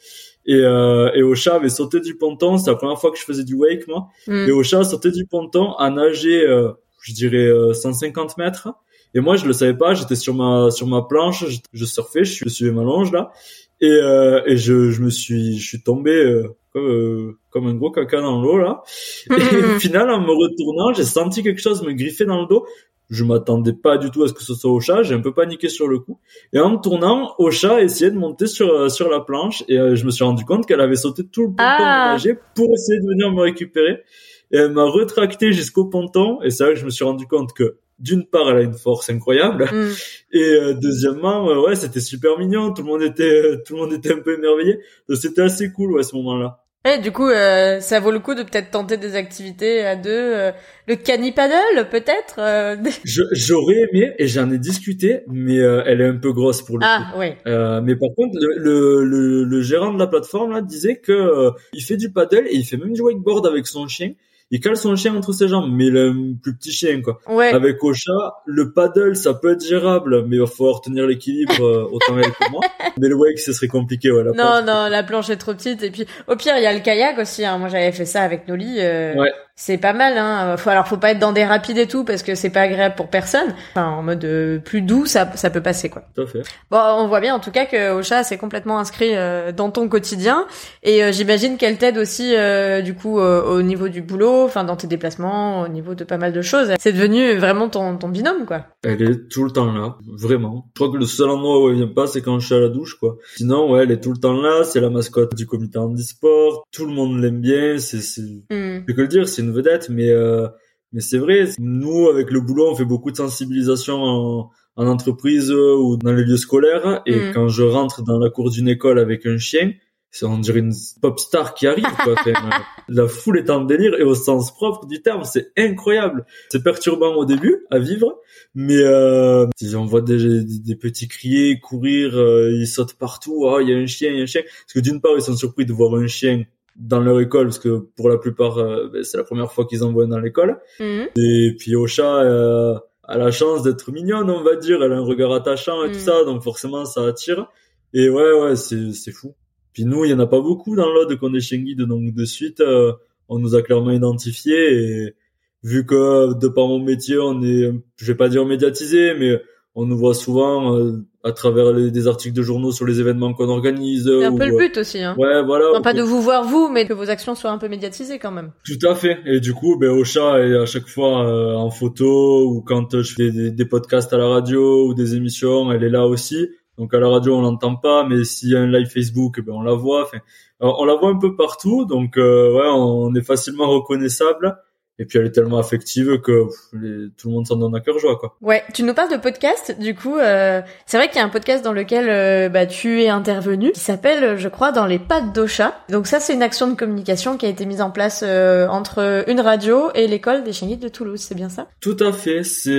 Et, 0.45 0.55
euh, 0.55 1.11
et 1.13 1.21
Ocha 1.21 1.55
avait 1.55 1.69
sauté 1.69 1.99
du 1.99 2.15
ponton, 2.15 2.57
c'est 2.57 2.71
la 2.71 2.75
première 2.75 2.99
fois 2.99 3.11
que 3.11 3.19
je 3.19 3.23
faisais 3.23 3.43
du 3.43 3.53
wake 3.53 3.87
moi. 3.87 4.07
Mm. 4.27 4.47
Et 4.47 4.51
Ocha 4.51 4.79
a 4.79 4.83
sauté 4.83 5.11
du 5.11 5.27
ponton, 5.27 5.73
a 5.73 5.89
nagé, 5.91 6.43
euh, 6.43 6.71
je 7.01 7.13
dirais 7.13 7.51
150 7.73 8.31
euh, 8.31 8.43
mètres. 8.43 8.69
Et 9.13 9.19
moi 9.19 9.35
je 9.35 9.45
le 9.45 9.53
savais 9.53 9.75
pas, 9.75 9.93
j'étais 9.93 10.15
sur 10.15 10.33
ma 10.33 10.71
sur 10.71 10.87
ma 10.87 11.01
planche, 11.01 11.45
je, 11.47 11.59
je 11.73 11.85
surfais, 11.85 12.23
je 12.23 12.47
suivais 12.49 12.71
ma 12.71 12.83
longe 12.83 13.11
là. 13.11 13.31
Et, 13.81 13.89
euh, 13.89 14.41
et 14.45 14.57
je, 14.57 14.91
je 14.91 15.01
me 15.01 15.09
suis 15.09 15.57
je 15.57 15.65
suis 15.65 15.81
tombé 15.81 16.11
euh, 16.11 16.55
comme, 16.73 17.35
comme 17.49 17.67
un 17.67 17.75
gros 17.75 17.91
caca 17.91 18.21
dans 18.21 18.41
l'eau 18.41 18.57
là. 18.57 18.83
Et 19.29 19.33
au 19.33 19.79
final, 19.79 20.09
en 20.09 20.21
me 20.21 20.31
retournant, 20.31 20.93
j'ai 20.93 21.03
senti 21.03 21.43
quelque 21.43 21.61
chose 21.61 21.81
me 21.83 21.93
griffer 21.93 22.25
dans 22.25 22.41
le 22.41 22.47
dos. 22.47 22.65
Je 23.09 23.23
m'attendais 23.23 23.73
pas 23.73 23.97
du 23.97 24.11
tout 24.11 24.23
à 24.23 24.27
ce 24.27 24.33
que 24.33 24.43
ce 24.43 24.53
soit 24.53 24.71
au 24.71 24.79
chat. 24.79 25.01
J'ai 25.01 25.15
un 25.15 25.19
peu 25.19 25.33
paniqué 25.33 25.67
sur 25.67 25.87
le 25.87 25.97
coup. 25.97 26.19
Et 26.53 26.59
en 26.59 26.71
me 26.71 26.77
tournant, 26.77 27.33
au 27.39 27.49
chat 27.49 27.81
essayait 27.81 28.11
de 28.11 28.17
monter 28.17 28.45
sur 28.45 28.69
euh, 28.69 28.89
sur 28.89 29.09
la 29.09 29.19
planche 29.19 29.63
et 29.67 29.79
euh, 29.79 29.95
je 29.95 30.05
me 30.05 30.11
suis 30.11 30.23
rendu 30.23 30.45
compte 30.45 30.67
qu'elle 30.67 30.81
avait 30.81 30.95
sauté 30.95 31.23
tout 31.25 31.41
le 31.41 31.47
ponton 31.47 31.63
ah. 31.63 32.17
pour 32.53 32.71
essayer 32.71 32.99
de 32.99 33.07
venir 33.07 33.31
me 33.31 33.41
récupérer. 33.41 34.03
Et 34.51 34.57
elle 34.57 34.71
m'a 34.71 34.85
retracté 34.85 35.53
jusqu'au 35.53 35.85
ponton. 35.85 36.39
Et 36.43 36.51
c'est 36.51 36.65
là 36.65 36.69
que 36.73 36.79
je 36.79 36.85
me 36.85 36.91
suis 36.91 37.03
rendu 37.03 37.25
compte 37.25 37.53
que 37.53 37.77
d'une 37.99 38.25
part, 38.25 38.49
elle 38.49 38.57
a 38.57 38.61
une 38.61 38.77
force 38.77 39.09
incroyable, 39.09 39.65
mm. 39.71 39.91
et 40.31 40.43
euh, 40.43 40.73
deuxièmement, 40.73 41.45
ouais, 41.61 41.75
c'était 41.75 41.99
super 41.99 42.37
mignon. 42.37 42.73
Tout 42.73 42.83
le 42.83 42.87
monde 42.87 43.01
était, 43.03 43.61
tout 43.65 43.75
le 43.75 43.81
monde 43.81 43.93
était 43.93 44.13
un 44.13 44.19
peu 44.19 44.37
émerveillé. 44.37 44.79
Donc 45.07 45.17
c'était 45.17 45.41
assez 45.41 45.71
cool, 45.71 45.93
ouais, 45.93 46.01
à 46.01 46.03
ce 46.03 46.15
moment-là. 46.15 46.63
Et 46.85 46.99
du 46.99 47.11
coup, 47.11 47.27
euh, 47.27 47.81
ça 47.81 47.99
vaut 47.99 48.11
le 48.11 48.19
coup 48.19 48.35
de 48.35 48.43
peut-être 48.43 48.71
tenter 48.71 48.95
des 48.95 49.15
activités 49.15 49.85
à 49.85 49.97
deux. 49.97 50.09
Euh, 50.09 50.51
le 50.87 50.95
canipaddle, 50.95 51.89
peut-être. 51.91 52.35
Euh, 52.39 52.77
j'aurais 53.03 53.81
aimé 53.81 54.13
et 54.17 54.27
j'en 54.27 54.49
ai 54.49 54.57
discuté, 54.57 55.23
mais 55.27 55.57
elle 55.57 55.99
est 55.99 56.07
un 56.07 56.15
peu 56.15 56.31
grosse 56.31 56.61
pour 56.61 56.77
le 56.77 56.85
ah, 56.87 57.09
coup. 57.11 57.19
oui. 57.19 57.33
mais 57.45 57.95
par 57.97 58.09
contre, 58.15 58.37
le, 58.39 59.03
le, 59.03 59.43
le, 59.43 59.61
gérant 59.61 59.93
de 59.93 59.99
la 59.99 60.07
plateforme 60.07 60.53
là 60.53 60.61
disait 60.61 60.95
que 60.95 61.51
il 61.73 61.83
fait 61.83 61.97
du 61.97 62.13
paddle 62.13 62.47
et 62.47 62.55
il 62.55 62.63
fait 62.63 62.77
même 62.77 62.93
du 62.93 63.01
wakeboard 63.01 63.45
avec 63.45 63.67
son 63.67 63.85
chien 63.89 64.13
il 64.51 64.59
cale 64.59 64.77
son 64.77 64.95
chien 64.95 65.15
entre 65.15 65.31
ses 65.33 65.47
jambes, 65.47 65.69
mais 65.71 65.85
il 65.87 65.97
a 65.97 66.05
un 66.05 66.33
plus 66.41 66.55
petit 66.55 66.71
chien, 66.71 67.01
quoi. 67.01 67.19
Ouais. 67.27 67.51
Avec 67.53 67.83
Ocha, 67.83 68.11
le 68.45 68.71
paddle, 68.73 69.15
ça 69.15 69.33
peut 69.33 69.51
être 69.51 69.63
gérable, 69.65 70.25
mais 70.27 70.37
il 70.37 70.39
va 70.39 70.47
falloir 70.47 70.81
tenir 70.81 71.05
l'équilibre 71.05 71.61
euh, 71.63 71.87
autant 71.91 72.15
avec 72.15 72.33
moi. 72.51 72.61
Mais 72.99 73.07
le 73.07 73.15
wake, 73.15 73.39
ce 73.39 73.53
serait 73.53 73.67
compliqué, 73.67 74.11
ouais. 74.11 74.23
la 74.23 74.31
Non, 74.31 74.35
planche. 74.35 74.65
non, 74.65 74.87
la 74.89 75.03
planche 75.03 75.29
est 75.29 75.37
trop 75.37 75.53
petite. 75.53 75.83
Et 75.83 75.91
puis, 75.91 76.05
au 76.27 76.35
pire, 76.35 76.55
il 76.57 76.63
y 76.63 76.65
a 76.65 76.73
le 76.73 76.79
kayak 76.79 77.17
aussi. 77.19 77.45
Hein. 77.45 77.57
Moi, 77.59 77.69
j'avais 77.69 77.91
fait 77.91 78.05
ça 78.05 78.23
avec 78.23 78.47
Noli. 78.47 78.77
euh, 78.79 79.13
Ouais. 79.15 79.31
C'est 79.61 79.77
pas 79.77 79.91
mal. 79.91 80.17
Hein. 80.17 80.55
Faut, 80.55 80.69
alors, 80.69 80.87
faut 80.87 80.95
pas 80.95 81.11
être 81.11 81.19
dans 81.19 81.33
des 81.33 81.43
rapides 81.43 81.77
et 81.77 81.85
tout 81.85 82.05
parce 82.05 82.23
que 82.23 82.33
c'est 82.33 82.49
pas 82.49 82.61
agréable 82.61 82.95
pour 82.95 83.09
personne. 83.09 83.53
Enfin, 83.71 83.87
en 83.87 84.01
mode 84.01 84.23
euh, 84.23 84.57
plus 84.57 84.81
doux, 84.81 85.05
ça, 85.05 85.29
ça 85.35 85.49
peut 85.49 85.59
passer 85.59 85.89
quoi. 85.89 86.03
Tout 86.15 86.21
à 86.21 86.27
fait. 86.27 86.43
Bon, 86.71 86.79
on 86.79 87.09
voit 87.09 87.19
bien 87.19 87.35
en 87.35 87.39
tout 87.39 87.51
cas 87.51 87.65
que 87.65 87.91
Ocha 87.91 88.23
s'est 88.23 88.37
complètement 88.37 88.79
inscrit 88.79 89.17
euh, 89.17 89.51
dans 89.51 89.69
ton 89.69 89.89
quotidien. 89.89 90.45
Et 90.81 91.03
euh, 91.03 91.11
j'imagine 91.11 91.57
qu'elle 91.57 91.77
t'aide 91.77 91.97
aussi 91.97 92.37
euh, 92.37 92.81
du 92.81 92.93
coup 92.93 93.19
euh, 93.19 93.43
au 93.43 93.61
niveau 93.61 93.89
du 93.89 94.01
boulot, 94.01 94.45
enfin 94.45 94.63
dans 94.63 94.77
tes 94.77 94.87
déplacements, 94.87 95.63
au 95.63 95.67
niveau 95.67 95.93
de 95.93 96.05
pas 96.05 96.17
mal 96.17 96.31
de 96.31 96.41
choses. 96.41 96.71
C'est 96.79 96.93
devenu 96.93 97.35
vraiment 97.35 97.67
ton, 97.67 97.97
ton 97.97 98.07
binôme 98.07 98.45
quoi. 98.45 98.65
Elle 98.83 99.01
est 99.01 99.27
tout 99.27 99.43
le 99.43 99.51
temps 99.51 99.73
là, 99.73 99.97
vraiment. 100.07 100.69
Je 100.73 100.81
crois 100.81 100.93
que 100.93 100.97
le 100.97 101.05
seul 101.05 101.29
endroit 101.29 101.61
où 101.61 101.69
elle 101.69 101.75
vient 101.75 101.87
pas, 101.87 102.07
c'est 102.07 102.21
quand 102.21 102.39
je 102.39 102.45
suis 102.45 102.55
à 102.55 102.59
la 102.59 102.69
douche, 102.69 102.97
quoi. 102.97 103.17
Sinon, 103.35 103.69
ouais, 103.69 103.83
elle 103.83 103.91
est 103.91 103.99
tout 103.99 104.13
le 104.13 104.19
temps 104.19 104.39
là, 104.39 104.63
c'est 104.63 104.79
la 104.79 104.89
mascotte 104.89 105.35
du 105.35 105.45
comité 105.45 105.79
handisport, 105.79 106.65
tout 106.71 106.85
le 106.85 106.93
monde 106.93 107.19
l'aime 107.19 107.41
bien, 107.41 107.77
c'est, 107.77 107.99
c'est, 107.99 108.21
peux 108.47 108.93
que 108.93 109.01
le 109.01 109.07
dire, 109.09 109.27
c'est 109.27 109.48
une 109.49 109.55
vedette, 109.55 109.89
mais, 109.89 110.09
euh, 110.09 110.47
mais 110.93 111.01
c'est 111.01 111.17
vrai, 111.17 111.49
nous, 111.59 112.07
avec 112.07 112.31
le 112.31 112.41
boulot, 112.41 112.71
on 112.71 112.75
fait 112.75 112.85
beaucoup 112.85 113.11
de 113.11 113.17
sensibilisation 113.17 114.01
en, 114.01 114.49
en 114.75 114.87
entreprise 114.87 115.51
ou 115.51 115.97
dans 115.97 116.13
les 116.13 116.23
lieux 116.23 116.37
scolaires, 116.37 117.01
et 117.05 117.15
Mm. 117.15 117.33
quand 117.33 117.47
je 117.49 117.63
rentre 117.63 118.03
dans 118.03 118.17
la 118.17 118.29
cour 118.29 118.49
d'une 118.49 118.69
école 118.69 118.99
avec 118.99 119.25
un 119.25 119.37
chien, 119.37 119.73
c'est 120.11 120.25
on 120.25 120.39
dirait 120.39 120.59
une 120.59 120.73
pop 121.01 121.19
star 121.19 121.53
qui 121.53 121.67
arrive, 121.67 121.85
quoi. 122.03 122.13
Enfin, 122.13 122.31
euh, 122.31 122.33
la 122.87 123.07
foule 123.07 123.37
est 123.37 123.49
en 123.49 123.63
délire, 123.63 123.93
et 123.99 124.03
au 124.03 124.15
sens 124.15 124.51
propre 124.53 124.87
du 124.87 125.01
terme, 125.01 125.23
c'est 125.23 125.51
incroyable. 125.57 126.25
C'est 126.49 126.63
perturbant 126.63 127.13
au 127.15 127.25
début, 127.25 127.65
à 127.69 127.77
vivre, 127.77 128.19
mais 128.55 128.77
euh, 128.77 129.45
on 129.75 129.85
voit 129.85 130.01
des 130.01 130.75
petits 130.75 131.07
crier, 131.07 131.59
courir, 131.59 132.17
euh, 132.17 132.51
ils 132.51 132.67
sautent 132.67 132.95
partout, 132.95 133.43
oh, 133.45 133.59
il 133.59 133.69
y 133.69 133.73
a 133.73 133.77
un 133.77 133.85
chien, 133.85 134.09
il 134.09 134.17
y 134.17 134.19
a 134.19 134.23
un 134.23 134.27
chien. 134.27 134.41
Parce 134.41 134.73
que 134.73 134.79
d'une 134.79 134.99
part, 134.99 135.11
ils 135.15 135.21
sont 135.21 135.35
surpris 135.35 135.65
de 135.65 135.73
voir 135.73 135.93
un 135.93 136.07
chien 136.07 136.43
dans 136.79 137.01
leur 137.01 137.19
école, 137.19 137.47
parce 137.47 137.59
que 137.59 137.77
pour 137.97 138.09
la 138.09 138.17
plupart, 138.17 138.57
euh, 138.57 138.87
ben, 138.91 139.03
c'est 139.03 139.17
la 139.17 139.23
première 139.23 139.51
fois 139.51 139.65
qu'ils 139.65 139.83
en 139.83 139.91
voient 139.91 140.07
dans 140.07 140.19
l'école. 140.19 140.59
Mhm. 140.79 141.07
Et 141.17 141.55
puis 141.59 141.75
Ocha 141.75 142.23
euh, 142.23 142.75
a 143.03 143.17
la 143.17 143.31
chance 143.31 143.63
d'être 143.63 143.91
mignonne, 143.91 144.29
on 144.29 144.41
va 144.41 144.55
dire. 144.55 144.81
Elle 144.81 144.93
a 144.93 144.97
un 144.97 145.05
regard 145.05 145.33
attachant 145.33 145.83
et 145.83 145.91
tout 145.91 145.99
ça, 145.99 146.23
donc 146.23 146.41
forcément 146.41 146.85
ça 146.85 147.05
attire. 147.05 147.47
Et 147.93 148.09
ouais, 148.09 148.31
ouais, 148.31 148.55
c'est 148.55 148.93
c'est 148.93 149.11
fou. 149.11 149.35
Puis 149.73 149.83
nous, 149.85 150.05
il 150.05 150.11
y 150.11 150.13
en 150.13 150.19
a 150.19 150.27
pas 150.27 150.39
beaucoup 150.39 150.75
dans 150.75 150.89
l'Aude 150.91 151.15
qu'on 151.17 151.33
est 151.33 151.41
chien 151.41 151.59
guide, 151.59 151.81
donc 151.81 152.13
de 152.13 152.25
suite, 152.25 152.61
euh, 152.61 152.93
on 153.27 153.39
nous 153.39 153.55
a 153.55 153.61
clairement 153.61 153.91
identifiés. 153.91 154.73
Et 154.73 155.15
vu 155.63 155.85
que 155.85 156.39
de 156.39 156.47
par 156.47 156.67
mon 156.67 156.79
métier, 156.79 157.17
on 157.19 157.41
est, 157.43 157.71
je 157.97 158.05
vais 158.05 158.17
pas 158.17 158.29
dire 158.29 158.45
médiatisé, 158.45 159.13
mais 159.19 159.41
on 159.75 159.85
nous 159.85 159.97
voit 159.97 160.13
souvent 160.13 160.77
euh, 160.77 161.05
à 161.23 161.31
travers 161.31 161.73
les, 161.73 161.91
des 161.91 162.07
articles 162.07 162.35
de 162.35 162.41
journaux 162.41 162.71
sur 162.71 162.85
les 162.85 162.99
événements 162.99 163.33
qu'on 163.33 163.49
organise. 163.49 164.05
C'est 164.05 164.25
un 164.25 164.31
ou, 164.31 164.37
peu 164.37 164.45
le 164.45 164.53
euh, 164.53 164.57
but 164.57 164.77
aussi. 164.77 165.03
Hein. 165.03 165.15
Ouais, 165.17 165.43
voilà. 165.43 165.65
Non, 165.73 165.81
pas 165.81 165.93
de 165.93 166.01
vous 166.01 166.21
voir 166.21 166.43
vous, 166.43 166.69
mais 166.69 166.87
que 166.87 166.93
vos 166.93 167.09
actions 167.09 167.35
soient 167.35 167.51
un 167.51 167.57
peu 167.57 167.67
médiatisées 167.67 168.19
quand 168.19 168.31
même. 168.31 168.51
tout 168.65 168.87
à 168.87 168.95
fait. 168.95 169.19
Et 169.25 169.39
du 169.39 169.53
coup, 169.53 169.77
ben, 169.77 169.89
Ocha 169.89 170.39
est 170.39 170.55
à 170.55 170.65
chaque 170.65 170.87
fois 170.87 171.25
euh, 171.25 171.55
en 171.55 171.69
photo 171.69 172.45
ou 172.47 172.61
quand 172.61 172.93
euh, 172.95 173.03
je 173.03 173.15
fais 173.15 173.31
des, 173.31 173.51
des 173.51 173.65
podcasts 173.65 174.13
à 174.13 174.17
la 174.17 174.27
radio 174.27 174.87
ou 174.87 174.93
des 174.93 175.15
émissions, 175.15 175.71
elle 175.71 175.83
est 175.83 175.89
là 175.89 176.07
aussi. 176.07 176.47
Donc 176.77 176.93
à 176.93 176.99
la 176.99 177.09
radio, 177.09 177.35
on 177.35 177.41
l'entend 177.41 177.75
pas, 177.75 178.05
mais 178.07 178.23
s'il 178.23 178.51
y 178.51 178.55
a 178.55 178.61
un 178.61 178.67
live 178.67 178.87
Facebook, 178.87 179.41
ben, 179.41 179.51
on 179.53 179.61
la 179.61 179.73
voit. 179.73 180.03
Enfin, 180.03 180.19
on 180.61 180.85
la 180.85 180.95
voit 180.95 181.09
un 181.09 181.19
peu 181.19 181.35
partout, 181.35 181.83
donc 181.85 182.17
euh, 182.17 182.53
ouais, 182.53 182.69
on 182.69 183.13
est 183.15 183.21
facilement 183.21 183.67
reconnaissable. 183.67 184.57
Et 184.99 185.05
puis 185.05 185.17
elle 185.19 185.25
est 185.25 185.31
tellement 185.31 185.57
affective 185.57 186.19
que 186.21 186.43
pff, 186.45 186.55
les- 186.81 187.07
tout 187.17 187.29
le 187.29 187.33
monde 187.33 187.47
s'en 187.47 187.55
donne 187.55 187.75
à 187.75 187.79
cœur 187.79 187.97
joie, 187.99 188.17
quoi. 188.17 188.35
Ouais, 188.41 188.63
tu 188.73 188.83
nous 188.83 188.93
parles 188.93 189.11
de 189.11 189.17
podcast, 189.17 189.75
du 189.79 189.95
coup, 189.95 190.17
euh, 190.17 190.61
c'est 190.85 190.97
vrai 190.97 191.07
qu'il 191.07 191.17
y 191.17 191.21
a 191.21 191.25
un 191.25 191.29
podcast 191.29 191.63
dans 191.63 191.73
lequel 191.73 192.09
euh, 192.09 192.49
bah, 192.49 192.65
tu 192.65 193.01
es 193.01 193.09
intervenu, 193.09 193.71
qui 193.71 193.79
s'appelle, 193.79 194.37
je 194.37 194.47
crois, 194.49 194.71
dans 194.71 194.85
les 194.85 194.99
pattes 194.99 195.33
d'Ocha. 195.33 195.73
Donc 195.89 196.05
ça, 196.07 196.19
c'est 196.19 196.33
une 196.33 196.43
action 196.43 196.67
de 196.69 196.75
communication 196.75 197.37
qui 197.37 197.45
a 197.45 197.49
été 197.49 197.65
mise 197.65 197.81
en 197.81 197.91
place 197.91 198.23
euh, 198.25 198.67
entre 198.67 199.23
une 199.27 199.39
radio 199.39 199.89
et 199.95 200.07
l'école 200.07 200.43
des 200.43 200.51
chiens 200.53 200.69
de 200.75 200.87
Toulouse, 200.89 201.19
c'est 201.21 201.35
bien 201.35 201.49
ça? 201.49 201.67
Tout 201.81 201.97
à 202.01 202.11
fait. 202.11 202.43
C'est, 202.43 202.73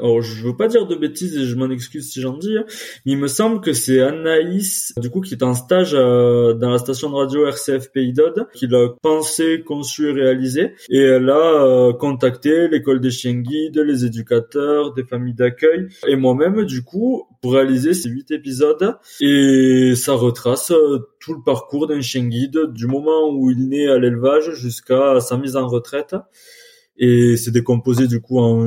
alors 0.00 0.22
je 0.22 0.44
veux 0.46 0.56
pas 0.56 0.68
dire 0.68 0.86
de 0.86 0.94
bêtises 0.94 1.36
et 1.36 1.44
je 1.44 1.56
m'en 1.56 1.68
excuse 1.70 2.10
si 2.10 2.20
j'en 2.20 2.36
dis, 2.36 2.56
hein, 2.56 2.64
mais 3.04 3.12
il 3.12 3.18
me 3.18 3.26
semble 3.28 3.60
que 3.60 3.72
c'est 3.72 4.00
Anaïs, 4.00 4.92
du 4.96 5.10
coup, 5.10 5.20
qui 5.20 5.34
est 5.34 5.42
en 5.42 5.54
stage 5.54 5.92
euh, 5.94 6.54
dans 6.54 6.70
la 6.70 6.78
station 6.78 7.10
de 7.10 7.16
radio 7.16 7.46
RCF 7.46 7.90
Pays 7.92 8.12
d'Aude, 8.12 8.46
qui 8.54 8.66
l'a 8.68 8.88
pensé, 9.02 9.62
conçu 9.66 10.08
et 10.08 10.12
réalisé, 10.12 10.74
et 10.90 10.98
elle 11.00 11.28
euh, 11.40 11.92
contacté 11.92 12.68
l'école 12.68 13.00
des 13.00 13.10
chiens 13.10 13.34
guides, 13.34 13.78
les 13.78 14.04
éducateurs, 14.04 14.92
des 14.94 15.04
familles 15.04 15.34
d'accueil, 15.34 15.88
et 16.06 16.16
moi-même, 16.16 16.64
du 16.64 16.82
coup, 16.82 17.26
pour 17.40 17.54
réaliser 17.54 17.94
ces 17.94 18.08
huit 18.08 18.30
épisodes, 18.30 18.96
et 19.20 19.94
ça 19.96 20.12
retrace 20.12 20.70
euh, 20.70 21.10
tout 21.20 21.34
le 21.34 21.42
parcours 21.44 21.86
d'un 21.86 22.00
chien 22.00 22.26
guide, 22.26 22.72
du 22.72 22.86
moment 22.86 23.30
où 23.30 23.50
il 23.50 23.68
naît 23.68 23.88
à 23.88 23.98
l'élevage 23.98 24.52
jusqu'à 24.54 25.20
sa 25.20 25.36
mise 25.36 25.56
en 25.56 25.66
retraite 25.66 26.14
et 27.02 27.38
c'est 27.38 27.50
décomposé 27.50 28.06
du 28.06 28.20
coup 28.20 28.38
en 28.38 28.62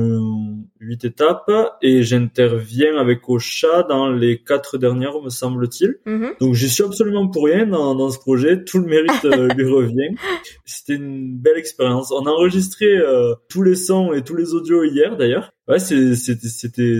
huit 0.80 1.04
étapes. 1.04 1.50
Et 1.80 2.02
j'interviens 2.02 2.96
avec 2.96 3.28
Ocha 3.28 3.84
dans 3.84 4.10
les 4.10 4.42
quatre 4.42 4.76
dernières 4.76 5.22
me 5.22 5.30
semble-t-il. 5.30 5.94
Mhm. 6.04 6.32
donc 6.40 6.54
j'y 6.54 6.68
suis 6.68 6.82
absolument 6.82 7.28
pour 7.28 7.44
rien 7.44 7.66
dans, 7.66 7.94
dans 7.94 8.10
ce 8.10 8.18
projet. 8.18 8.64
Tout 8.64 8.80
le 8.80 8.86
mérite 8.86 9.24
euh, 9.24 9.48
lui 9.56 9.70
revient. 9.70 10.16
C'était 10.64 10.96
une 10.96 11.38
belle 11.38 11.56
expérience. 11.56 12.10
On 12.10 12.26
a 12.26 12.30
enregistré 12.30 12.86
euh, 12.86 13.34
tous 13.48 13.62
les 13.62 13.76
sons 13.76 14.12
et 14.12 14.22
tous 14.22 14.34
les 14.34 14.52
audios 14.52 14.82
hier 14.82 15.16
d'ailleurs 15.16 15.53
ouais 15.68 15.78
c'était 15.78 16.48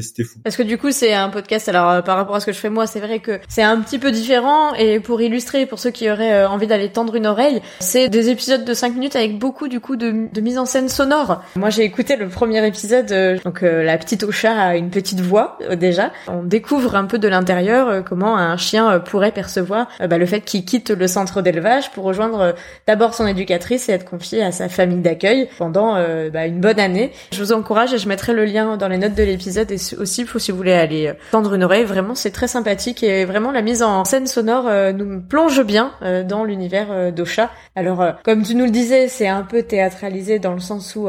c'était 0.00 0.24
fou 0.24 0.38
Parce 0.42 0.56
que 0.56 0.62
du 0.62 0.78
coup, 0.78 0.90
c'est 0.90 1.12
un 1.12 1.28
podcast. 1.28 1.68
Alors, 1.68 1.90
euh, 1.90 2.02
par 2.02 2.16
rapport 2.16 2.36
à 2.36 2.40
ce 2.40 2.46
que 2.46 2.52
je 2.52 2.58
fais 2.58 2.70
moi, 2.70 2.86
c'est 2.86 3.00
vrai 3.00 3.18
que 3.18 3.40
c'est 3.48 3.62
un 3.62 3.80
petit 3.80 3.98
peu 3.98 4.10
différent. 4.10 4.74
Et 4.74 5.00
pour 5.00 5.20
illustrer, 5.20 5.66
pour 5.66 5.78
ceux 5.78 5.90
qui 5.90 6.10
auraient 6.10 6.32
euh, 6.32 6.48
envie 6.48 6.66
d'aller 6.66 6.90
tendre 6.90 7.14
une 7.14 7.26
oreille, 7.26 7.60
c'est 7.80 8.08
des 8.08 8.30
épisodes 8.30 8.64
de 8.64 8.74
5 8.74 8.94
minutes 8.94 9.16
avec 9.16 9.38
beaucoup 9.38 9.68
du 9.68 9.80
coup 9.80 9.96
de, 9.96 10.28
mise 10.40 10.58
en 10.58 10.66
scène 10.66 10.88
sonore. 10.88 11.42
Moi, 11.56 11.70
j'ai 11.70 11.82
écouté 11.82 12.16
le 12.16 12.28
premier 12.28 12.66
épisode. 12.66 13.10
euh, 13.12 13.38
donc, 13.44 13.62
la 13.62 13.98
petite 13.98 14.22
Ocha 14.22 14.52
a 14.52 14.76
une 14.76 14.90
petite 14.90 15.20
voix 15.20 15.58
déjà. 15.78 16.12
On 16.28 16.42
découvre 16.42 16.96
un 16.96 17.04
peu 17.04 17.18
de 17.18 17.28
l'intérieur 17.28 18.04
comment 18.04 18.36
un 18.36 18.56
chien 18.56 18.98
pourrait 19.00 19.32
percevoir 19.32 19.88
bah, 20.00 20.18
le 20.18 20.26
fait 20.26 20.40
qu'il 20.40 20.64
quitte 20.64 20.90
le 20.90 21.06
centre 21.06 21.42
d'élevage 21.42 21.90
pour 21.90 22.04
rejoindre 22.04 22.54
d'abord 22.86 23.14
son 23.14 23.26
éducatrice 23.26 23.88
et 23.88 23.92
être 23.92 24.04
confié 24.04 24.42
à 24.42 24.52
sa 24.52 24.68
famille 24.68 25.00
d'accueil 25.00 25.48
pendant 25.58 25.94
bah, 26.30 26.46
une 26.46 26.60
bonne 26.60 26.80
année. 26.80 27.12
Je 27.32 27.38
vous 27.42 27.52
encourage 27.52 27.92
et 27.92 27.98
je 27.98 28.08
mettrai 28.08 28.32
le 28.32 28.44
lien 28.44 28.53
dans 28.54 28.88
les 28.88 28.98
notes 28.98 29.14
de 29.14 29.22
l'épisode 29.22 29.70
et 29.72 29.74
aussi 29.98 30.26
si 30.38 30.50
vous 30.50 30.56
voulez 30.56 30.72
aller 30.72 31.08
euh, 31.08 31.14
tendre 31.32 31.54
une 31.54 31.64
oreille. 31.64 31.84
Vraiment, 31.84 32.14
c'est 32.14 32.30
très 32.30 32.46
sympathique 32.46 33.02
et 33.02 33.24
vraiment 33.24 33.50
la 33.50 33.62
mise 33.62 33.82
en 33.82 34.04
scène 34.04 34.26
sonore 34.26 34.68
euh, 34.68 34.92
nous 34.92 35.20
plonge 35.20 35.62
bien 35.64 35.92
euh, 36.02 36.22
dans 36.22 36.44
l'univers 36.44 37.12
d'Ocha. 37.12 37.50
Alors, 37.74 38.04
comme 38.24 38.42
tu 38.42 38.54
nous 38.54 38.64
le 38.64 38.70
disais, 38.70 39.08
c'est 39.08 39.26
un 39.26 39.42
peu 39.42 39.62
théâtralisé 39.62 40.38
dans 40.38 40.52
le 40.52 40.60
sens 40.60 40.94
où 40.94 41.08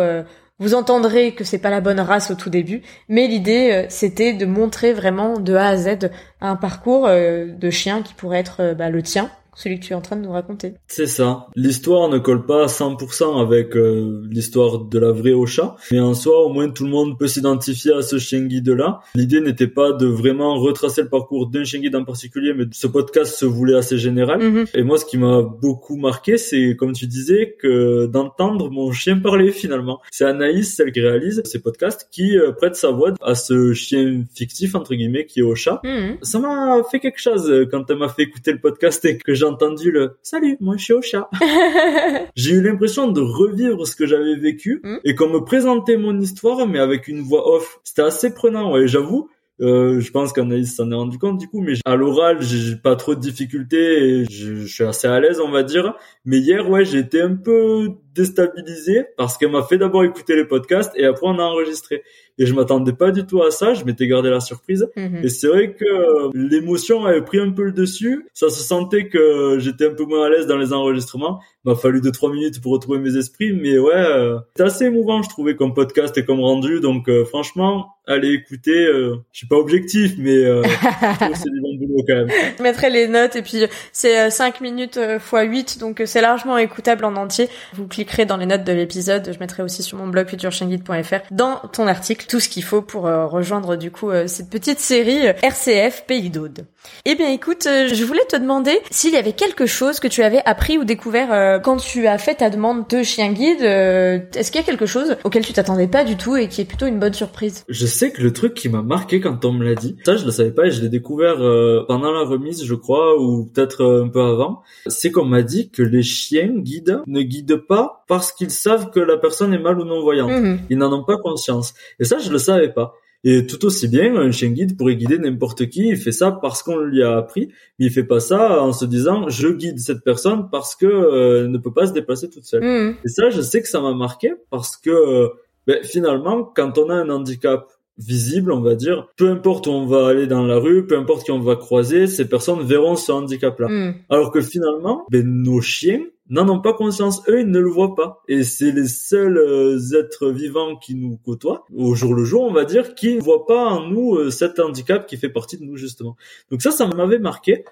vous 0.59 0.73
entendrez 0.73 1.33
que 1.33 1.43
c'est 1.43 1.59
pas 1.59 1.69
la 1.69 1.81
bonne 1.81 1.99
race 1.99 2.31
au 2.31 2.35
tout 2.35 2.49
début, 2.49 2.81
mais 3.09 3.27
l'idée 3.27 3.85
c'était 3.89 4.33
de 4.33 4.45
montrer 4.45 4.93
vraiment 4.93 5.37
de 5.37 5.53
A 5.53 5.67
à 5.67 5.77
Z 5.77 6.09
un 6.41 6.55
parcours 6.55 7.07
de 7.07 7.69
chien 7.69 8.01
qui 8.01 8.13
pourrait 8.13 8.39
être 8.39 8.73
bah, 8.73 8.89
le 8.89 9.01
tien, 9.01 9.29
celui 9.55 9.79
que 9.79 9.85
tu 9.85 9.93
es 9.93 9.95
en 9.95 10.01
train 10.01 10.17
de 10.17 10.21
nous 10.21 10.31
raconter. 10.31 10.73
C'est 10.87 11.07
ça. 11.07 11.47
L'histoire 11.55 12.09
ne 12.09 12.17
colle 12.19 12.45
pas 12.45 12.63
à 12.63 12.67
100% 12.67 13.41
avec 13.41 13.75
euh, 13.75 14.21
l'histoire 14.29 14.79
de 14.79 14.99
la 14.99 15.11
vraie 15.11 15.33
Ocha, 15.33 15.75
mais 15.91 15.99
en 15.99 16.13
soi, 16.13 16.45
au 16.45 16.49
moins 16.49 16.69
tout 16.69 16.83
le 16.83 16.89
monde 16.91 17.17
peut 17.17 17.27
s'identifier 17.27 17.93
à 17.93 18.01
ce 18.01 18.17
chien 18.17 18.41
guide-là. 18.41 18.99
L'idée 19.15 19.41
n'était 19.41 19.67
pas 19.67 19.93
de 19.93 20.05
vraiment 20.05 20.55
retracer 20.55 21.01
le 21.01 21.09
parcours 21.09 21.47
d'un 21.47 21.63
chien 21.63 21.79
guide 21.79 21.95
en 21.95 22.03
particulier, 22.03 22.53
mais 22.53 22.65
ce 22.71 22.87
podcast 22.87 23.35
se 23.35 23.45
voulait 23.45 23.75
assez 23.75 23.97
général. 23.97 24.41
Mhm. 24.41 24.65
Et 24.73 24.83
moi, 24.83 24.97
ce 24.97 25.05
qui 25.05 25.17
m'a 25.17 25.41
beaucoup 25.41 25.95
marqué, 25.95 26.37
c'est, 26.37 26.75
comme 26.75 26.93
tu 26.93 27.07
disais, 27.07 27.55
que 27.59 28.05
d'entendre 28.07 28.69
mon 28.69 28.91
chien 28.91 29.19
parler 29.19 29.51
finalement. 29.51 30.01
C'est 30.11 30.25
Anaïs, 30.25 30.75
celle 30.75 30.91
qui 30.91 31.01
réalise 31.01 31.41
ces 31.45 31.59
podcasts, 31.59 32.09
qui 32.11 32.37
euh, 32.37 32.51
prête 32.51 32.75
sa 32.75 32.91
voix 32.91 33.13
à 33.21 33.35
ce 33.35 33.73
chien 33.73 34.23
fictif, 34.35 34.75
entre 34.75 34.95
guillemets, 34.95 35.25
qui 35.25 35.39
est 35.39 35.43
Ocha. 35.43 35.79
Mhm. 35.83 36.17
Ça 36.21 36.39
m'a 36.39 36.81
fait 36.91 36.99
quelque 36.99 37.21
chose 37.21 37.49
euh, 37.49 37.65
quand 37.69 37.89
elle 37.89 37.97
m'a 37.97 38.09
fait 38.09 38.23
écouter 38.23 38.51
le 38.51 38.59
podcast 38.59 39.03
et 39.05 39.17
que 39.17 39.33
j'ai 39.33 39.44
entendu 39.45 39.91
le 39.91 40.17
Salut, 40.21 40.57
moi 40.59 40.75
je 40.77 40.83
suis 40.83 40.93
Ocha. 40.93 41.29
j'ai 42.35 42.51
eu 42.51 42.61
l'impression 42.61 43.07
de 43.07 43.21
revivre 43.21 43.87
ce 43.87 43.95
que 43.95 44.05
j'avais 44.05 44.35
vécu 44.35 44.65
Mm. 44.83 44.97
et 45.03 45.15
qu'on 45.15 45.29
me 45.29 45.39
présentait 45.39 45.97
mon 45.97 46.19
histoire 46.19 46.67
mais 46.67 46.79
avec 46.79 47.07
une 47.07 47.21
voix 47.21 47.55
off. 47.55 47.79
C'était 47.83 48.03
assez 48.03 48.33
prenant, 48.33 48.71
ouais, 48.73 48.87
j'avoue. 48.87 49.29
Euh, 49.61 50.01
je 50.01 50.11
pense 50.11 50.33
qu'Anaïs 50.33 50.75
s'en 50.75 50.91
est 50.91 50.95
rendu 50.95 51.17
compte 51.17 51.37
du 51.37 51.47
coup, 51.47 51.61
mais 51.61 51.75
à 51.85 51.95
l'oral, 51.95 52.41
j'ai 52.41 52.75
pas 52.75 52.97
trop 52.97 53.15
de 53.15 53.21
difficultés 53.21 54.03
et 54.03 54.25
je, 54.29 54.55
je, 54.55 54.67
suis 54.67 54.83
assez 54.83 55.07
à 55.07 55.17
l'aise, 55.21 55.39
on 55.39 55.49
va 55.49 55.63
dire. 55.63 55.93
Mais 56.25 56.39
hier, 56.39 56.69
ouais, 56.69 56.83
j'ai 56.83 56.99
été 56.99 57.21
un 57.21 57.35
peu 57.35 57.87
déstabilisé 58.13 59.05
parce 59.15 59.37
qu'elle 59.37 59.51
m'a 59.51 59.63
fait 59.63 59.77
d'abord 59.77 60.03
écouter 60.03 60.35
les 60.35 60.43
podcasts 60.43 60.91
et 60.97 61.05
après 61.05 61.27
on 61.27 61.39
a 61.39 61.43
enregistré. 61.43 62.03
Et 62.37 62.45
je 62.45 62.53
m'attendais 62.53 62.93
pas 62.93 63.11
du 63.11 63.25
tout 63.25 63.41
à 63.41 63.51
ça, 63.51 63.73
je 63.73 63.85
m'étais 63.85 64.07
gardé 64.07 64.29
la 64.29 64.39
surprise. 64.39 64.87
Mhm. 64.97 65.21
Et 65.23 65.29
c'est 65.29 65.47
vrai 65.47 65.73
que 65.73 65.85
euh, 65.85 66.29
l'émotion 66.33 67.05
avait 67.05 67.21
pris 67.21 67.39
un 67.39 67.51
peu 67.51 67.63
le 67.63 67.71
dessus. 67.71 68.27
Ça 68.33 68.49
se 68.49 68.61
sentait 68.61 69.07
que 69.07 69.57
j'étais 69.59 69.87
un 69.87 69.93
peu 69.93 70.03
moins 70.03 70.25
à 70.25 70.29
l'aise 70.29 70.47
dans 70.47 70.57
les 70.57 70.73
enregistrements. 70.73 71.39
Il 71.63 71.69
m'a 71.71 71.75
fallu 71.75 72.01
deux 72.01 72.11
trois 72.11 72.31
minutes 72.31 72.61
pour 72.61 72.73
retrouver 72.73 72.99
mes 72.99 73.15
esprits, 73.17 73.53
mais 73.53 73.77
ouais, 73.77 73.93
euh, 73.95 74.37
c'est 74.55 74.63
assez 74.63 74.85
émouvant, 74.85 75.21
je 75.21 75.29
trouvais, 75.29 75.55
comme 75.55 75.73
podcast 75.73 76.17
et 76.17 76.25
comme 76.25 76.41
rendu. 76.41 76.79
Donc 76.81 77.07
euh, 77.09 77.25
franchement, 77.25 77.95
allez 78.07 78.33
écouter. 78.33 78.85
Euh, 78.85 79.15
je 79.31 79.39
suis 79.39 79.47
pas 79.47 79.55
objectif, 79.55 80.13
mais 80.17 80.35
euh, 80.35 80.63
c'est 81.33 81.49
du 81.49 81.61
bon 81.61 81.75
boulot 81.75 82.03
quand 82.07 82.15
même. 82.15 82.29
Je 82.57 82.63
mettrai 82.63 82.89
les 82.89 83.07
notes 83.07 83.35
et 83.35 83.41
puis 83.41 83.63
c'est 83.91 84.19
euh, 84.19 84.29
5 84.29 84.61
minutes 84.61 84.99
x 84.99 85.31
8 85.31 85.79
donc 85.79 86.01
c'est 86.05 86.21
largement 86.21 86.57
écoutable 86.57 87.05
en 87.05 87.15
entier. 87.15 87.49
Vous 87.73 87.87
cliquerez 87.87 88.25
dans 88.25 88.37
les 88.37 88.45
notes 88.45 88.63
de 88.63 88.73
l'épisode, 88.73 89.31
je 89.33 89.39
mettrai 89.39 89.63
aussi 89.63 89.83
sur 89.83 89.97
mon 89.97 90.07
blog 90.07 90.27
futureshangit.fr 90.27 91.19
dans 91.31 91.57
ton 91.73 91.87
article 91.87 92.24
tout 92.27 92.39
ce 92.39 92.49
qu'il 92.49 92.63
faut 92.63 92.81
pour 92.81 93.07
euh, 93.07 93.25
rejoindre 93.27 93.75
du 93.75 93.91
coup 93.91 94.09
euh, 94.09 94.27
cette 94.27 94.49
petite 94.49 94.79
série 94.79 95.27
euh, 95.27 95.33
RCF 95.41 96.05
Pays 96.07 96.29
d'Aude. 96.29 96.65
Eh 97.05 97.15
bien 97.15 97.29
écoute, 97.31 97.65
euh, 97.67 97.87
je 97.91 98.03
voulais 98.03 98.25
te 98.29 98.35
demander 98.37 98.77
s'il 98.91 99.13
y 99.13 99.17
avait 99.17 99.33
quelque 99.33 99.65
chose 99.65 99.99
que 99.99 100.07
tu 100.07 100.21
avais 100.21 100.41
appris 100.45 100.77
ou 100.77 100.83
découvert 100.83 101.33
euh, 101.33 101.59
quand 101.59 101.77
tu 101.77 102.05
as 102.07 102.17
fait 102.17 102.35
ta 102.35 102.49
demande 102.49 102.87
de 102.87 103.01
chien 103.03 103.31
guide. 103.31 103.61
euh, 103.61 104.19
Est-ce 104.35 104.51
qu'il 104.51 104.61
y 104.61 104.63
a 104.63 104.65
quelque 104.67 104.85
chose 104.85 105.17
auquel 105.23 105.43
tu 105.45 105.53
t'attendais 105.53 105.87
pas 105.87 106.03
du 106.03 106.15
tout 106.15 106.35
et 106.35 106.47
qui 106.47 106.61
est 106.61 106.65
plutôt 106.65 106.85
une 106.85 106.99
bonne 106.99 107.13
surprise? 107.13 107.65
Je 107.69 107.85
sais 107.87 108.11
que 108.11 108.21
le 108.21 108.31
truc 108.33 108.53
qui 108.53 108.69
m'a 108.69 108.81
marqué 108.83 109.19
quand 109.19 109.43
on 109.45 109.51
me 109.53 109.65
l'a 109.65 109.75
dit, 109.75 109.95
ça 110.05 110.15
je 110.15 110.25
le 110.25 110.31
savais 110.31 110.51
pas 110.51 110.67
et 110.67 110.71
je 110.71 110.81
l'ai 110.81 110.89
découvert 110.89 111.41
euh, 111.41 111.83
pendant 111.87 112.11
la 112.11 112.21
remise, 112.21 112.63
je 112.63 112.75
crois, 112.75 113.19
ou 113.19 113.45
peut-être 113.45 113.83
un 114.03 114.07
peu 114.07 114.21
avant, 114.21 114.61
c'est 114.87 115.11
qu'on 115.11 115.25
m'a 115.25 115.41
dit 115.41 115.69
que 115.71 115.81
les 115.81 116.03
chiens 116.03 116.49
guides 116.55 117.01
ne 117.07 117.21
guident 117.21 117.55
pas 117.67 118.03
parce 118.07 118.31
qu'ils 118.31 118.51
savent 118.51 118.91
que 118.91 118.99
la 118.99 119.17
personne 119.17 119.53
est 119.53 119.59
mal 119.59 119.79
ou 119.79 119.85
non 119.85 120.01
voyante. 120.01 120.29
Mhm. 120.31 120.59
Ils 120.69 120.77
n'en 120.77 120.93
ont 120.93 121.03
pas 121.03 121.17
conscience. 121.17 121.73
Et 121.99 122.03
ça, 122.05 122.14
je 122.17 122.31
le 122.31 122.37
savais 122.37 122.71
pas. 122.71 122.95
Et 123.27 123.47
tout 123.47 123.65
aussi 123.65 123.87
bien, 123.87 124.15
un 124.15 124.29
chien 124.31 124.49
guide 124.49 124.77
pourrait 124.77 124.95
guider 124.95 125.17
n'importe 125.17 125.67
qui. 125.69 125.87
Il 125.87 125.97
fait 125.97 126.11
ça 126.11 126.31
parce 126.31 126.61
qu'on 126.61 126.77
lui 126.77 127.01
a 127.01 127.17
appris, 127.17 127.47
mais 127.79 127.87
il 127.87 127.91
fait 127.91 128.03
pas 128.03 128.19
ça 128.19 128.61
en 128.61 128.71
se 128.71 128.85
disant 128.85 129.29
je 129.29 129.47
guide 129.47 129.79
cette 129.79 130.03
personne 130.03 130.47
parce 130.51 130.75
que 130.75 130.85
euh, 130.85 131.39
elle 131.39 131.51
ne 131.51 131.57
peut 131.57 131.73
pas 131.73 131.87
se 131.87 131.93
déplacer 131.93 132.29
toute 132.29 132.45
seule. 132.45 132.63
Mhm. 132.63 132.97
Et 133.03 133.07
ça, 133.07 133.31
je 133.31 133.41
sais 133.41 133.63
que 133.63 133.67
ça 133.67 133.81
m'a 133.81 133.95
marqué 133.95 134.33
parce 134.51 134.77
que 134.77 134.91
euh, 134.91 135.29
ben, 135.65 135.83
finalement, 135.83 136.43
quand 136.43 136.77
on 136.77 136.91
a 136.91 136.93
un 136.93 137.09
handicap 137.09 137.67
visible, 137.97 138.51
on 138.51 138.61
va 138.61 138.75
dire, 138.75 139.07
peu 139.15 139.29
importe 139.29 139.67
où 139.67 139.71
on 139.71 139.85
va 139.85 140.07
aller 140.07 140.27
dans 140.27 140.45
la 140.45 140.57
rue, 140.57 140.85
peu 140.85 140.97
importe 140.97 141.23
qui 141.23 141.31
on 141.31 141.39
va 141.39 141.55
croiser, 141.55 142.07
ces 142.07 142.27
personnes 142.27 142.61
verront 142.61 142.95
ce 142.95 143.11
handicap-là. 143.11 143.67
Mhm. 143.67 143.95
Alors 144.09 144.31
que 144.31 144.41
finalement, 144.41 145.05
ben, 145.09 145.25
nos 145.25 145.61
chiens 145.61 146.01
n'en 146.29 146.49
ont 146.49 146.59
pas 146.59 146.73
conscience. 146.73 147.21
Eux, 147.29 147.41
ils 147.41 147.49
ne 147.49 147.59
le 147.59 147.69
voient 147.69 147.95
pas. 147.95 148.23
Et 148.27 148.43
c'est 148.43 148.71
les 148.71 148.87
seuls 148.87 149.37
euh, 149.37 149.77
êtres 149.97 150.29
vivants 150.29 150.75
qui 150.75 150.95
nous 150.95 151.17
côtoient, 151.23 151.65
au 151.73 151.93
jour 151.95 152.15
le 152.15 152.25
jour, 152.25 152.43
on 152.43 152.51
va 152.51 152.65
dire, 152.65 152.95
qui 152.95 153.15
ne 153.15 153.21
voient 153.21 153.45
pas 153.45 153.65
en 153.65 153.87
nous 153.87 154.15
euh, 154.15 154.29
cet 154.29 154.59
handicap 154.59 155.05
qui 155.05 155.17
fait 155.17 155.29
partie 155.29 155.57
de 155.57 155.63
nous, 155.63 155.77
justement. 155.77 156.15
Donc 156.51 156.61
ça, 156.61 156.71
ça 156.71 156.87
m'avait 156.87 157.19
marqué. 157.19 157.63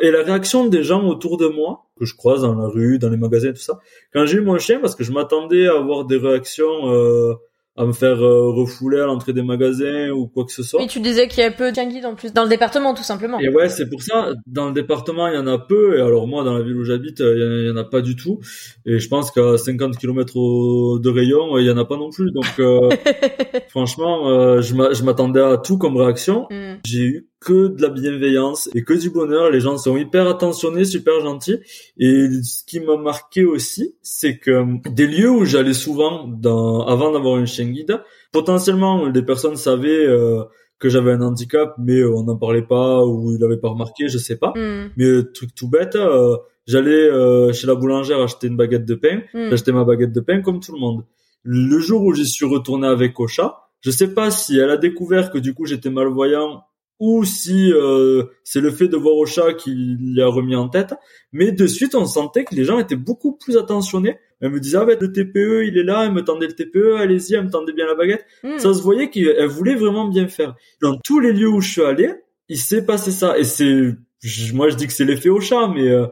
Et 0.00 0.10
la 0.10 0.22
réaction 0.22 0.66
des 0.66 0.82
gens 0.82 1.06
autour 1.06 1.36
de 1.36 1.48
moi, 1.48 1.86
que 1.98 2.04
je 2.04 2.14
croise 2.14 2.42
dans 2.42 2.54
la 2.54 2.68
rue, 2.68 2.98
dans 2.98 3.08
les 3.08 3.16
magasins, 3.16 3.50
tout 3.52 3.56
ça, 3.56 3.80
quand 4.12 4.24
j'ai 4.26 4.38
eu 4.38 4.42
mon 4.42 4.58
chien, 4.58 4.78
parce 4.78 4.94
que 4.94 5.04
je 5.04 5.12
m'attendais 5.12 5.66
à 5.66 5.76
avoir 5.76 6.04
des 6.04 6.16
réactions... 6.16 6.92
euh, 6.92 7.34
à 7.76 7.84
me 7.84 7.92
faire 7.92 8.22
euh, 8.24 8.50
refouler 8.50 9.00
à 9.00 9.06
l'entrée 9.06 9.32
des 9.32 9.42
magasins 9.42 10.10
ou 10.10 10.26
quoi 10.28 10.44
que 10.44 10.52
ce 10.52 10.62
soit. 10.62 10.80
Oui, 10.80 10.86
tu 10.86 11.00
disais 11.00 11.28
qu'il 11.28 11.42
y 11.42 11.46
a 11.46 11.50
peu 11.50 11.70
de 11.72 11.90
guides 11.90 12.06
en 12.06 12.14
plus 12.14 12.32
dans 12.32 12.42
le 12.44 12.48
département, 12.48 12.94
tout 12.94 13.02
simplement. 13.02 13.38
Et 13.40 13.48
ouais, 13.48 13.68
c'est 13.68 13.88
pour 13.88 14.02
ça, 14.02 14.32
dans 14.46 14.66
le 14.68 14.72
département, 14.72 15.28
il 15.28 15.34
y 15.34 15.38
en 15.38 15.46
a 15.46 15.58
peu, 15.58 15.98
et 15.98 16.00
alors 16.00 16.26
moi, 16.26 16.42
dans 16.44 16.56
la 16.56 16.62
ville 16.62 16.76
où 16.76 16.84
j'habite, 16.84 17.20
il 17.20 17.24
y 17.24 17.44
en- 17.44 17.56
il 17.62 17.66
y 17.66 17.70
en 17.70 17.76
a 17.76 17.84
pas 17.84 18.00
du 18.00 18.16
tout, 18.16 18.40
et 18.86 18.98
je 18.98 19.08
pense 19.08 19.30
qu'à 19.30 19.58
50 19.58 19.96
km 19.98 20.98
de 20.98 21.08
rayon, 21.10 21.58
il 21.58 21.66
y 21.66 21.70
en 21.70 21.76
a 21.78 21.84
pas 21.84 21.96
non 21.96 22.10
plus, 22.10 22.30
donc 22.32 22.46
euh, 22.58 22.88
franchement, 23.68 24.28
euh, 24.30 24.60
je 24.62 24.74
m'a- 24.74 24.92
je 24.92 25.02
m'attendais 25.02 25.40
à 25.42 25.56
tout 25.58 25.78
comme 25.78 25.96
réaction, 25.96 26.46
Mhm. 26.50 26.78
j'ai 26.84 27.00
eu 27.02 27.28
que 27.46 27.68
de 27.68 27.80
la 27.80 27.88
bienveillance 28.00 28.68
et 28.74 28.82
que 28.88 28.94
du 28.94 29.10
bonheur, 29.10 29.50
les 29.50 29.60
gens 29.60 29.76
sont 29.78 29.96
hyper 29.96 30.24
attentionnés, 30.34 30.84
super 30.84 31.20
gentils, 31.20 31.58
et 32.06 32.26
ce 32.42 32.64
qui 32.68 32.78
m'a 32.80 32.96
marqué 32.96 33.44
aussi, 33.44 33.94
c'est 34.02 34.38
que 34.38 34.54
des 34.90 35.06
lieux 35.06 35.30
où 35.30 35.44
j'allais 35.44 35.72
souvent 35.84 36.26
dans, 36.46 36.84
avant 36.94 37.10
d'avoir 37.12 37.36
un 37.36 37.46
chien 37.46 37.66
guide, 37.76 38.00
potentiellement, 38.32 39.06
les 39.16 39.22
personnes 39.22 39.56
savaient... 39.56 40.06
euh, 40.06 40.42
que 40.78 40.90
j'avais 40.90 41.12
un 41.12 41.22
handicap, 41.22 41.74
mais 41.78 42.04
on 42.04 42.22
n'en 42.24 42.36
parlait 42.36 42.60
pas 42.76 43.02
ou 43.02 43.32
il 43.34 43.42
avait 43.42 43.56
pas 43.56 43.70
remarqué, 43.70 44.08
je 44.10 44.18
sais 44.18 44.36
pas. 44.36 44.52
Mhm. 44.54 44.90
Mais 44.98 45.06
euh, 45.06 45.22
truc 45.32 45.54
tout 45.54 45.70
bête, 45.70 45.96
euh, 45.96 46.36
j'allais 46.66 46.92
euh, 47.10 47.50
chez 47.54 47.66
la 47.66 47.74
boulangère 47.74 48.20
acheter 48.20 48.48
une 48.48 48.58
baguette 48.58 48.84
de 48.84 48.94
pain, 48.94 49.22
Mhm. 49.32 49.48
j'achetais 49.48 49.72
ma 49.72 49.84
baguette 49.84 50.12
de 50.12 50.20
pain 50.20 50.42
comme 50.42 50.60
tout 50.60 50.74
le 50.74 50.78
monde. 50.78 51.00
Le 51.44 51.78
jour 51.78 52.02
où 52.02 52.12
j'y 52.12 52.26
suis 52.26 52.44
retourné 52.44 52.86
avec 52.86 53.18
Ocha, 53.18 53.46
je 53.80 53.90
sais 53.90 54.12
pas 54.12 54.30
si 54.30 54.58
elle 54.58 54.68
a 54.68 54.76
découvert 54.76 55.30
que 55.30 55.38
du 55.38 55.54
coup 55.54 55.64
j'étais 55.64 55.88
malvoyant 55.88 56.62
ou 56.98 57.24
si 57.24 57.72
euh, 57.72 58.24
c'est 58.44 58.60
le 58.60 58.70
fait 58.70 58.88
de 58.88 58.96
voir 58.96 59.16
Ocha 59.16 59.52
qui 59.54 59.74
l'y 59.74 60.20
a 60.22 60.26
remis 60.28 60.56
en 60.56 60.68
tête, 60.68 60.94
mais 61.32 61.52
de 61.52 61.66
suite 61.66 61.94
on 61.94 62.06
sentait 62.06 62.44
que 62.44 62.54
les 62.54 62.64
gens 62.64 62.78
étaient 62.78 62.96
beaucoup 62.96 63.32
plus 63.36 63.56
attentionnés. 63.56 64.18
Elle 64.40 64.50
me 64.50 64.60
disait 64.60 64.78
ah 64.78 64.84
ben 64.84 64.98
le 65.00 65.12
TPE 65.12 65.64
il 65.66 65.78
est 65.78 65.82
là, 65.82 66.04
elle 66.06 66.12
me 66.12 66.22
tendait 66.22 66.46
le 66.46 66.52
TPE, 66.54 66.96
allez-y, 66.98 67.34
elle 67.34 67.44
me 67.44 67.50
tendait 67.50 67.72
bien 67.72 67.86
la 67.86 67.94
baguette. 67.94 68.24
Mhm. 68.44 68.58
Ça 68.58 68.72
se 68.74 68.82
voyait 68.82 69.10
qu'elle 69.10 69.46
voulait 69.46 69.74
vraiment 69.74 70.08
bien 70.08 70.28
faire. 70.28 70.54
Dans 70.82 70.96
tous 71.04 71.20
les 71.20 71.32
lieux 71.32 71.48
où 71.48 71.60
je 71.60 71.70
suis 71.70 71.82
allé, 71.82 72.10
il 72.48 72.58
s'est 72.58 72.84
passé 72.84 73.10
ça. 73.10 73.38
Et 73.38 73.44
c'est, 73.44 73.94
moi 74.54 74.68
je 74.70 74.76
dis 74.76 74.86
que 74.86 74.92
c'est 74.92 75.04
l'effet 75.04 75.28
au 75.30 75.40
chat, 75.40 75.68
mais 75.74 75.88
euh, 75.88 76.06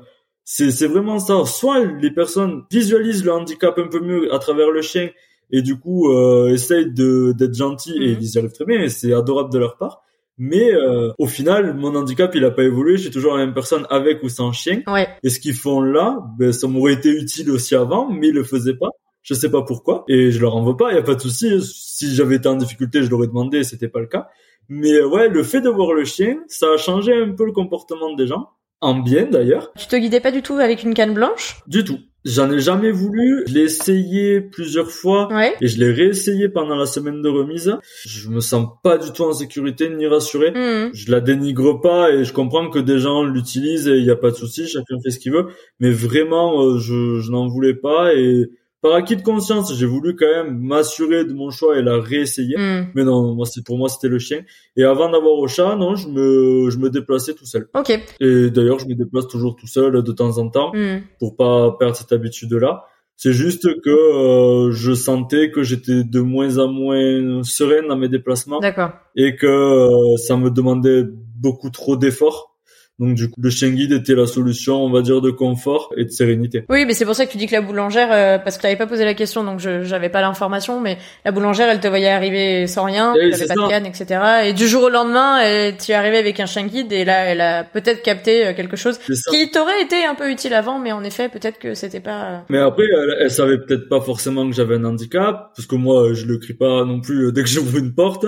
c'est 0.44 0.87
vraiment 0.87 1.18
ça. 1.18 1.44
Soit 1.47 1.85
les 1.85 2.11
personnes 2.11 2.64
visualisent 2.70 3.25
le 3.25 3.33
handicap 3.33 3.79
un 3.79 3.88
peu 3.88 4.01
mieux 4.01 4.33
à 4.35 4.38
travers 4.38 4.70
le 4.70 4.83
chien 4.83 5.09
et 5.51 5.62
du 5.62 5.79
coup 5.79 6.11
euh, 6.11 6.49
essayent 6.49 6.90
d'être 6.92 7.55
gentils 7.55 7.97
et 8.03 8.12
Mhm. 8.12 8.18
ils 8.20 8.35
y 8.35 8.38
arrivent 8.38 8.53
très 8.53 8.64
bien 8.66 8.81
et 8.83 8.88
c'est 8.88 9.12
adorable 9.14 9.53
de 9.53 9.59
leur 9.59 9.77
part. 9.77 10.03
Mais 10.37 10.73
euh, 10.73 11.12
au 11.18 11.27
final, 11.27 11.75
mon 11.75 11.94
handicap, 11.94 12.35
il 12.35 12.44
a 12.44 12.51
pas 12.51 12.64
évolué. 12.64 12.97
Je 12.97 13.03
suis 13.03 13.11
toujours 13.11 13.37
la 13.37 13.44
même 13.44 13.55
personne 13.55 13.87
avec 13.90 14.23
ou 14.23 14.29
sans 14.29 14.53
chien. 14.53 14.83
Ouais. 14.87 15.09
Et 15.23 15.31
ce 15.31 15.38
qu'ils 15.38 15.55
font 15.55 15.81
là, 15.81 16.18
ben, 16.38 16.53
ça 16.53 16.66
m'aurait 16.66 16.94
été 16.94 17.11
utile 17.11 17.51
aussi 17.51 17.75
avant, 17.75 18.11
mais 18.11 18.29
ils 18.29 18.35
le 18.35 18.44
faisaient 18.44 18.75
pas. 18.75 18.90
Je 19.23 19.33
sais 19.33 19.51
pas 19.51 19.62
pourquoi. 19.62 20.05
Et 20.09 20.33
je 20.33 20.40
leur 20.40 20.55
en 20.57 20.64
veux 20.64 20.77
pas, 20.77 20.92
y 20.92 20.99
a 20.99 21.03
pas 21.03 21.14
de 21.14 21.20
souci. 21.20 21.62
Si 21.62 22.14
j'avais 22.14 22.37
été 22.37 22.49
en 22.49 22.57
difficulté, 22.57 23.03
je 23.03 23.11
l'aurais 23.11 23.27
demandé, 23.27 23.64
c'était 23.64 23.88
pas 23.88 24.01
le 24.01 24.07
cas. 24.07 24.29
Mais 24.68 24.92
euh, 24.92 25.09
ouais, 25.09 25.29
le 25.29 25.42
fait 25.42 25.61
de 25.61 25.70
voir 25.70 25.92
le 25.92 26.05
chien, 26.05 26.38
ça 26.49 26.66
a 26.75 26.77
changé 26.77 27.14
un 27.14 27.33
peu 27.33 27.47
le 27.47 27.53
comportement 27.53 28.14
des 28.14 28.27
gens. 28.27 28.51
En 28.81 28.99
bien 28.99 29.25
d'ailleurs. 29.25 29.73
Tu 29.79 29.87
te 29.87 29.97
guidais 29.97 30.20
pas 30.20 30.31
du 30.31 30.42
tout 30.42 30.55
avec 30.55 30.83
une 30.83 30.92
canne 30.94 31.14
blanche? 31.14 31.62
Du 31.66 31.85
tout. 31.85 31.99
J'en 32.24 32.50
ai 32.50 32.58
jamais 32.58 32.90
voulu. 32.90 33.44
Je 33.46 33.52
l'ai 33.52 33.62
essayé 33.62 34.40
plusieurs 34.40 34.90
fois. 34.90 35.28
Ouais. 35.30 35.54
Et 35.60 35.68
je 35.68 35.78
l'ai 35.78 35.92
réessayé 35.92 36.48
pendant 36.48 36.74
la 36.74 36.87
semaine 36.87 37.20
de 37.20 37.28
remise. 37.28 37.76
Je 38.06 38.30
me 38.30 38.40
sens 38.40 38.66
pas 38.82 38.96
du 38.96 39.12
tout 39.12 39.24
en 39.24 39.32
sécurité 39.32 39.90
ni 39.90 40.06
rassuré. 40.06 40.50
Mhm. 40.50 40.90
Je 40.94 41.10
la 41.10 41.20
dénigre 41.20 41.80
pas 41.80 42.12
et 42.12 42.24
je 42.24 42.32
comprends 42.32 42.70
que 42.70 42.78
des 42.78 42.98
gens 42.98 43.24
l'utilisent 43.24 43.88
et 43.88 43.98
il 43.98 44.04
y 44.04 44.10
a 44.10 44.16
pas 44.16 44.30
de 44.30 44.37
souci, 44.37 44.66
chacun 44.66 44.96
fait 45.02 45.10
ce 45.10 45.18
qu'il 45.18 45.32
veut. 45.32 45.48
Mais 45.80 45.90
vraiment, 45.90 46.62
euh, 46.62 46.78
je, 46.78 47.20
je 47.20 47.30
n'en 47.30 47.46
voulais 47.46 47.74
pas 47.74 48.14
et 48.14 48.48
par 48.85 48.92
acquis 48.97 49.16
de 49.16 49.23
conscience, 49.23 49.75
j'ai 49.75 49.87
voulu 49.87 50.14
quand 50.14 50.27
même 50.29 50.59
m'assurer 50.59 51.25
de 51.25 51.33
mon 51.33 51.49
choix 51.51 51.79
et 51.79 51.83
la 51.83 51.99
réessayer. 51.99 52.55
Mhm. 52.59 52.88
Mais 52.94 53.03
non, 53.03 53.35
moi 53.35 53.47
c'est 53.47 53.64
pour 53.64 53.79
moi 53.79 53.88
c'était 53.88 54.09
le 54.09 54.18
chien. 54.18 54.42
Et 54.77 54.85
avant 54.85 55.11
d'avoir 55.11 55.33
au 55.38 55.49
chat, 55.49 55.75
non, 55.75 55.94
je 55.97 56.07
me 56.09 56.68
je 56.70 56.77
me 56.77 56.90
déplaçais 56.90 57.33
tout 57.33 57.47
seul. 57.47 57.66
Ok. 57.75 57.88
Et 58.20 58.51
d'ailleurs, 58.51 58.79
je 58.79 58.87
me 58.87 58.94
déplace 58.94 59.27
toujours 59.27 59.57
tout 59.57 59.66
seul 59.66 60.03
de 60.03 60.12
temps 60.12 60.37
en 60.37 60.51
temps 60.51 60.70
Mhm. 60.75 61.01
pour 61.18 61.35
pas 61.35 61.75
perdre 61.79 61.97
cette 61.97 62.12
habitude-là. 62.12 62.85
C'est 63.16 63.33
juste 63.33 63.81
que 63.81 63.90
euh, 63.90 64.73
je 64.73 64.92
sentais 64.92 65.51
que 65.51 65.62
j'étais 65.62 66.05
de 66.05 66.20
moins 66.20 66.59
en 66.59 66.68
moins 66.68 67.42
sereine 67.42 67.87
dans 67.88 67.97
mes 67.97 68.09
déplacements 68.09 68.59
D'accord. 68.61 68.90
et 69.16 69.37
que 69.37 69.47
euh, 69.47 70.16
ça 70.18 70.37
me 70.37 70.51
demandait 70.51 71.05
beaucoup 71.37 71.70
trop 71.70 71.97
d'efforts. 71.97 72.54
Donc 73.00 73.14
du 73.16 73.28
coup, 73.28 73.40
le 73.42 73.50
chien 73.50 73.70
guide 73.70 73.90
était 73.92 74.14
la 74.14 74.26
solution, 74.26 74.76
on 74.85 74.90
va 74.90 75.02
dire, 75.02 75.20
de 75.20 75.30
confort 75.30 75.92
et 75.96 76.04
de 76.04 76.11
sérénité. 76.11 76.64
Oui, 76.68 76.85
mais 76.87 76.94
c'est 76.94 77.04
pour 77.04 77.16
ça 77.16 77.26
que 77.26 77.33
tu 77.33 77.38
dis 77.38 77.46
que 77.46 77.52
la 77.52 77.61
boulangère, 77.61 78.09
euh, 78.12 78.38
parce 78.38 78.57
que 78.57 78.62
t'avais 78.62 78.76
pas 78.76 78.87
posé 78.87 79.04
la 79.04 79.14
question, 79.14 79.42
donc 79.42 79.59
je 79.59 79.83
j'avais 79.83 80.09
pas 80.11 80.20
l'information, 80.20 80.80
mais 80.80 80.98
la 81.24 81.33
boulangère, 81.33 81.68
elle 81.68 81.80
te 81.80 81.88
voyait 81.88 82.09
arriver 82.11 82.68
sans 82.68 82.85
rien, 82.85 83.12
Eh 83.20 83.33
c'est 83.33 83.48
pas 83.48 83.54
de 83.54 83.68
canne, 83.68 83.87
etc. 83.87 84.20
Et 84.44 84.52
du 84.52 84.68
jour 84.68 84.85
au 84.85 84.88
lendemain, 84.90 85.38
tu 85.72 85.90
es 85.90 85.94
arrivé 85.94 86.18
avec 86.18 86.38
un 86.38 86.46
chien 86.46 86.66
guide, 86.66 86.92
et 86.92 87.04
là, 87.04 87.24
elle 87.24 87.40
a 87.40 87.64
peut-être 87.64 88.02
capté 88.02 88.46
euh, 88.46 88.54
quelque 88.54 88.76
chose 88.76 88.98
qui 88.98 89.50
t'aurait 89.50 89.83
été 89.83 90.04
un 90.04 90.14
peu 90.14 90.30
utile 90.30 90.54
avant, 90.54 90.78
mais 90.78 90.92
en 90.92 91.02
effet, 91.02 91.28
peut-être 91.28 91.59
que 91.59 91.74
c'était 91.74 92.00
pas. 92.00 92.24
euh, 92.24 92.38
Mais 92.48 92.59
après, 92.59 92.85
elle, 92.85 93.16
elle 93.22 93.30
savait 93.30 93.59
peut-être 93.59 93.88
pas 93.88 94.00
forcément 94.00 94.48
que 94.48 94.54
j'avais 94.54 94.76
un 94.76 94.85
handicap, 94.85 95.50
parce 95.57 95.66
que 95.66 95.74
moi, 95.74 96.14
je 96.14 96.26
le 96.26 96.38
crie 96.38 96.54
pas 96.54 96.85
non 96.85 97.00
plus 97.00 97.33
dès 97.33 97.42
que 97.42 97.48
j'ouvre 97.48 97.76
une 97.76 97.92
porte. 97.92 98.26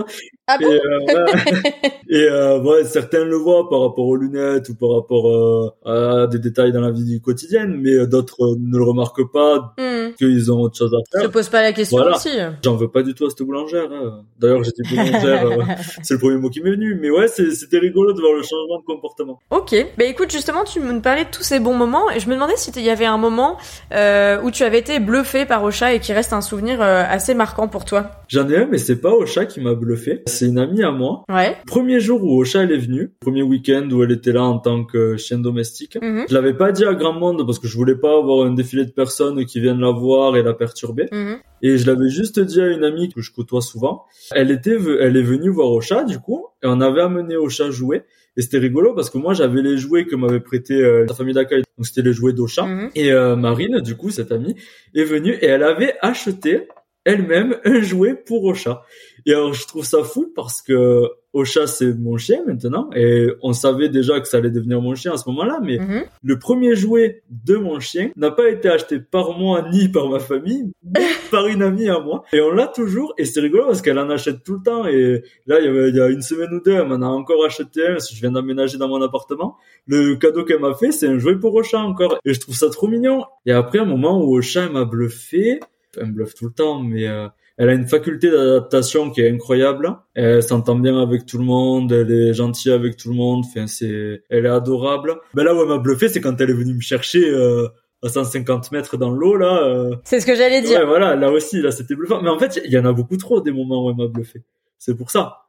Ah 0.48 0.58
bon? 0.60 0.70
et, 0.70 0.80
euh, 0.80 1.26
et 2.08 2.28
euh, 2.30 2.60
ouais, 2.60 2.84
certains 2.84 3.24
le 3.24 3.36
voient 3.36 3.68
par 3.68 3.80
rapport 3.80 4.06
aux 4.06 4.16
lunettes 4.16 4.68
ou 4.68 4.74
par 4.74 4.90
rapport 4.94 5.28
euh, 5.28 6.22
à 6.22 6.26
des 6.28 6.38
détails 6.38 6.72
dans 6.72 6.80
la 6.80 6.90
vie 6.92 7.04
du 7.04 7.20
quotidien, 7.20 7.66
mais 7.66 8.06
d'autres 8.06 8.56
ne 8.58 8.76
le 8.78 8.84
remarquent 8.84 9.30
pas, 9.32 9.74
Hmm. 9.78 10.12
qu'ils 10.16 10.52
ont 10.52 10.60
autre 10.60 10.76
chose 10.76 10.94
à 10.94 10.98
Je 11.12 11.18
faire. 11.20 11.28
te 11.28 11.32
pose 11.32 11.48
pas 11.48 11.62
la 11.62 11.72
question 11.72 11.98
Voilà. 11.98 12.16
aussi. 12.16 12.30
J'en 12.64 12.76
veux 12.76 12.88
pas 12.88 13.02
du 13.02 13.14
tout 13.14 13.26
à 13.26 13.30
cette 13.30 13.42
boulangère. 13.42 13.88
hein. 13.92 14.22
D'ailleurs, 14.38 14.62
j'ai 14.64 14.70
dit 14.70 14.88
boulangère, 14.88 15.46
euh, 15.46 15.62
c'est 16.02 16.14
le 16.14 16.20
premier 16.20 16.36
mot 16.36 16.48
qui 16.50 16.60
m'est 16.60 16.70
venu. 16.70 16.98
Mais 17.00 17.10
ouais, 17.10 17.28
c'était 17.28 17.78
rigolo 17.78 18.12
de 18.12 18.20
voir 18.20 18.32
le 18.34 18.42
changement 18.42 18.78
de 18.78 18.84
comportement. 18.84 19.40
Ok. 19.50 19.74
Bah 19.98 20.04
écoute, 20.04 20.30
justement, 20.30 20.64
tu 20.64 20.80
me 20.80 21.00
parlais 21.00 21.24
de 21.24 21.30
tous 21.30 21.42
ces 21.42 21.58
bons 21.58 21.74
moments 21.74 22.10
et 22.10 22.20
je 22.20 22.28
me 22.28 22.34
demandais 22.34 22.56
si 22.56 22.70
il 22.76 22.82
y 22.82 22.90
avait 22.90 23.04
un 23.06 23.18
moment 23.18 23.56
euh, 23.92 24.40
où 24.42 24.50
tu 24.50 24.62
avais 24.62 24.78
été 24.78 25.00
bluffé 25.00 25.44
par 25.46 25.64
Ocha 25.64 25.92
et 25.94 26.00
qui 26.00 26.12
reste 26.12 26.32
un 26.32 26.40
souvenir 26.40 26.80
euh, 26.82 27.02
assez 27.08 27.34
marquant 27.34 27.68
pour 27.68 27.84
toi. 27.84 28.10
J'en 28.28 28.48
ai 28.48 28.56
un, 28.58 28.66
mais 28.70 28.78
c'est 28.78 29.00
pas 29.00 29.10
Ocha 29.12 29.44
qui 29.46 29.60
m'a 29.60 29.74
bluffé. 29.74 30.22
C'est 30.36 30.46
une 30.46 30.58
amie 30.58 30.82
à 30.82 30.90
moi. 30.90 31.24
Ouais. 31.28 31.56
Premier 31.66 31.98
jour 31.98 32.22
où 32.22 32.40
Ocha 32.40 32.62
elle 32.62 32.72
est 32.72 32.78
venue, 32.78 33.10
premier 33.20 33.42
week-end 33.42 33.88
où 33.90 34.02
elle 34.02 34.12
était 34.12 34.32
là 34.32 34.42
en 34.42 34.58
tant 34.58 34.84
que 34.84 35.16
chien 35.16 35.38
domestique. 35.38 35.96
Mhm. 36.00 36.26
Je 36.28 36.34
l'avais 36.34 36.54
pas 36.54 36.72
dit 36.72 36.84
à 36.84 36.94
grand 36.94 37.14
monde 37.14 37.46
parce 37.46 37.58
que 37.58 37.66
je 37.66 37.76
voulais 37.76 37.96
pas 37.96 38.18
avoir 38.18 38.46
un 38.46 38.52
défilé 38.52 38.84
de 38.84 38.90
personnes 38.90 39.44
qui 39.46 39.60
viennent 39.60 39.80
la 39.80 39.90
voir 39.90 40.36
et 40.36 40.42
la 40.42 40.52
perturber. 40.52 41.06
Mhm. 41.10 41.38
Et 41.62 41.78
je 41.78 41.86
l'avais 41.86 42.10
juste 42.10 42.38
dit 42.38 42.60
à 42.60 42.68
une 42.68 42.84
amie 42.84 43.08
que 43.08 43.22
je 43.22 43.32
côtoie 43.32 43.62
souvent. 43.62 44.04
Elle 44.32 44.50
était, 44.50 44.76
elle 45.00 45.16
est 45.16 45.22
venue 45.22 45.48
voir 45.48 45.70
Ocha 45.70 46.04
du 46.04 46.18
coup, 46.18 46.46
et 46.62 46.66
on 46.66 46.80
avait 46.80 47.00
amené 47.00 47.36
Ocha 47.36 47.70
jouer. 47.70 48.02
Et 48.36 48.42
c'était 48.42 48.58
rigolo 48.58 48.92
parce 48.92 49.08
que 49.08 49.16
moi 49.16 49.32
j'avais 49.32 49.62
les 49.62 49.78
jouets 49.78 50.04
que 50.04 50.14
m'avait 50.14 50.40
prêté 50.40 50.74
euh, 50.74 51.06
sa 51.08 51.14
famille 51.14 51.32
d'accueil. 51.32 51.62
Donc 51.78 51.86
c'était 51.86 52.02
les 52.02 52.12
jouets 52.12 52.34
d'Ocha. 52.34 52.66
Mhm. 52.66 52.90
Et 52.94 53.12
euh, 53.12 53.34
Marine, 53.36 53.80
du 53.80 53.96
coup, 53.96 54.10
cette 54.10 54.30
amie, 54.30 54.56
est 54.94 55.04
venue 55.04 55.32
et 55.32 55.46
elle 55.46 55.62
avait 55.62 55.94
acheté 56.02 56.68
elle-même 57.06 57.56
un 57.64 57.80
jouet 57.80 58.14
pour 58.14 58.44
Ocha. 58.44 58.82
Et 59.24 59.32
alors, 59.32 59.54
je 59.54 59.66
trouve 59.66 59.84
ça 59.84 60.04
fou 60.04 60.30
parce 60.36 60.60
que 60.60 61.08
Ocha, 61.32 61.66
c'est 61.66 61.92
mon 61.94 62.16
chien 62.16 62.42
maintenant. 62.46 62.88
Et 62.94 63.26
on 63.42 63.52
savait 63.52 63.88
déjà 63.90 64.20
que 64.20 64.28
ça 64.28 64.38
allait 64.38 64.50
devenir 64.50 64.80
mon 64.80 64.94
chien 64.94 65.12
à 65.12 65.16
ce 65.16 65.28
moment-là. 65.28 65.58
Mais 65.62 65.78
Mhm. 65.78 66.04
le 66.22 66.38
premier 66.38 66.74
jouet 66.76 67.22
de 67.30 67.56
mon 67.56 67.78
chien 67.80 68.10
n'a 68.16 68.30
pas 68.30 68.48
été 68.48 68.68
acheté 68.68 69.00
par 69.00 69.36
moi 69.38 69.66
ni 69.72 69.88
par 69.88 70.08
ma 70.08 70.18
famille, 70.18 70.70
mais 70.82 71.00
par 71.30 71.46
une 71.48 71.62
amie 71.62 71.88
à 71.88 71.98
moi. 72.00 72.22
Et 72.32 72.40
on 72.40 72.50
l'a 72.52 72.66
toujours. 72.68 73.12
Et 73.18 73.24
c'est 73.24 73.40
rigolo 73.40 73.64
parce 73.66 73.82
qu'elle 73.82 73.98
en 73.98 74.08
achète 74.10 74.44
tout 74.44 74.54
le 74.54 74.62
temps. 74.62 74.86
Et 74.86 75.22
là, 75.46 75.58
il 75.60 75.64
y, 75.66 75.68
avait, 75.68 75.88
il 75.90 75.96
y 75.96 76.00
a 76.00 76.08
une 76.08 76.22
semaine 76.22 76.52
ou 76.54 76.60
deux, 76.60 76.72
elle 76.72 76.86
m'en 76.88 76.94
a 77.06 77.08
encore 77.10 77.44
acheté 77.44 77.86
un 77.86 77.92
parce 77.94 78.08
que 78.08 78.14
je 78.14 78.20
viens 78.20 78.32
d'emménager 78.32 78.78
dans 78.78 78.88
mon 78.88 79.02
appartement. 79.02 79.56
Le 79.86 80.14
cadeau 80.16 80.44
qu'elle 80.44 80.60
m'a 80.60 80.74
fait, 80.74 80.90
c'est 80.92 81.06
un 81.08 81.18
jouet 81.18 81.36
pour 81.38 81.54
Ocha 81.54 81.78
encore. 81.80 82.18
Et 82.24 82.32
je 82.32 82.40
trouve 82.40 82.54
ça 82.54 82.70
trop 82.70 82.88
mignon. 82.88 83.24
Et 83.44 83.52
après, 83.52 83.78
un 83.80 83.84
moment 83.84 84.22
où 84.24 84.36
Ocha 84.38 84.68
m'a 84.70 84.84
bluffé, 84.86 85.60
elle 86.00 86.06
me 86.06 86.12
bluffe 86.12 86.34
tout 86.34 86.46
le 86.46 86.52
temps, 86.52 86.80
mais 86.82 87.06
euh, 87.06 87.28
elle 87.58 87.68
a 87.70 87.72
une 87.72 87.86
faculté 87.86 88.30
d'adaptation 88.30 89.10
qui 89.10 89.20
est 89.22 89.30
incroyable. 89.30 89.96
Elle 90.14 90.42
s'entend 90.42 90.76
bien 90.76 91.00
avec 91.00 91.24
tout 91.26 91.38
le 91.38 91.44
monde, 91.44 91.90
elle 91.92 92.10
est 92.10 92.34
gentille 92.34 92.72
avec 92.72 92.96
tout 92.96 93.08
le 93.08 93.14
monde. 93.16 93.44
Enfin, 93.48 93.66
c'est, 93.66 94.22
elle 94.28 94.46
est 94.46 94.50
adorable. 94.50 95.16
Ben 95.34 95.44
là 95.44 95.54
où 95.54 95.62
elle 95.62 95.68
m'a 95.68 95.78
bluffé, 95.78 96.08
c'est 96.08 96.20
quand 96.20 96.40
elle 96.40 96.50
est 96.50 96.54
venue 96.54 96.74
me 96.74 96.80
chercher 96.80 97.28
euh, 97.28 97.68
à 98.02 98.08
150 98.10 98.72
mètres 98.72 98.96
dans 98.98 99.10
l'eau 99.10 99.36
là. 99.36 99.62
euh, 99.64 99.96
C'est 100.04 100.20
ce 100.20 100.26
que 100.26 100.34
j'allais 100.36 100.60
dire. 100.60 100.80
Ouais, 100.80 100.86
voilà, 100.86 101.16
là 101.16 101.30
aussi, 101.32 101.62
là, 101.62 101.70
c'était 101.70 101.94
bluffant. 101.94 102.20
Mais 102.22 102.28
en 102.28 102.38
fait, 102.38 102.60
il 102.64 102.70
y 102.70 102.78
en 102.78 102.84
a 102.84 102.92
beaucoup 102.92 103.16
trop 103.16 103.40
des 103.40 103.52
moments 103.52 103.86
où 103.86 103.90
elle 103.90 103.96
m'a 103.96 104.06
bluffé. 104.06 104.42
C'est 104.78 104.94
pour 104.96 105.10
ça. 105.10 105.42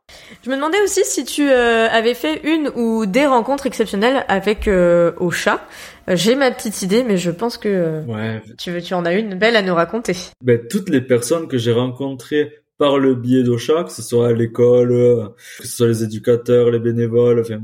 Je 0.44 0.50
me 0.50 0.56
demandais 0.56 0.82
aussi 0.84 1.02
si 1.04 1.26
tu 1.26 1.50
euh, 1.50 1.90
avais 1.90 2.14
fait 2.14 2.40
une 2.46 2.70
ou 2.76 3.06
des 3.06 3.26
rencontres 3.26 3.66
exceptionnelles 3.68 4.24
avec 4.30 4.68
euh, 4.70 5.12
Ocha. 5.18 5.66
Euh, 6.10 6.16
J'ai 6.16 6.36
ma 6.36 6.50
petite 6.52 6.82
idée, 6.82 7.04
mais 7.04 7.18
je 7.18 7.30
pense 7.30 7.58
que 7.58 7.68
euh, 7.68 8.04
Ouais. 8.06 8.42
tu, 8.58 8.72
veux- 8.72 8.82
tu 8.82 8.94
en 8.94 9.04
as 9.06 9.14
une 9.14 9.36
belle 9.36 9.58
à 9.58 9.62
nous 9.62 9.76
raconter. 9.76 10.16
Ben, 10.42 10.60
toutes 10.70 10.90
les 10.90 11.02
personnes 11.02 11.50
que 11.50 11.58
j'ai 11.58 11.74
rencontrées 11.74 12.54
par 12.78 13.00
le 13.00 13.16
biais 13.16 13.44
d'Ocha, 13.44 13.84
que 13.84 13.92
ce 13.92 14.02
soit 14.02 14.30
à 14.30 14.34
l'école, 14.34 14.92
euh, 14.94 15.28
que 15.60 15.68
ce 15.68 15.76
soit 15.76 15.88
les 15.88 16.04
éducateurs, 16.04 16.70
les 16.72 16.80
bénévoles, 16.80 17.42
enfin, 17.42 17.60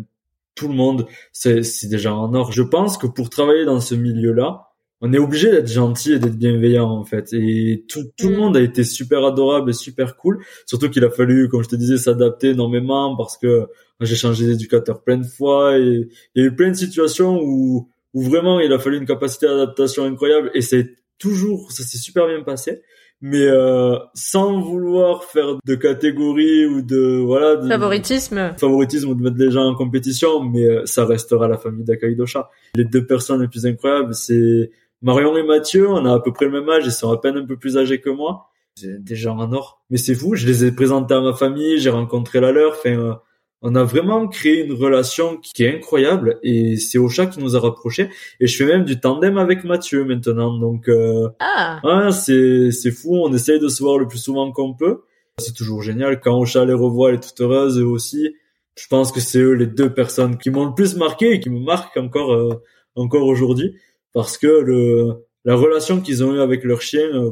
tout 0.56 0.68
le 0.68 0.74
monde, 0.74 1.08
c'est, 1.32 1.64
c'est 1.64 1.88
déjà 1.88 2.14
en 2.14 2.34
or. 2.34 2.52
Je 2.52 2.62
pense 2.64 2.98
que 2.98 3.08
pour 3.08 3.30
travailler 3.30 3.64
dans 3.64 3.80
ce 3.80 3.96
milieu-là, 3.96 4.73
on 5.06 5.12
est 5.12 5.18
obligé 5.20 5.52
d'être 5.52 5.68
gentil 5.72 6.14
et 6.14 6.20
d'être 6.20 6.38
bienveillant, 6.38 6.90
en 6.90 7.04
fait. 7.04 7.34
Et 7.34 7.84
tout, 7.90 8.04
tout 8.18 8.30
le 8.30 8.36
Mm. 8.36 8.40
monde 8.40 8.58
a 8.58 8.62
été 8.62 8.84
super 8.86 9.24
adorable 9.26 9.70
et 9.72 9.74
super 9.74 10.16
cool. 10.16 10.40
Surtout 10.66 10.90
qu'il 10.90 11.04
a 11.04 11.10
fallu, 11.10 11.50
comme 11.50 11.62
je 11.62 11.68
te 11.70 11.76
disais, 11.76 11.98
s'adapter 11.98 12.52
énormément 12.52 13.16
parce 13.18 13.38
que 13.38 13.68
j'ai 14.00 14.16
changé 14.16 14.46
d'éducateur 14.48 15.04
plein 15.04 15.18
de 15.18 15.26
fois 15.28 15.78
et 15.78 16.08
il 16.36 16.42
y 16.42 16.46
a 16.46 16.48
eu 16.48 16.56
plein 16.56 16.70
de 16.70 16.76
situations 16.76 17.40
où, 17.44 17.90
où 18.14 18.22
vraiment 18.24 18.60
il 18.62 18.72
a 18.72 18.80
fallu 18.80 18.98
une 18.98 19.06
capacité 19.06 19.46
d'adaptation 19.46 20.06
incroyable 20.06 20.50
et 20.54 20.62
c'est 20.62 20.96
toujours, 21.20 21.72
ça 21.74 21.84
s'est 21.84 21.98
super 21.98 22.26
bien 22.28 22.42
passé. 22.42 22.82
Mais 23.26 23.44
euh, 23.44 23.96
sans 24.14 24.60
vouloir 24.60 25.24
faire 25.24 25.58
de 25.66 25.76
catégorie 25.76 26.66
ou 26.66 26.82
de 26.82 27.22
voilà 27.26 27.56
de, 27.56 27.70
Favoritisme. 27.70 28.54
favoritisme 28.58 29.10
ou 29.10 29.16
de 29.16 29.22
mettre 29.24 29.38
les 29.38 29.50
gens 29.52 29.64
en 29.66 29.76
compétition, 29.76 30.44
mais 30.44 30.64
euh, 30.66 30.82
ça 30.86 31.06
restera 31.06 31.48
la 31.48 31.58
famille 31.58 31.86
d'Ocha. 32.18 32.50
Les 32.76 32.84
deux 32.84 33.06
personnes 33.06 33.42
les 33.42 33.48
plus 33.48 33.66
incroyables, 33.66 34.14
c'est 34.14 34.72
Marion 35.04 35.38
et 35.38 35.44
Mathieu. 35.44 35.88
On 35.90 36.06
a 36.06 36.14
à 36.14 36.20
peu 36.20 36.32
près 36.34 36.46
le 36.46 36.52
même 36.52 36.70
âge, 36.70 36.84
ils 36.86 36.92
sont 36.92 37.12
à 37.12 37.20
peine 37.22 37.38
un 37.38 37.46
peu 37.46 37.58
plus 37.58 37.78
âgés 37.78 38.00
que 38.02 38.10
moi. 38.10 38.50
Des 38.82 39.16
gens 39.16 39.38
en 39.38 39.54
or. 39.54 39.84
Mais 39.92 39.98
c'est 39.98 40.16
fou, 40.16 40.34
je 40.36 40.48
les 40.48 40.66
ai 40.66 40.72
présentés 40.72 41.14
à 41.14 41.22
ma 41.22 41.34
famille, 41.34 41.78
j'ai 41.78 41.92
rencontré 41.92 42.40
la 42.40 42.52
leur. 42.52 42.72
Enfin, 42.72 42.90
euh, 42.98 43.14
on 43.62 43.76
a 43.76 43.84
vraiment 43.84 44.28
créé 44.28 44.66
une 44.66 44.74
relation 44.74 45.38
qui 45.38 45.64
est 45.64 45.76
incroyable 45.76 46.40
et 46.42 46.78
c'est 46.78 46.98
Ocha 46.98 47.28
qui 47.28 47.40
nous 47.40 47.56
a 47.56 47.60
rapprochés. 47.60 48.10
Et 48.40 48.48
je 48.48 48.58
fais 48.58 48.66
même 48.66 48.84
du 48.84 49.00
tandem 49.00 49.38
avec 49.38 49.64
Mathieu 49.64 50.06
maintenant, 50.06 50.58
donc. 50.58 50.90
Euh, 50.90 51.30
Ah. 51.40 51.80
Ouais, 51.84 52.12
c'est 52.12 52.72
c'est 52.72 52.92
fou. 52.92 53.16
On 53.24 53.32
essaye 53.32 53.60
de 53.60 53.68
se 53.68 53.84
voir 53.84 54.00
le 54.00 54.08
plus 54.08 54.18
souvent 54.18 54.52
qu'on 54.52 54.74
peut. 54.74 55.02
C'est 55.40 55.54
toujours 55.56 55.84
génial. 55.84 56.20
Quand 56.20 56.40
Ocha 56.40 56.66
les 56.66 56.74
revoit, 56.74 57.10
elle 57.10 57.16
est 57.16 57.28
toute 57.28 57.40
heureuse 57.42 57.80
eux 57.80 57.86
aussi. 57.86 58.34
Je 58.76 58.88
pense 58.88 59.12
que 59.12 59.20
c'est 59.20 59.40
eux 59.40 59.54
les 59.54 59.68
deux 59.68 59.94
personnes 59.94 60.38
qui 60.40 60.50
m'ont 60.50 60.66
le 60.66 60.74
plus 60.74 60.96
marqué 60.96 61.34
et 61.34 61.40
qui 61.40 61.52
me 61.52 61.60
marquent 61.60 61.98
encore 61.98 62.34
euh, 62.34 62.62
encore 62.96 63.28
aujourd'hui 63.28 63.76
parce 64.14 64.38
que 64.38 64.48
le 64.48 65.26
la 65.46 65.56
relation 65.56 66.00
qu'ils 66.00 66.24
ont 66.24 66.34
eue 66.34 66.40
avec 66.40 66.64
leur 66.64 66.82
chien, 66.82 67.06
euh, 67.14 67.32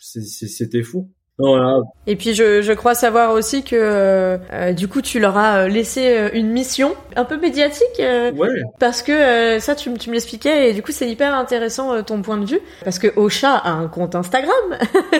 c'était 0.00 0.82
fou. 0.82 1.12
Voilà. 1.40 1.78
Et 2.06 2.16
puis 2.16 2.34
je, 2.34 2.60
je 2.62 2.72
crois 2.72 2.94
savoir 2.94 3.32
aussi 3.32 3.62
que 3.62 3.74
euh, 3.76 4.36
euh, 4.52 4.72
du 4.72 4.88
coup 4.88 5.00
tu 5.00 5.18
leur 5.20 5.36
as 5.38 5.62
euh, 5.64 5.68
laissé 5.68 6.08
euh, 6.16 6.28
une 6.34 6.48
mission 6.48 6.94
un 7.16 7.24
peu 7.24 7.38
médiatique 7.38 7.84
euh, 8.00 8.30
Ouais. 8.32 8.48
parce 8.78 9.02
que 9.02 9.12
euh, 9.12 9.58
ça 9.60 9.74
tu, 9.74 9.92
tu 9.94 10.08
me 10.10 10.14
l'expliquais 10.14 10.70
et 10.70 10.72
du 10.74 10.82
coup 10.82 10.92
c'est 10.92 11.08
hyper 11.08 11.34
intéressant 11.34 12.02
ton 12.02 12.20
point 12.22 12.36
de 12.38 12.44
vue 12.46 12.60
parce 12.84 12.98
que 12.98 13.08
Ocha 13.18 13.54
a 13.56 13.70
un 13.70 13.88
compte 13.88 14.14
Instagram 14.14 14.54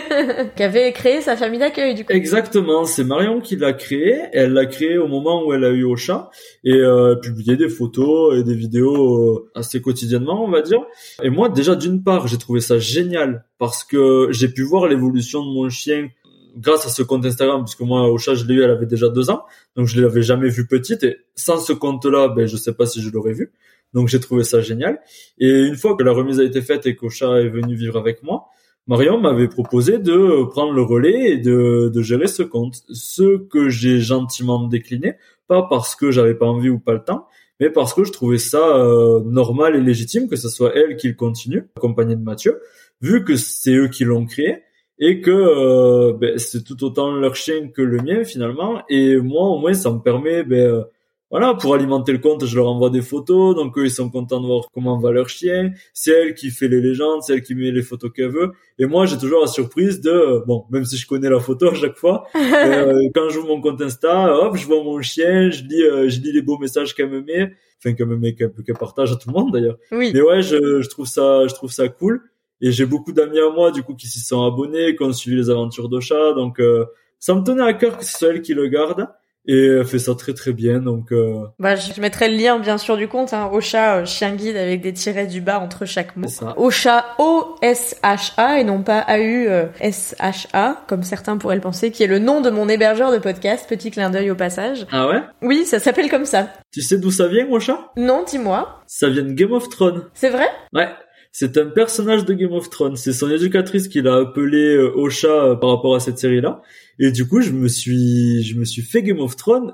qu'avait 0.56 0.92
créé 0.92 1.20
sa 1.20 1.36
famille 1.36 1.58
d'accueil 1.60 1.94
du 1.94 2.04
coup. 2.04 2.12
Exactement, 2.12 2.84
c'est 2.84 3.04
Marion 3.04 3.40
qui 3.40 3.56
l'a 3.56 3.72
créé. 3.72 4.20
Elle 4.32 4.52
l'a 4.52 4.66
créé 4.66 4.98
au 4.98 5.08
moment 5.08 5.44
où 5.44 5.52
elle 5.52 5.64
a 5.64 5.70
eu 5.70 5.84
Ocha 5.84 6.30
et 6.64 6.74
euh, 6.74 7.14
publié 7.16 7.56
des 7.56 7.68
photos 7.68 8.38
et 8.38 8.42
des 8.42 8.54
vidéos 8.54 9.48
assez 9.54 9.80
quotidiennement, 9.80 10.44
on 10.44 10.50
va 10.50 10.62
dire. 10.62 10.80
Et 11.22 11.30
moi, 11.30 11.48
déjà 11.48 11.74
d'une 11.74 12.02
part, 12.02 12.26
j'ai 12.26 12.38
trouvé 12.38 12.60
ça 12.60 12.78
génial 12.78 13.44
parce 13.60 13.84
que 13.84 14.28
j'ai 14.30 14.48
pu 14.48 14.62
voir 14.62 14.88
l'évolution 14.88 15.44
de 15.44 15.52
mon 15.52 15.68
chien 15.68 16.08
grâce 16.56 16.86
à 16.86 16.88
ce 16.88 17.02
compte 17.02 17.26
Instagram, 17.26 17.62
puisque 17.62 17.82
moi, 17.82 18.10
Ocha, 18.10 18.34
je 18.34 18.46
l'ai 18.46 18.54
eu, 18.54 18.62
elle 18.62 18.70
avait 18.70 18.86
déjà 18.86 19.10
deux 19.10 19.28
ans, 19.28 19.42
donc 19.76 19.86
je 19.86 20.00
l'avais 20.00 20.22
jamais 20.22 20.48
vue 20.48 20.66
petite. 20.66 21.04
Et 21.04 21.18
sans 21.34 21.58
ce 21.58 21.74
compte-là, 21.74 22.28
ben 22.28 22.46
je 22.46 22.56
sais 22.56 22.72
pas 22.72 22.86
si 22.86 23.02
je 23.02 23.10
l'aurais 23.10 23.34
vu. 23.34 23.52
Donc 23.92 24.08
j'ai 24.08 24.18
trouvé 24.18 24.44
ça 24.44 24.62
génial. 24.62 25.00
Et 25.38 25.50
une 25.50 25.76
fois 25.76 25.94
que 25.94 26.02
la 26.02 26.12
remise 26.12 26.40
a 26.40 26.44
été 26.44 26.62
faite 26.62 26.86
et 26.86 26.96
qu'Ocha 26.96 27.38
est 27.42 27.50
venu 27.50 27.74
vivre 27.74 27.98
avec 27.98 28.22
moi, 28.22 28.46
Marion 28.86 29.20
m'avait 29.20 29.48
proposé 29.48 29.98
de 29.98 30.44
prendre 30.48 30.72
le 30.72 30.82
relais 30.82 31.32
et 31.32 31.36
de, 31.36 31.90
de 31.92 32.02
gérer 32.02 32.28
ce 32.28 32.42
compte. 32.42 32.76
Ce 32.90 33.36
que 33.36 33.68
j'ai 33.68 34.00
gentiment 34.00 34.66
décliné, 34.68 35.16
pas 35.48 35.66
parce 35.68 35.94
que 35.94 36.10
j'avais 36.10 36.34
pas 36.34 36.46
envie 36.46 36.70
ou 36.70 36.78
pas 36.78 36.94
le 36.94 37.04
temps, 37.04 37.26
mais 37.60 37.68
parce 37.68 37.92
que 37.92 38.04
je 38.04 38.10
trouvais 38.10 38.38
ça 38.38 38.76
euh, 38.78 39.20
normal 39.22 39.76
et 39.76 39.80
légitime 39.80 40.28
que 40.28 40.36
ce 40.36 40.48
soit 40.48 40.74
elle 40.74 40.96
qui 40.96 41.08
le 41.08 41.14
continue, 41.14 41.68
accompagnée 41.76 42.16
de 42.16 42.22
Mathieu, 42.22 42.62
vu 43.00 43.24
que 43.24 43.36
c'est 43.36 43.74
eux 43.74 43.88
qui 43.88 44.04
l'ont 44.04 44.26
créé 44.26 44.62
et 45.00 45.22
que 45.22 45.30
euh, 45.30 46.12
ben, 46.12 46.38
c'est 46.38 46.62
tout 46.62 46.84
autant 46.84 47.10
leur 47.10 47.34
chien 47.34 47.68
que 47.68 47.82
le 47.82 47.98
mien 48.02 48.22
finalement. 48.22 48.82
Et 48.88 49.16
moi, 49.16 49.44
au 49.48 49.58
moins, 49.58 49.72
ça 49.72 49.90
me 49.90 49.98
permet 49.98 50.44
ben, 50.44 50.58
euh, 50.58 50.84
voilà, 51.30 51.54
pour 51.54 51.74
alimenter 51.74 52.12
le 52.12 52.18
compte, 52.18 52.44
je 52.44 52.56
leur 52.56 52.66
envoie 52.66 52.90
des 52.90 53.02
photos, 53.02 53.54
donc 53.54 53.78
eux, 53.78 53.84
ils 53.84 53.90
sont 53.90 54.10
contents 54.10 54.40
de 54.40 54.46
voir 54.46 54.64
comment 54.74 54.98
va 54.98 55.12
leur 55.12 55.28
chien. 55.28 55.70
C'est 55.94 56.10
elle 56.10 56.34
qui 56.34 56.50
fait 56.50 56.68
les 56.68 56.80
légendes, 56.80 57.22
c'est 57.22 57.34
elle 57.34 57.42
qui 57.42 57.54
met 57.54 57.70
les 57.70 57.82
photos 57.82 58.10
qu'elle 58.14 58.30
veut. 58.30 58.50
Et 58.78 58.86
moi, 58.86 59.06
j'ai 59.06 59.16
toujours 59.16 59.40
la 59.40 59.46
surprise 59.46 60.00
de, 60.00 60.10
euh, 60.10 60.40
bon, 60.46 60.66
même 60.70 60.84
si 60.84 60.96
je 60.96 61.06
connais 61.06 61.30
la 61.30 61.38
photo 61.38 61.68
à 61.68 61.74
chaque 61.74 61.96
fois, 61.96 62.26
quand 62.34 63.30
j'ouvre 63.30 63.46
mon 63.46 63.60
compte 63.60 63.80
Insta, 63.80 64.36
hop, 64.36 64.56
je 64.56 64.66
vois 64.66 64.82
mon 64.82 65.00
chien, 65.00 65.50
je 65.50 65.62
lis, 65.62 66.10
je 66.10 66.20
lis 66.20 66.32
les 66.32 66.42
beaux 66.42 66.58
messages 66.58 66.94
qu'elle 66.94 67.08
me 67.08 67.22
met, 67.22 67.52
enfin 67.78 67.94
qu'elle 67.94 68.08
me 68.08 68.16
met, 68.16 68.34
qu'elle 68.34 68.50
partage 68.78 69.12
à 69.12 69.16
tout 69.16 69.28
le 69.28 69.34
monde 69.34 69.52
d'ailleurs. 69.52 69.78
Oui. 69.92 70.10
Mais 70.12 70.20
ouais, 70.20 70.42
je, 70.42 70.82
je 70.82 70.88
trouve 70.88 71.06
ça, 71.06 71.46
je 71.46 71.54
trouve 71.54 71.70
ça 71.70 71.88
cool. 71.88 72.20
Et 72.60 72.72
j'ai 72.72 72.86
beaucoup 72.86 73.12
d'amis 73.12 73.38
à 73.40 73.50
moi, 73.50 73.70
du 73.70 73.82
coup, 73.82 73.94
qui 73.94 74.06
s'y 74.06 74.20
sont 74.20 74.44
abonnés, 74.44 74.94
qui 74.96 75.02
ont 75.02 75.12
suivi 75.12 75.36
les 75.36 75.50
aventures 75.50 75.88
d'Ocha. 75.88 76.32
Donc, 76.34 76.60
euh, 76.60 76.84
ça 77.18 77.34
me 77.34 77.42
tenait 77.42 77.62
à 77.62 77.72
cœur 77.74 77.98
que 77.98 78.04
ce 78.04 78.16
soit 78.18 78.28
elle 78.28 78.42
qui 78.42 78.54
le 78.54 78.68
garde. 78.68 79.06
et 79.46 79.66
elle 79.66 79.84
fait 79.84 79.98
ça 79.98 80.14
très 80.14 80.32
très 80.34 80.52
bien. 80.52 80.78
Donc 80.80 81.12
euh... 81.12 81.44
bah 81.58 81.74
je 81.76 82.00
mettrai 82.00 82.28
le 82.28 82.36
lien 82.36 82.58
bien 82.58 82.78
sûr 82.78 82.96
du 82.96 83.08
compte 83.08 83.32
hein, 83.32 83.50
Ocha 83.52 83.96
euh, 83.96 84.04
chien 84.04 84.34
guide 84.34 84.56
avec 84.56 84.80
des 84.80 84.92
tirets 84.92 85.26
du 85.26 85.40
bas 85.40 85.58
entre 85.60 85.86
chaque 85.86 86.16
mot. 86.16 86.28
Ocha 86.56 87.04
O 87.18 87.56
S 87.62 87.96
H 88.02 88.32
A 88.36 88.60
et 88.60 88.64
non 88.64 88.82
pas 88.82 88.98
A 89.00 89.18
U 89.18 89.48
euh, 89.48 89.66
S 89.80 90.14
H 90.20 90.46
A 90.52 90.84
comme 90.88 91.02
certains 91.02 91.36
pourraient 91.36 91.56
le 91.56 91.60
penser 91.60 91.90
qui 91.90 92.02
est 92.02 92.06
le 92.06 92.18
nom 92.18 92.40
de 92.40 92.50
mon 92.50 92.68
hébergeur 92.68 93.12
de 93.12 93.18
podcast. 93.18 93.66
Petit 93.68 93.90
clin 93.90 94.10
d'œil 94.10 94.30
au 94.30 94.36
passage. 94.36 94.86
Ah 94.92 95.08
ouais? 95.08 95.22
Oui 95.42 95.64
ça 95.64 95.78
s'appelle 95.78 96.10
comme 96.10 96.26
ça. 96.26 96.48
Tu 96.72 96.82
sais 96.82 96.98
d'où 96.98 97.10
ça 97.10 97.26
vient 97.28 97.46
Ocha? 97.50 97.92
Non 97.96 98.24
dis-moi. 98.28 98.82
Ça 98.86 99.08
vient 99.08 99.22
de 99.24 99.32
Game 99.32 99.52
of 99.52 99.68
Thrones. 99.68 100.04
C'est 100.14 100.30
vrai? 100.30 100.48
Ouais 100.74 100.88
c'est 101.32 101.58
un 101.58 101.66
personnage 101.66 102.24
de 102.24 102.34
Game 102.34 102.52
of 102.52 102.70
Thrones. 102.70 102.96
C'est 102.96 103.12
son 103.12 103.30
éducatrice 103.30 103.88
qui 103.88 104.02
l'a 104.02 104.16
appelé 104.16 104.74
euh, 104.74 104.92
Ocha 104.96 105.56
par 105.60 105.70
rapport 105.70 105.94
à 105.94 106.00
cette 106.00 106.18
série-là. 106.18 106.62
Et 106.98 107.12
du 107.12 107.26
coup, 107.26 107.40
je 107.40 107.52
me 107.52 107.68
suis, 107.68 108.42
je 108.42 108.58
me 108.58 108.64
suis 108.64 108.82
fait 108.82 109.02
Game 109.02 109.20
of 109.20 109.36
Thrones 109.36 109.72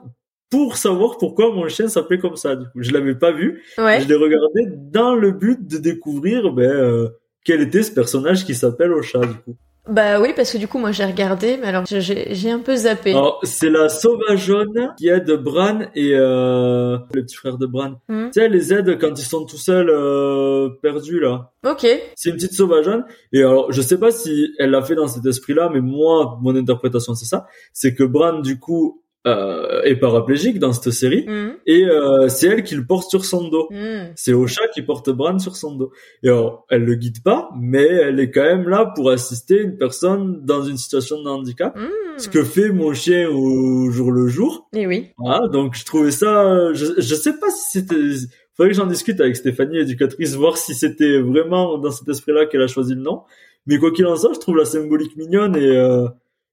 pour 0.50 0.76
savoir 0.76 1.18
pourquoi 1.18 1.52
mon 1.52 1.66
chien 1.68 1.88
s'appelait 1.88 2.18
comme 2.18 2.36
ça. 2.36 2.56
Du 2.56 2.66
coup, 2.66 2.82
je 2.82 2.92
l'avais 2.92 3.14
pas 3.14 3.32
vu. 3.32 3.62
Je 3.78 4.08
l'ai 4.08 4.14
regardé 4.14 4.66
dans 4.92 5.14
le 5.14 5.32
but 5.32 5.66
de 5.66 5.78
découvrir 5.78 6.52
ben, 6.52 6.70
euh, 6.70 7.08
quel 7.44 7.62
était 7.62 7.82
ce 7.82 7.90
personnage 7.90 8.44
qui 8.44 8.54
s'appelle 8.54 8.92
Ocha. 8.92 9.20
Du 9.20 9.34
coup. 9.34 9.56
Bah 9.88 10.20
oui, 10.20 10.32
parce 10.34 10.52
que 10.52 10.58
du 10.58 10.66
coup, 10.66 10.78
moi 10.78 10.92
j'ai 10.92 11.04
regardé, 11.04 11.56
mais 11.60 11.68
alors 11.68 11.84
j'ai 11.86 12.50
un 12.50 12.58
peu 12.58 12.74
zappé. 12.76 13.14
c'est 13.42 13.70
la 13.70 13.88
sauvageonne 13.88 14.94
qui 14.98 15.08
aide 15.08 15.30
Bran 15.32 15.80
et 15.94 16.12
euh, 16.14 16.98
le 17.12 17.22
petit 17.22 17.36
frère 17.36 17.56
de 17.56 17.66
Bran. 17.66 18.00
Hmm. 18.08 18.26
Tu 18.26 18.32
sais, 18.34 18.46
elle 18.46 18.52
les 18.52 18.72
aide 18.72 18.98
quand 18.98 19.18
ils 19.18 19.24
sont 19.24 19.44
tout 19.44 19.58
seuls 19.58 19.90
euh, 19.90 20.70
perdus 20.82 21.20
là. 21.20 21.52
Ok. 21.64 21.86
C'est 22.14 22.30
une 22.30 22.36
petite 22.36 22.54
sauvageonne. 22.54 23.04
Et 23.32 23.40
alors, 23.40 23.72
je 23.72 23.80
sais 23.80 23.98
pas 23.98 24.10
si 24.10 24.52
elle 24.58 24.70
l'a 24.70 24.82
fait 24.82 24.94
dans 24.94 25.08
cet 25.08 25.24
esprit-là, 25.24 25.70
mais 25.72 25.80
moi, 25.80 26.38
mon 26.42 26.54
interprétation 26.56 27.14
c'est 27.14 27.26
ça. 27.26 27.46
C'est 27.72 27.94
que 27.94 28.04
Bran, 28.04 28.40
du 28.40 28.58
coup, 28.58 29.02
euh, 29.26 29.82
est 29.82 29.96
paraplégique 29.96 30.60
dans 30.60 30.72
cette 30.72 30.92
série 30.92 31.26
mm. 31.26 31.56
et 31.66 31.84
euh, 31.84 32.28
c'est 32.28 32.46
elle 32.46 32.62
qui 32.62 32.76
le 32.76 32.86
porte 32.86 33.10
sur 33.10 33.24
son 33.24 33.48
dos. 33.48 33.68
Mm. 33.72 34.12
C'est 34.14 34.32
Ocha 34.32 34.62
qui 34.72 34.82
porte 34.82 35.10
Bran 35.10 35.40
sur 35.40 35.56
son 35.56 35.74
dos. 35.74 35.90
Et 36.22 36.28
alors, 36.28 36.64
elle 36.70 36.84
le 36.84 36.94
guide 36.94 37.22
pas, 37.24 37.50
mais 37.60 37.86
elle 37.86 38.20
est 38.20 38.30
quand 38.30 38.44
même 38.44 38.68
là 38.68 38.92
pour 38.94 39.10
assister 39.10 39.60
une 39.60 39.76
personne 39.76 40.44
dans 40.44 40.62
une 40.62 40.76
situation 40.76 41.22
de 41.22 41.28
handicap. 41.28 41.76
Mm. 41.76 42.18
Ce 42.18 42.28
que 42.28 42.44
fait 42.44 42.70
mon 42.70 42.94
chien 42.94 43.28
au 43.28 43.90
jour 43.90 44.12
le 44.12 44.28
jour. 44.28 44.68
Et 44.74 44.86
oui. 44.86 45.08
Voilà, 45.18 45.48
donc 45.48 45.74
je 45.74 45.84
trouvais 45.84 46.12
ça. 46.12 46.72
Je, 46.72 46.84
je 46.96 47.14
sais 47.16 47.36
pas 47.36 47.50
si 47.50 47.80
c'était. 47.80 48.28
Faudrait 48.56 48.70
que 48.70 48.76
j'en 48.76 48.86
discute 48.86 49.20
avec 49.20 49.34
Stéphanie, 49.34 49.78
éducatrice, 49.78 50.34
voir 50.34 50.56
si 50.56 50.74
c'était 50.74 51.18
vraiment 51.18 51.78
dans 51.78 51.90
cet 51.90 52.08
esprit-là 52.08 52.46
qu'elle 52.46 52.62
a 52.62 52.68
choisi 52.68 52.94
le 52.94 53.02
nom. 53.02 53.22
Mais 53.66 53.78
quoi 53.78 53.90
qu'il 53.90 54.06
en 54.06 54.14
soit, 54.14 54.34
je 54.34 54.38
trouve 54.38 54.56
la 54.56 54.64
symbolique 54.64 55.16
mignonne 55.16 55.56
et 55.56 55.76
euh... 55.76 56.06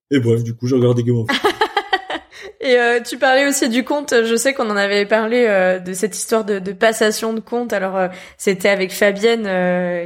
et 0.10 0.20
bref, 0.20 0.44
du 0.44 0.56
coup, 0.56 0.66
j'ai 0.66 0.76
regardé 0.76 1.04
Game 1.04 1.18
of 1.18 1.28
Thrones. 1.28 1.52
Et 2.64 2.80
euh, 2.80 3.02
tu 3.02 3.18
parlais 3.18 3.46
aussi 3.46 3.68
du 3.68 3.84
compte. 3.84 4.14
Je 4.24 4.36
sais 4.38 4.54
qu'on 4.54 4.70
en 4.70 4.78
avait 4.78 5.06
parlé 5.06 5.46
euh, 5.50 5.80
de 5.80 5.92
cette 5.92 6.16
histoire 6.16 6.46
de, 6.46 6.60
de, 6.60 6.72
passation 6.72 7.34
de 7.34 7.42
compte. 7.42 7.74
Alors 7.74 7.98
euh, 7.98 8.08
c'était 8.38 8.70
avec 8.70 8.94
Fabienne 8.94 9.50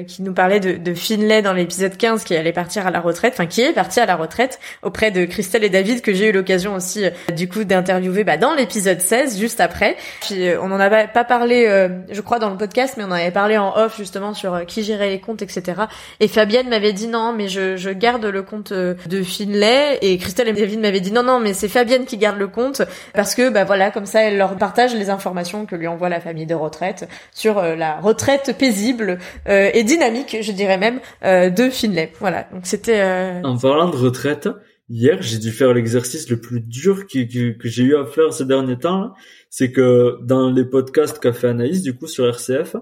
qui 0.08 0.24
nous 0.24 0.34
parlait 0.34 0.60
de, 0.60 0.74
de 0.74 0.94
Finlay 0.96 1.44
dans 1.44 1.54
l'épisode 1.54 1.96
15 1.96 2.24
qui 2.24 2.36
allait 2.36 2.52
partir 2.52 2.88
à 2.88 2.92
la 2.92 3.00
retraite, 3.00 3.34
enfin 3.34 3.46
qui 3.46 3.62
est 3.62 3.74
parti 3.74 4.00
à 4.00 4.08
la 4.08 4.16
retraite 4.16 4.60
auprès 4.82 5.12
de 5.12 5.26
Christelle 5.26 5.64
et 5.66 5.70
David 5.70 6.02
que 6.02 6.14
j'ai 6.14 6.30
eu 6.30 6.32
l'occasion 6.32 6.74
aussi 6.74 7.06
du 7.36 7.48
coup 7.48 7.64
d'interviewer 7.64 8.24
bah, 8.24 8.38
dans 8.38 8.56
l'épisode 8.56 9.02
16 9.02 9.38
juste 9.38 9.60
après. 9.60 9.96
Puis 10.22 10.50
on 10.60 10.72
en 10.72 10.80
avait 10.80 11.08
pas 11.08 11.24
parlé, 11.24 11.68
je 12.10 12.22
crois 12.22 12.40
dans 12.40 12.50
le 12.50 12.58
podcast, 12.58 12.96
mais 12.98 13.04
on 13.04 13.10
en 13.10 13.12
avait 13.12 13.30
parlé 13.30 13.60
en 13.60 13.78
off 13.78 13.98
justement 13.98 14.34
sur 14.34 14.66
qui 14.66 14.84
gérait 14.84 15.10
les 15.10 15.20
comptes, 15.20 15.44
etc. 15.44 15.84
Et 16.20 16.28
Fabienne 16.28 16.70
m'avait 16.70 16.94
dit 16.94 17.08
non, 17.08 17.34
mais 17.34 17.50
je, 17.50 17.78
je 17.78 17.92
garde 17.92 18.26
le 18.26 18.42
compte 18.42 18.74
de 18.74 19.24
Finlay 19.24 20.00
et 20.02 20.18
Christelle 20.18 20.48
et 20.48 20.54
David 20.54 20.80
m'avaient 20.80 21.02
dit 21.02 21.12
non 21.12 21.24
non, 21.24 21.40
mais 21.40 21.54
c'est 21.54 21.70
Fabienne 21.70 22.06
qui 22.06 22.18
garde 22.18 22.40
le 22.40 22.47
compte 22.48 22.82
parce 23.14 23.36
que 23.36 23.50
bah 23.50 23.64
voilà 23.64 23.92
comme 23.92 24.06
ça 24.06 24.24
elle 24.24 24.38
leur 24.38 24.56
partage 24.58 24.96
les 24.96 25.10
informations 25.10 25.66
que 25.66 25.76
lui 25.76 25.88
envoie 25.88 26.10
la 26.10 26.20
famille 26.20 26.46
de 26.46 26.56
retraite 26.56 27.08
sur 27.32 27.58
euh, 27.58 27.76
la 27.76 28.00
retraite 28.00 28.56
paisible 28.58 29.20
euh, 29.48 29.70
et 29.74 29.84
dynamique 29.84 30.38
je 30.42 30.52
dirais 30.52 30.78
même 30.78 31.00
euh, 31.24 31.50
de 31.50 31.70
Finlay. 31.70 32.12
Voilà 32.20 32.48
donc 32.54 32.66
c'était 32.66 33.02
en 33.44 33.58
parlant 33.58 33.90
de 33.90 33.96
retraite 33.96 34.50
hier 34.90 35.18
j'ai 35.22 35.38
dû 35.38 35.52
faire 35.52 35.74
l'exercice 35.74 36.30
le 36.30 36.40
plus 36.40 36.62
dur 36.62 37.08
que, 37.08 37.52
que, 37.54 37.68
j'ai 37.68 37.84
eu 37.84 37.96
à 37.96 38.06
faire 38.06 38.34
ces 38.34 38.46
derniers 38.46 38.80
temps 38.80 39.14
c'est 39.50 39.72
que 39.72 40.18
dans 40.24 40.50
les 40.50 40.66
podcasts 40.66 41.20
qu'a 41.20 41.34
fait 41.34 41.50
Anaïs 41.50 41.82
du 41.82 41.96
coup 41.96 42.08
sur 42.08 42.28
RCF 42.28 42.76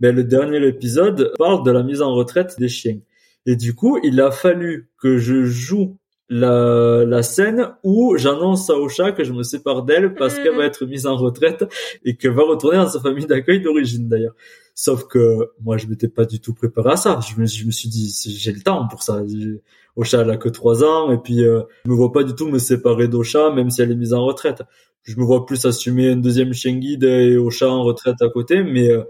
ben 0.00 0.14
le 0.14 0.24
dernier 0.24 0.66
épisode 0.66 1.32
parle 1.38 1.64
de 1.64 1.70
la 1.70 1.82
mise 1.82 2.02
en 2.02 2.14
retraite 2.14 2.56
des 2.58 2.68
chiens. 2.68 2.98
Et 3.46 3.56
du 3.56 3.74
coup 3.74 3.98
il 4.02 4.20
a 4.20 4.30
fallu 4.30 4.90
que 5.00 5.18
je 5.18 5.44
joue 5.44 5.98
la, 6.32 7.04
la 7.04 7.22
scène 7.22 7.74
où 7.84 8.16
j'annonce 8.16 8.70
à 8.70 8.78
Ocha 8.78 9.12
que 9.12 9.22
je 9.22 9.34
me 9.34 9.42
sépare 9.42 9.82
d'elle 9.82 10.14
parce 10.14 10.36
qu'elle 10.36 10.56
va 10.56 10.62
mm. 10.62 10.66
être 10.66 10.86
mise 10.86 11.06
en 11.06 11.14
retraite 11.16 11.66
et 12.06 12.16
qu'elle 12.16 12.32
va 12.32 12.42
retourner 12.44 12.78
dans 12.78 12.88
sa 12.88 13.00
famille 13.00 13.26
d'accueil 13.26 13.60
d'origine 13.60 14.08
d'ailleurs. 14.08 14.34
Sauf 14.74 15.06
que 15.06 15.50
moi 15.60 15.76
je 15.76 15.86
m'étais 15.86 16.08
pas 16.08 16.24
du 16.24 16.40
tout 16.40 16.54
préparé 16.54 16.92
à 16.92 16.96
ça. 16.96 17.20
Je 17.20 17.38
me, 17.38 17.46
je 17.46 17.66
me 17.66 17.70
suis 17.70 17.90
dit 17.90 18.10
j'ai 18.38 18.52
le 18.52 18.62
temps 18.62 18.88
pour 18.88 19.02
ça. 19.02 19.22
Ocha 19.94 20.22
elle 20.22 20.30
a 20.30 20.38
que 20.38 20.48
trois 20.48 20.82
ans 20.82 21.12
et 21.12 21.18
puis 21.18 21.44
euh, 21.44 21.60
je 21.84 21.90
me 21.90 21.94
vois 21.94 22.12
pas 22.12 22.24
du 22.24 22.34
tout 22.34 22.48
me 22.48 22.58
séparer 22.58 23.08
d'Ocha 23.08 23.50
même 23.50 23.68
si 23.68 23.82
elle 23.82 23.92
est 23.92 23.96
mise 23.96 24.14
en 24.14 24.24
retraite. 24.24 24.62
Je 25.02 25.16
me 25.16 25.24
vois 25.24 25.44
plus 25.44 25.66
assumer 25.66 26.12
un 26.12 26.16
deuxième 26.16 26.54
chien 26.54 26.78
guide 26.78 27.04
et 27.04 27.36
Ocha 27.36 27.68
en 27.68 27.82
retraite 27.82 28.22
à 28.22 28.30
côté, 28.30 28.62
mais 28.62 28.88
euh, 28.88 29.02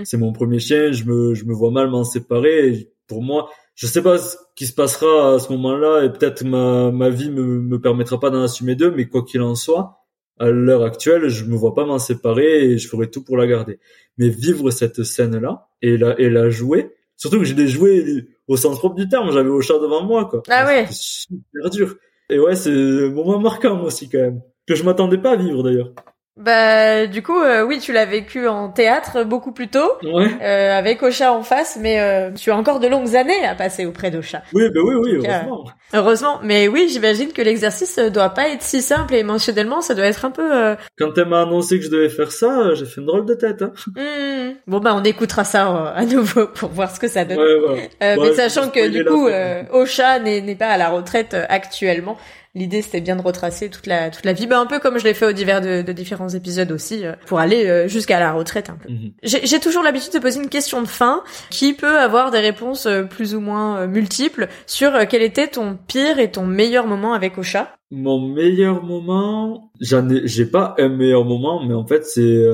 mm. 0.00 0.04
c'est 0.06 0.16
mon 0.16 0.32
premier 0.32 0.60
chien. 0.60 0.92
Je 0.92 1.04
me 1.04 1.34
je 1.34 1.44
me 1.44 1.52
vois 1.52 1.70
mal 1.70 1.90
m'en 1.90 2.04
séparer. 2.04 2.88
pour 3.06 3.22
moi, 3.22 3.50
je 3.74 3.86
sais 3.86 4.02
pas 4.02 4.18
ce 4.18 4.36
qui 4.56 4.66
se 4.66 4.74
passera 4.74 5.34
à 5.34 5.38
ce 5.38 5.50
moment-là 5.52 6.04
et 6.04 6.10
peut-être 6.10 6.44
ma, 6.44 6.90
ma 6.90 7.08
vie 7.08 7.30
me, 7.30 7.60
me 7.60 7.80
permettra 7.80 8.20
pas 8.20 8.30
d'en 8.30 8.42
assumer 8.42 8.74
deux, 8.74 8.90
mais 8.90 9.06
quoi 9.06 9.24
qu'il 9.24 9.42
en 9.42 9.54
soit, 9.54 10.00
à 10.38 10.50
l'heure 10.50 10.84
actuelle, 10.84 11.28
je 11.28 11.44
me 11.44 11.54
vois 11.54 11.74
pas 11.74 11.84
m'en 11.84 11.98
séparer 11.98 12.64
et 12.64 12.78
je 12.78 12.88
ferai 12.88 13.10
tout 13.10 13.22
pour 13.22 13.36
la 13.36 13.46
garder. 13.46 13.78
Mais 14.18 14.28
vivre 14.28 14.70
cette 14.70 15.02
scène-là 15.02 15.68
et 15.82 15.96
la, 15.96 16.18
et 16.18 16.30
la 16.30 16.48
jouer, 16.48 16.94
surtout 17.16 17.38
que 17.38 17.44
j'ai 17.44 17.54
des 17.54 17.68
jouets 17.68 18.26
au 18.48 18.56
sens 18.56 18.78
propre 18.78 18.96
du 18.96 19.08
terme, 19.08 19.30
j'avais 19.32 19.50
au 19.50 19.60
chat 19.60 19.78
devant 19.78 20.02
moi, 20.02 20.24
quoi. 20.24 20.42
Ah 20.48 20.66
ouais. 20.66 20.86
super 20.90 21.70
dur. 21.70 21.94
Et 22.30 22.38
ouais, 22.38 22.56
c'est 22.56 22.70
un 22.70 23.10
moment 23.10 23.38
marquant 23.38 23.82
aussi 23.82 24.08
quand 24.08 24.18
même. 24.18 24.40
Que 24.66 24.74
je 24.74 24.82
m'attendais 24.84 25.18
pas 25.18 25.32
à 25.32 25.36
vivre 25.36 25.62
d'ailleurs. 25.62 25.92
Bah 26.36 27.06
du 27.06 27.22
coup 27.22 27.38
euh, 27.38 27.64
oui 27.64 27.80
tu 27.80 27.92
l'as 27.92 28.06
vécu 28.06 28.46
en 28.46 28.68
théâtre 28.68 29.24
beaucoup 29.24 29.50
plus 29.50 29.68
tôt 29.68 29.90
euh, 30.04 30.78
avec 30.78 31.02
Ocha 31.02 31.32
en 31.32 31.42
face 31.42 31.76
mais 31.78 32.00
euh, 32.00 32.30
tu 32.30 32.52
as 32.52 32.56
encore 32.56 32.78
de 32.78 32.86
longues 32.86 33.16
années 33.16 33.44
à 33.44 33.56
passer 33.56 33.84
auprès 33.84 34.12
d'Ocha. 34.12 34.42
Oui 34.54 34.68
bah 34.72 34.80
oui 34.82 34.94
oui 34.94 35.14
heureusement. 35.16 35.64
heureusement 35.92 36.40
mais 36.44 36.68
oui 36.68 36.88
j'imagine 36.88 37.32
que 37.32 37.42
l'exercice 37.42 37.98
doit 37.98 38.30
pas 38.30 38.48
être 38.48 38.62
si 38.62 38.80
simple 38.80 39.14
et 39.14 39.18
émotionnellement 39.18 39.80
ça 39.80 39.94
doit 39.94 40.06
être 40.06 40.24
un 40.24 40.30
peu. 40.30 40.76
Quand 40.96 41.10
elle 41.18 41.26
m'a 41.26 41.42
annoncé 41.42 41.78
que 41.80 41.84
je 41.84 41.90
devais 41.90 42.08
faire 42.08 42.30
ça 42.30 42.74
j'ai 42.74 42.86
fait 42.86 43.00
une 43.00 43.08
drôle 43.08 43.26
de 43.26 43.34
tête. 43.34 43.62
Hein. 43.62 43.72
Mmh. 43.96 44.54
Bon 44.68 44.78
bah 44.78 44.92
on 44.94 45.02
écoutera 45.02 45.42
ça 45.42 45.92
à 45.94 46.04
nouveau 46.04 46.46
pour 46.54 46.70
voir 46.70 46.94
ce 46.94 47.00
que 47.00 47.08
ça 47.08 47.24
donne. 47.24 47.38
Ouais, 47.38 47.90
mais 48.00 48.34
sachant 48.34 48.70
que 48.70 48.88
du 48.88 49.04
coup 49.04 49.28
Ocha 49.72 50.20
n'est 50.20 50.54
pas 50.54 50.68
à 50.68 50.78
la 50.78 50.90
retraite 50.90 51.36
actuellement 51.48 52.16
l'idée 52.54 52.82
c'était 52.82 53.00
bien 53.00 53.16
de 53.16 53.22
retracer 53.22 53.70
toute 53.70 53.86
la 53.86 54.10
toute 54.10 54.24
la 54.24 54.32
vie, 54.32 54.46
bah, 54.46 54.58
un 54.58 54.66
peu 54.66 54.78
comme 54.78 54.98
je 54.98 55.04
l'ai 55.04 55.14
fait 55.14 55.26
au 55.26 55.32
divers 55.32 55.60
de, 55.60 55.82
de 55.82 55.92
différents 55.92 56.28
épisodes 56.28 56.70
aussi, 56.72 57.06
euh, 57.06 57.12
pour 57.26 57.38
aller 57.38 57.66
euh, 57.66 57.88
jusqu'à 57.88 58.18
la 58.18 58.32
retraite 58.32 58.70
un 58.70 58.76
peu. 58.76 58.90
Mhm. 58.90 59.12
J'ai 59.22 59.60
toujours 59.60 59.82
l'habitude 59.82 60.12
de 60.12 60.18
poser 60.18 60.40
une 60.42 60.48
question 60.48 60.82
de 60.82 60.88
fin 60.88 61.22
qui 61.50 61.74
peut 61.74 61.98
avoir 61.98 62.30
des 62.30 62.40
réponses 62.40 62.86
euh, 62.86 63.04
plus 63.04 63.34
ou 63.34 63.40
moins 63.40 63.86
multiples 63.86 64.48
sur 64.66 64.92
quel 65.08 65.22
était 65.22 65.48
ton 65.48 65.78
pire 65.86 66.18
et 66.18 66.30
ton 66.30 66.44
meilleur 66.44 66.86
moment 66.86 67.12
avec 67.12 67.38
Ocha? 67.38 67.76
Mon 67.90 68.20
meilleur 68.34 68.82
moment, 68.84 69.72
j'en 69.80 70.08
ai, 70.08 70.26
j'ai 70.26 70.46
pas 70.46 70.74
un 70.78 70.88
meilleur 70.88 71.24
moment, 71.24 71.64
mais 71.64 71.74
en 71.74 71.86
fait 71.86 72.04
c'est 72.04 72.44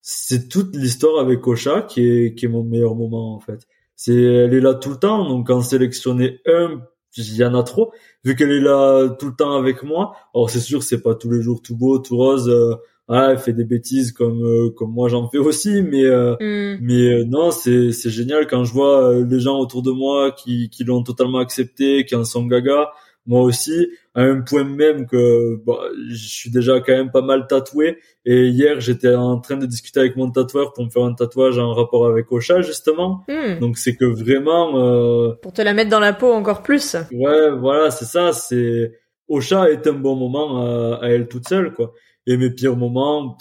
c'est 0.00 0.48
toute 0.48 0.74
l'histoire 0.74 1.20
avec 1.20 1.46
Ocha 1.46 1.82
qui 1.82 2.00
est 2.06 2.34
qui 2.34 2.46
est 2.46 2.48
mon 2.48 2.64
meilleur 2.64 2.94
moment 2.94 3.34
en 3.34 3.40
fait. 3.40 3.60
C'est 3.96 4.14
elle 4.14 4.54
est 4.54 4.60
là 4.60 4.74
tout 4.74 4.90
le 4.90 4.96
temps, 4.96 5.28
donc 5.28 5.50
en 5.50 5.60
sélectionner 5.60 6.40
un 6.46 6.80
il 7.16 7.36
y 7.36 7.44
en 7.44 7.54
a 7.54 7.62
trop 7.62 7.92
vu 8.24 8.36
qu'elle 8.36 8.52
est 8.52 8.60
là 8.60 9.08
tout 9.08 9.26
le 9.26 9.34
temps 9.34 9.56
avec 9.56 9.82
moi 9.82 10.14
alors 10.34 10.50
c'est 10.50 10.60
sûr 10.60 10.82
c'est 10.82 11.02
pas 11.02 11.14
tous 11.14 11.30
les 11.30 11.42
jours 11.42 11.60
tout 11.62 11.76
beau 11.76 11.98
tout 11.98 12.16
rose 12.16 12.48
euh, 12.48 12.74
elle 13.10 13.38
fait 13.38 13.52
des 13.52 13.64
bêtises 13.64 14.12
comme 14.12 14.44
euh, 14.44 14.70
comme 14.70 14.92
moi 14.92 15.08
j'en 15.08 15.28
fais 15.28 15.38
aussi 15.38 15.82
mais 15.82 16.04
euh, 16.04 16.34
mm. 16.40 16.78
mais 16.80 17.08
euh, 17.08 17.24
non 17.24 17.50
c'est 17.50 17.92
c'est 17.92 18.10
génial 18.10 18.46
quand 18.46 18.64
je 18.64 18.72
vois 18.72 19.14
les 19.14 19.40
gens 19.40 19.58
autour 19.58 19.82
de 19.82 19.90
moi 19.90 20.30
qui 20.30 20.70
qui 20.70 20.84
l'ont 20.84 21.02
totalement 21.02 21.38
accepté 21.38 22.04
qui 22.04 22.14
en 22.14 22.24
sont 22.24 22.46
gaga 22.46 22.90
moi 23.26 23.42
aussi 23.42 23.88
à 24.14 24.22
un 24.22 24.40
point 24.40 24.64
même 24.64 25.06
que 25.06 25.56
bah, 25.64 25.78
je 26.08 26.26
suis 26.28 26.50
déjà 26.50 26.80
quand 26.80 26.92
même 26.92 27.10
pas 27.10 27.22
mal 27.22 27.46
tatoué. 27.46 27.98
Et 28.24 28.48
hier 28.48 28.80
j'étais 28.80 29.14
en 29.14 29.38
train 29.40 29.56
de 29.56 29.66
discuter 29.66 30.00
avec 30.00 30.16
mon 30.16 30.30
tatoueur 30.30 30.72
pour 30.72 30.84
me 30.84 30.90
faire 30.90 31.04
un 31.04 31.14
tatouage 31.14 31.58
en 31.58 31.72
rapport 31.72 32.06
avec 32.06 32.30
Ocha 32.32 32.60
justement. 32.60 33.24
Hmm. 33.28 33.58
donc 33.60 33.78
c'est 33.78 33.96
que 33.96 34.04
vraiment 34.04 34.78
euh... 34.78 35.34
pour 35.42 35.52
te 35.52 35.62
la 35.62 35.74
mettre 35.74 35.90
dans 35.90 36.00
la 36.00 36.12
peau 36.12 36.32
encore 36.32 36.62
plus. 36.62 36.96
Ouais 37.12 37.50
voilà 37.50 37.90
c'est 37.90 38.04
ça 38.04 38.32
c'est 38.32 38.98
Ocha 39.28 39.70
est 39.70 39.86
un 39.86 39.92
bon 39.92 40.16
moment 40.16 40.98
à, 41.00 41.08
elle 41.08 41.28
toute 41.28 41.48
seule 41.48 41.72
quoi. 41.72 41.92
Et 42.26 42.36
mes 42.36 42.50
pires 42.50 42.76
moments 42.76 43.38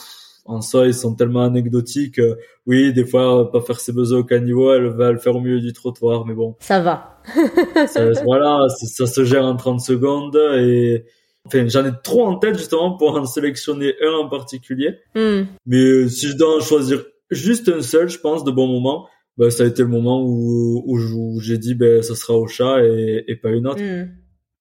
en 0.50 0.62
soi, 0.62 0.88
ils 0.88 0.94
sont 0.94 1.16
tellement 1.16 1.44
anecdotiques. 1.44 2.20
oui, 2.66 2.92
des 2.94 3.06
fois, 3.06 3.52
pas 3.52 3.62
faire 3.62 3.80
ses 3.80 3.94
besoins 3.94 4.20
au 4.20 4.24
caniveau, 4.24 4.74
elle 4.74 4.88
va 4.88 5.12
le 5.12 5.20
faire 5.20 5.36
au 5.36 5.42
milieu 5.42 5.60
du 5.60 5.74
trottoir, 5.74 6.26
mais 6.26 6.34
bon. 6.34 6.56
Ça 6.60 6.80
va. 6.82 7.22
ça, 7.88 8.12
voilà, 8.24 8.68
ça 8.70 9.06
se 9.06 9.24
gère 9.24 9.46
en 9.46 9.56
30 9.56 9.80
secondes 9.80 10.38
et 10.58 11.06
Enfin, 11.46 11.68
j'en 11.68 11.86
ai 11.86 11.92
trop 12.04 12.28
en 12.28 12.38
tête 12.38 12.58
justement 12.58 12.98
pour 12.98 13.16
en 13.18 13.26
sélectionner 13.26 13.96
un 14.06 14.12
en 14.12 14.30
particulier. 14.30 15.00
Hmm. 15.16 15.44
Mais 15.66 15.82
euh, 15.82 16.08
si 16.08 16.28
je 16.28 16.38
dois 16.38 16.58
en 16.58 16.60
choisir 16.60 17.04
juste 17.32 17.70
un 17.70 17.82
seul, 17.82 18.10
je 18.10 18.20
pense, 18.20 18.44
de 18.44 18.52
bon 18.52 18.68
moment, 18.68 19.08
bah, 19.38 19.50
ça 19.50 19.64
a 19.64 19.68
été 19.68 19.82
le 19.82 19.88
moment 19.88 20.22
où, 20.22 20.84
où, 20.86 21.40
j'ai 21.40 21.58
dit, 21.58 21.76
ben, 21.76 22.04
ça 22.04 22.16
sera 22.16 22.34
au 22.34 22.48
chat 22.48 22.84
et, 22.84 23.24
et 23.28 23.36
pas 23.36 23.50
une 23.50 23.68
autre. 23.68 23.82
Hmm. 23.82 24.10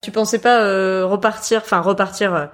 Tu 0.01 0.13
pensais 0.13 0.39
pas 0.39 0.65
euh, 0.65 1.05
repartir, 1.05 1.61
enfin 1.63 1.81
repartir 1.81 2.35
euh, 2.35 2.47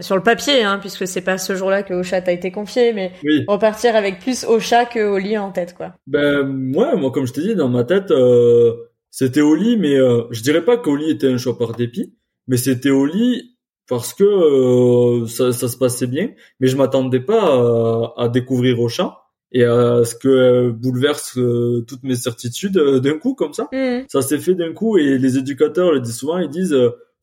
sur 0.00 0.16
le 0.16 0.22
papier, 0.22 0.62
hein, 0.62 0.78
puisque 0.78 1.06
c'est 1.06 1.20
pas 1.20 1.38
ce 1.38 1.54
jour-là 1.54 1.82
que 1.82 1.94
Ocha 1.94 2.20
t'a 2.20 2.32
été 2.32 2.50
confié, 2.50 2.92
mais 2.92 3.12
repartir 3.48 3.96
avec 3.96 4.20
plus 4.20 4.44
Ocha 4.44 4.84
que 4.84 5.00
Oli 5.00 5.38
en 5.38 5.50
tête, 5.50 5.74
quoi. 5.74 5.94
Ben 6.06 6.74
ouais, 6.74 6.96
moi 6.96 7.10
comme 7.10 7.26
je 7.26 7.32
t'ai 7.32 7.42
dit, 7.42 7.54
dans 7.54 7.68
ma 7.68 7.84
tête, 7.84 8.10
euh, 8.10 8.74
c'était 9.10 9.40
Oli, 9.40 9.78
mais 9.78 9.94
euh, 9.94 10.24
je 10.30 10.42
dirais 10.42 10.64
pas 10.64 10.76
qu'Oli 10.76 11.10
était 11.10 11.28
un 11.28 11.38
choix 11.38 11.56
par 11.56 11.72
dépit, 11.72 12.14
mais 12.48 12.58
c'était 12.58 12.90
Oli 12.90 13.56
parce 13.88 14.12
que 14.12 14.24
euh, 14.24 15.26
ça, 15.26 15.52
ça, 15.52 15.68
se 15.68 15.78
passait 15.78 16.06
bien, 16.06 16.30
mais 16.60 16.66
je 16.66 16.76
m'attendais 16.76 17.20
pas 17.20 17.44
à, 17.44 18.24
à, 18.24 18.28
découvrir 18.28 18.78
Ocha 18.80 19.22
et 19.52 19.64
à 19.64 20.04
ce 20.04 20.14
que 20.16 20.70
bouleverse 20.70 21.38
euh, 21.38 21.84
toutes 21.88 22.02
mes 22.02 22.16
certitudes 22.16 22.78
d'un 22.78 23.16
coup 23.16 23.34
comme 23.34 23.54
ça. 23.54 23.68
Mmh. 23.72 24.04
Ça 24.08 24.20
s'est 24.20 24.38
fait 24.38 24.54
d'un 24.54 24.74
coup 24.74 24.98
et 24.98 25.16
les 25.16 25.38
éducateurs 25.38 25.92
le 25.92 26.00
disent 26.00 26.18
souvent, 26.18 26.38
ils 26.38 26.50
disent 26.50 26.76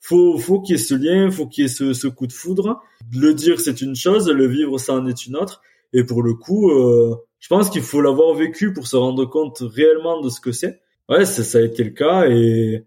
faut 0.03 0.37
faut 0.37 0.59
qu'il 0.61 0.75
y 0.75 0.79
ait 0.79 0.81
ce 0.81 0.95
lien, 0.95 1.31
faut 1.31 1.47
qu'il 1.47 1.63
y 1.63 1.65
ait 1.65 1.69
ce, 1.69 1.93
ce 1.93 2.07
coup 2.07 2.27
de 2.27 2.33
foudre. 2.33 2.81
Le 3.13 3.33
dire 3.33 3.59
c'est 3.59 3.81
une 3.81 3.95
chose, 3.95 4.29
le 4.29 4.47
vivre 4.47 4.77
ça 4.77 4.93
en 4.93 5.07
est 5.07 5.25
une 5.25 5.37
autre. 5.37 5.61
Et 5.93 6.03
pour 6.03 6.23
le 6.23 6.33
coup, 6.33 6.71
euh, 6.71 7.15
je 7.39 7.47
pense 7.47 7.69
qu'il 7.69 7.83
faut 7.83 8.01
l'avoir 8.01 8.33
vécu 8.35 8.73
pour 8.73 8.87
se 8.87 8.97
rendre 8.97 9.25
compte 9.25 9.59
réellement 9.61 10.19
de 10.21 10.29
ce 10.29 10.41
que 10.41 10.51
c'est. 10.51 10.81
Ouais, 11.07 11.25
ça, 11.25 11.43
ça 11.43 11.59
a 11.59 11.61
été 11.61 11.83
le 11.83 11.91
cas 11.91 12.27
et 12.27 12.83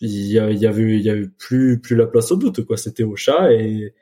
il 0.00 0.10
y, 0.10 0.34
y 0.34 0.38
avait 0.38 0.96
il 0.96 1.02
y 1.02 1.10
avait 1.10 1.28
plus 1.38 1.80
plus 1.80 1.96
la 1.96 2.06
place 2.06 2.30
au 2.30 2.36
doute 2.36 2.64
quoi. 2.64 2.76
C'était 2.76 3.04
au 3.04 3.16
chat 3.16 3.52
et 3.52 3.92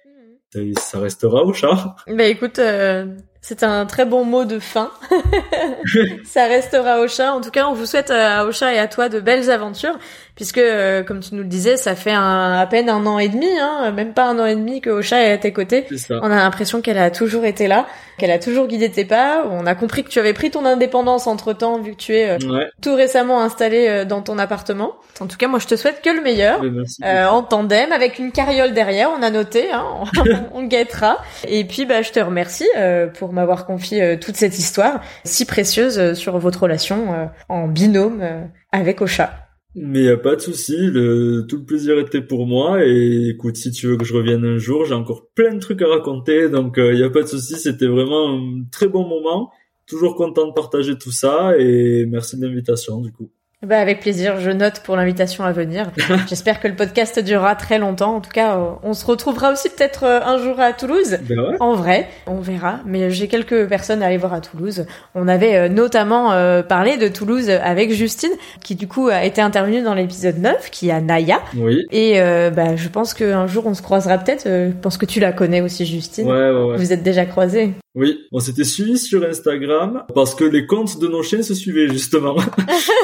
ça 0.79 1.01
restera 1.01 1.45
au 1.45 1.53
chat. 1.53 1.97
Bah 2.07 2.27
écoute, 2.27 2.59
euh, 2.59 3.07
c'est 3.49 3.63
un 3.63 3.87
très 3.87 4.05
bon 4.05 4.27
mot 4.27 4.45
de 4.45 4.59
fin. 4.59 4.91
ça 6.27 6.45
restera 6.45 7.01
au 7.01 7.09
chat. 7.09 7.33
En 7.33 7.41
tout 7.41 7.51
cas, 7.51 7.67
on 7.67 7.73
vous 7.73 7.87
souhaite 7.87 8.11
euh, 8.11 8.41
à 8.41 8.45
Ocha 8.45 8.75
et 8.75 8.79
à 8.79 8.89
toi 8.89 9.09
de 9.09 9.21
belles 9.21 9.51
aventures 9.51 9.99
puisque 10.39 10.59
euh, 10.59 11.03
comme 11.03 11.19
tu 11.19 11.35
nous 11.35 11.43
le 11.43 11.49
disais, 11.49 11.77
ça 11.77 11.97
fait 11.97 12.15
à 12.15 12.65
peine 12.71 12.89
un 12.89 13.05
an 13.07 13.19
et 13.19 13.29
demi, 13.29 13.49
hein, 13.59 13.91
même 13.91 14.15
pas 14.15 14.27
un 14.27 14.39
an 14.39 14.47
et 14.47 14.55
demi 14.55 14.81
que 14.81 14.89
Ocha 14.89 15.21
est 15.21 15.33
à 15.33 15.37
tes 15.37 15.53
côtés. 15.53 15.85
On 16.11 16.31
a 16.31 16.37
l'impression 16.37 16.81
qu'elle 16.81 16.97
a 16.97 17.11
toujours 17.11 17.45
été 17.45 17.67
là, 17.67 17.89
qu'elle 18.19 18.31
a 18.31 18.39
toujours 18.39 18.69
guidé 18.69 18.89
tes 18.89 19.05
pas. 19.05 19.45
On 19.51 19.67
a 19.67 19.75
compris 19.75 20.05
que 20.05 20.11
tu 20.11 20.21
avais 20.21 20.35
pris 20.35 20.53
ton 20.53 20.65
indépendance 20.65 21.27
entre 21.27 21.55
temps, 21.55 21.81
vu 21.81 21.91
que 21.91 21.97
tu 21.97 22.15
es 22.15 22.31
euh, 22.31 22.65
tout 22.81 22.95
récemment 22.95 23.43
installé 23.43 23.89
euh, 23.89 24.05
dans 24.05 24.23
ton 24.23 24.39
appartement. 24.39 24.95
En 25.19 25.27
tout 25.27 25.37
cas, 25.37 25.49
moi, 25.49 25.59
je 25.59 25.67
te 25.67 25.75
souhaite 25.75 26.03
que 26.03 26.11
le 26.11 26.23
meilleur, 26.23 26.61
en 27.03 27.43
tandem, 27.43 27.91
avec 27.91 28.21
une 28.21 28.31
carriole 28.31 28.75
derrière. 28.75 29.11
On 29.19 29.25
a 29.25 29.31
noté, 29.31 29.73
hein, 29.73 29.85
on, 30.55 30.63
guettera. 30.63 31.19
Et 31.49 31.65
puis, 31.65 31.85
bah, 31.85 32.03
je 32.03 32.13
te 32.13 32.21
remercie 32.21 32.69
pour 33.19 33.33
m'avoir 33.39 33.67
confié 33.67 34.19
toute 34.21 34.37
cette 34.37 34.59
histoire 34.59 35.01
si 35.25 35.45
précieuse 35.45 36.15
sur 36.15 36.39
votre 36.39 36.63
relation 36.63 37.31
en 37.49 37.69
binôme 37.69 38.23
avec 38.73 39.01
Ocha. 39.01 39.49
Mais 39.81 40.03
y 40.03 40.09
a 40.09 40.17
pas 40.17 40.35
de 40.35 40.41
souci, 40.41 40.75
tout 41.49 41.57
le 41.57 41.65
plaisir 41.65 41.99
était 41.99 42.23
pour 42.23 42.47
moi 42.47 42.85
et 42.85 43.29
écoute, 43.29 43.57
si 43.57 43.71
tu 43.71 43.87
veux 43.87 43.97
que 43.97 44.05
je 44.05 44.15
revienne 44.15 44.45
un 44.45 44.59
jour, 44.59 44.85
j'ai 44.85 44.95
encore 44.95 45.29
plein 45.35 45.55
de 45.55 45.61
trucs 45.61 45.83
à 45.83 45.87
raconter, 45.87 46.49
donc 46.49 46.75
il 46.79 46.83
euh, 46.83 46.95
y 46.95 47.05
a 47.05 47.11
pas 47.11 47.23
de 47.23 47.29
souci, 47.29 47.57
c'était 47.57 47.87
vraiment 47.87 48.35
un 48.35 48.65
très 48.73 48.89
bon 48.89 49.07
moment. 49.07 49.53
Toujours 49.87 50.17
content 50.17 50.49
de 50.49 50.53
partager 50.53 50.99
tout 50.99 51.13
ça 51.13 51.57
et 51.59 52.07
merci 52.07 52.39
de 52.39 52.47
l'invitation 52.47 53.01
du 53.01 53.13
coup. 53.13 53.31
Bah 53.67 53.81
avec 53.81 53.99
plaisir, 53.99 54.39
je 54.39 54.53
note 54.53 54.83
pour 54.85 54.95
l'invitation 54.95 55.43
à 55.43 55.51
venir. 55.51 55.91
J'espère 56.29 56.61
que 56.61 56.69
le 56.69 56.77
podcast 56.77 57.19
durera 57.19 57.57
très 57.57 57.81
longtemps. 57.81 58.15
En 58.15 58.21
tout 58.21 58.31
cas, 58.31 58.57
euh, 58.57 58.71
on 58.85 58.95
se 58.95 59.05
retrouvera 59.05 59.53
aussi 59.53 59.69
peut-être 59.69 60.05
euh, 60.05 60.21
un 60.25 60.39
jour 60.39 60.61
à 60.61 60.73
Toulouse. 60.73 61.19
Ben 61.29 61.57
en 61.59 61.75
vrai, 61.75 62.09
on 62.29 62.39
verra. 62.39 62.79
Mais 62.87 63.11
j'ai 63.11 63.27
quelques 63.27 63.67
personnes 63.67 64.01
à 64.01 64.07
aller 64.07 64.17
voir 64.17 64.33
à 64.33 64.41
Toulouse. 64.41 64.87
On 65.17 65.27
avait 65.27 65.57
euh, 65.57 65.69
notamment 65.69 66.29
parlé 66.69 66.99
de 66.99 67.09
Toulouse 67.09 67.51
avec 67.51 67.91
Justine, 67.93 68.31
qui 68.63 68.77
du 68.77 68.87
coup 68.87 69.09
a 69.09 69.25
été 69.25 69.41
intervenue 69.41 69.83
dans 69.83 69.95
l'épisode 69.95 70.39
9, 70.39 70.71
qui 70.71 70.93
a 70.93 71.01
Naya. 71.01 71.41
Oui. 71.57 71.85
Et 71.91 72.21
bah, 72.55 72.77
je 72.77 72.89
pense 72.89 73.13
qu'un 73.13 73.49
jour 73.49 73.67
on 73.67 73.75
se 73.75 73.83
croisera 73.83 74.19
peut-être. 74.19 74.45
Je 74.47 74.73
pense 74.81 74.99
que 74.99 75.07
tu 75.07 75.19
la 75.19 75.33
connais 75.33 75.63
aussi, 75.63 75.85
Justine. 75.85 76.29
Ouais, 76.29 76.51
ouais, 76.51 76.63
ouais. 76.63 76.77
Vous 76.77 76.93
êtes 76.93 77.03
déjà 77.03 77.25
croisés. 77.25 77.73
Oui, 77.97 78.21
on 78.31 78.39
s'était 78.39 78.63
suivis 78.63 78.99
sur 78.99 79.25
Instagram 79.25 80.05
parce 80.15 80.37
que 80.37 80.45
les 80.45 80.67
comptes 80.67 81.01
de 81.01 81.09
nos 81.09 81.25
chiens 81.25 81.43
se 81.43 81.55
suivaient 81.55 81.89
justement. 81.89 82.37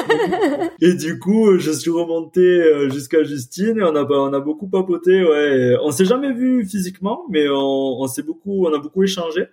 et 0.81 0.93
du 0.93 1.19
coup, 1.19 1.57
je 1.57 1.71
suis 1.71 1.91
remonté 1.91 2.41
euh, 2.41 2.89
jusqu'à 2.89 3.23
Justine 3.23 3.77
et 3.79 3.83
on 3.83 3.95
a 3.95 4.03
on 4.03 4.33
a 4.33 4.39
beaucoup 4.39 4.67
papoté. 4.67 5.23
Ouais, 5.23 5.75
on 5.81 5.91
s'est 5.91 6.05
jamais 6.05 6.33
vu 6.33 6.65
physiquement, 6.65 7.23
mais 7.29 7.47
on, 7.49 8.01
on 8.01 8.07
s'est 8.07 8.23
beaucoup, 8.23 8.65
on 8.65 8.73
a 8.73 8.79
beaucoup 8.79 9.03
échangé. 9.03 9.47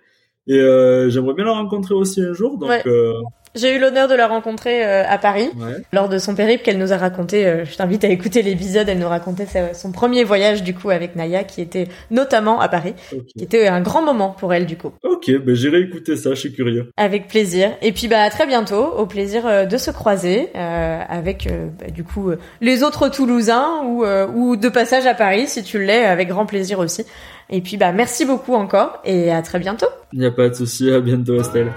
Et 0.47 0.59
euh, 0.59 1.09
j'aimerais 1.09 1.33
bien 1.33 1.45
la 1.45 1.53
rencontrer 1.53 1.95
aussi 1.95 2.21
un 2.21 2.33
jour. 2.33 2.57
Donc, 2.57 2.69
euh, 2.85 3.13
j'ai 3.55 3.75
eu 3.75 3.79
l'honneur 3.79 4.07
de 4.07 4.15
la 4.15 4.27
rencontrer 4.27 4.85
euh, 4.85 5.03
à 5.07 5.17
Paris 5.17 5.49
lors 5.91 6.09
de 6.09 6.17
son 6.17 6.35
périple 6.35 6.63
qu'elle 6.63 6.77
nous 6.77 6.91
a 6.91 6.97
raconté. 6.97 7.45
Euh, 7.45 7.65
je 7.65 7.75
t'invite 7.75 8.03
à 8.03 8.07
écouter 8.07 8.41
l'épisode. 8.41 8.89
Elle 8.89 8.99
nous 8.99 9.07
racontait 9.07 9.47
son 9.73 9.91
premier 9.91 10.23
voyage 10.23 10.63
du 10.63 10.73
coup 10.73 10.89
avec 10.89 11.15
Naya, 11.15 11.43
qui 11.43 11.61
était 11.61 11.87
notamment 12.11 12.59
à 12.59 12.67
Paris, 12.67 12.93
qui 13.35 13.43
était 13.43 13.67
un 13.67 13.81
grand 13.81 14.01
moment 14.01 14.29
pour 14.31 14.53
elle 14.53 14.65
du 14.65 14.77
coup. 14.77 14.91
Ok, 15.03 15.31
ben 15.45 15.55
j'irai 15.55 15.81
écouter 15.81 16.15
ça. 16.15 16.31
Je 16.31 16.39
suis 16.39 16.53
curieux. 16.53 16.91
Avec 16.97 17.27
plaisir. 17.27 17.71
Et 17.81 17.91
puis 17.91 18.07
bah 18.07 18.21
à 18.21 18.29
très 18.29 18.47
bientôt. 18.47 18.83
Au 18.83 19.05
plaisir 19.05 19.45
euh, 19.45 19.65
de 19.65 19.77
se 19.77 19.91
croiser 19.91 20.49
avec 20.55 21.47
bah, 21.79 21.89
du 21.89 22.03
coup 22.03 22.31
les 22.61 22.83
autres 22.83 23.09
Toulousains 23.09 23.83
ou 23.85 24.03
ou 24.05 24.55
de 24.55 24.69
passage 24.69 25.05
à 25.05 25.13
Paris 25.13 25.47
si 25.47 25.63
tu 25.63 25.83
l'es, 25.83 26.05
avec 26.05 26.27
grand 26.29 26.45
plaisir 26.45 26.79
aussi. 26.79 27.05
Et 27.49 27.61
puis 27.61 27.77
bah 27.77 27.91
merci 27.91 28.25
beaucoup 28.25 28.53
encore 28.53 28.99
et 29.05 29.31
à 29.31 29.41
très 29.41 29.59
bientôt. 29.59 29.87
Il 30.11 30.19
n'y 30.19 30.25
a 30.25 30.31
pas 30.31 30.49
de 30.49 30.53
souci. 30.53 30.91
À 30.91 30.99
bientôt, 30.99 31.39
Estelle. 31.39 31.71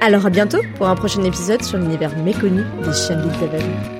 Alors 0.00 0.24
à 0.24 0.30
bientôt 0.30 0.60
pour 0.76 0.88
un 0.88 0.96
prochain 0.96 1.22
épisode 1.24 1.62
sur 1.62 1.76
l'univers 1.76 2.16
méconnu 2.24 2.62
des 2.84 2.94
chiens 2.94 3.16
de 3.16 3.99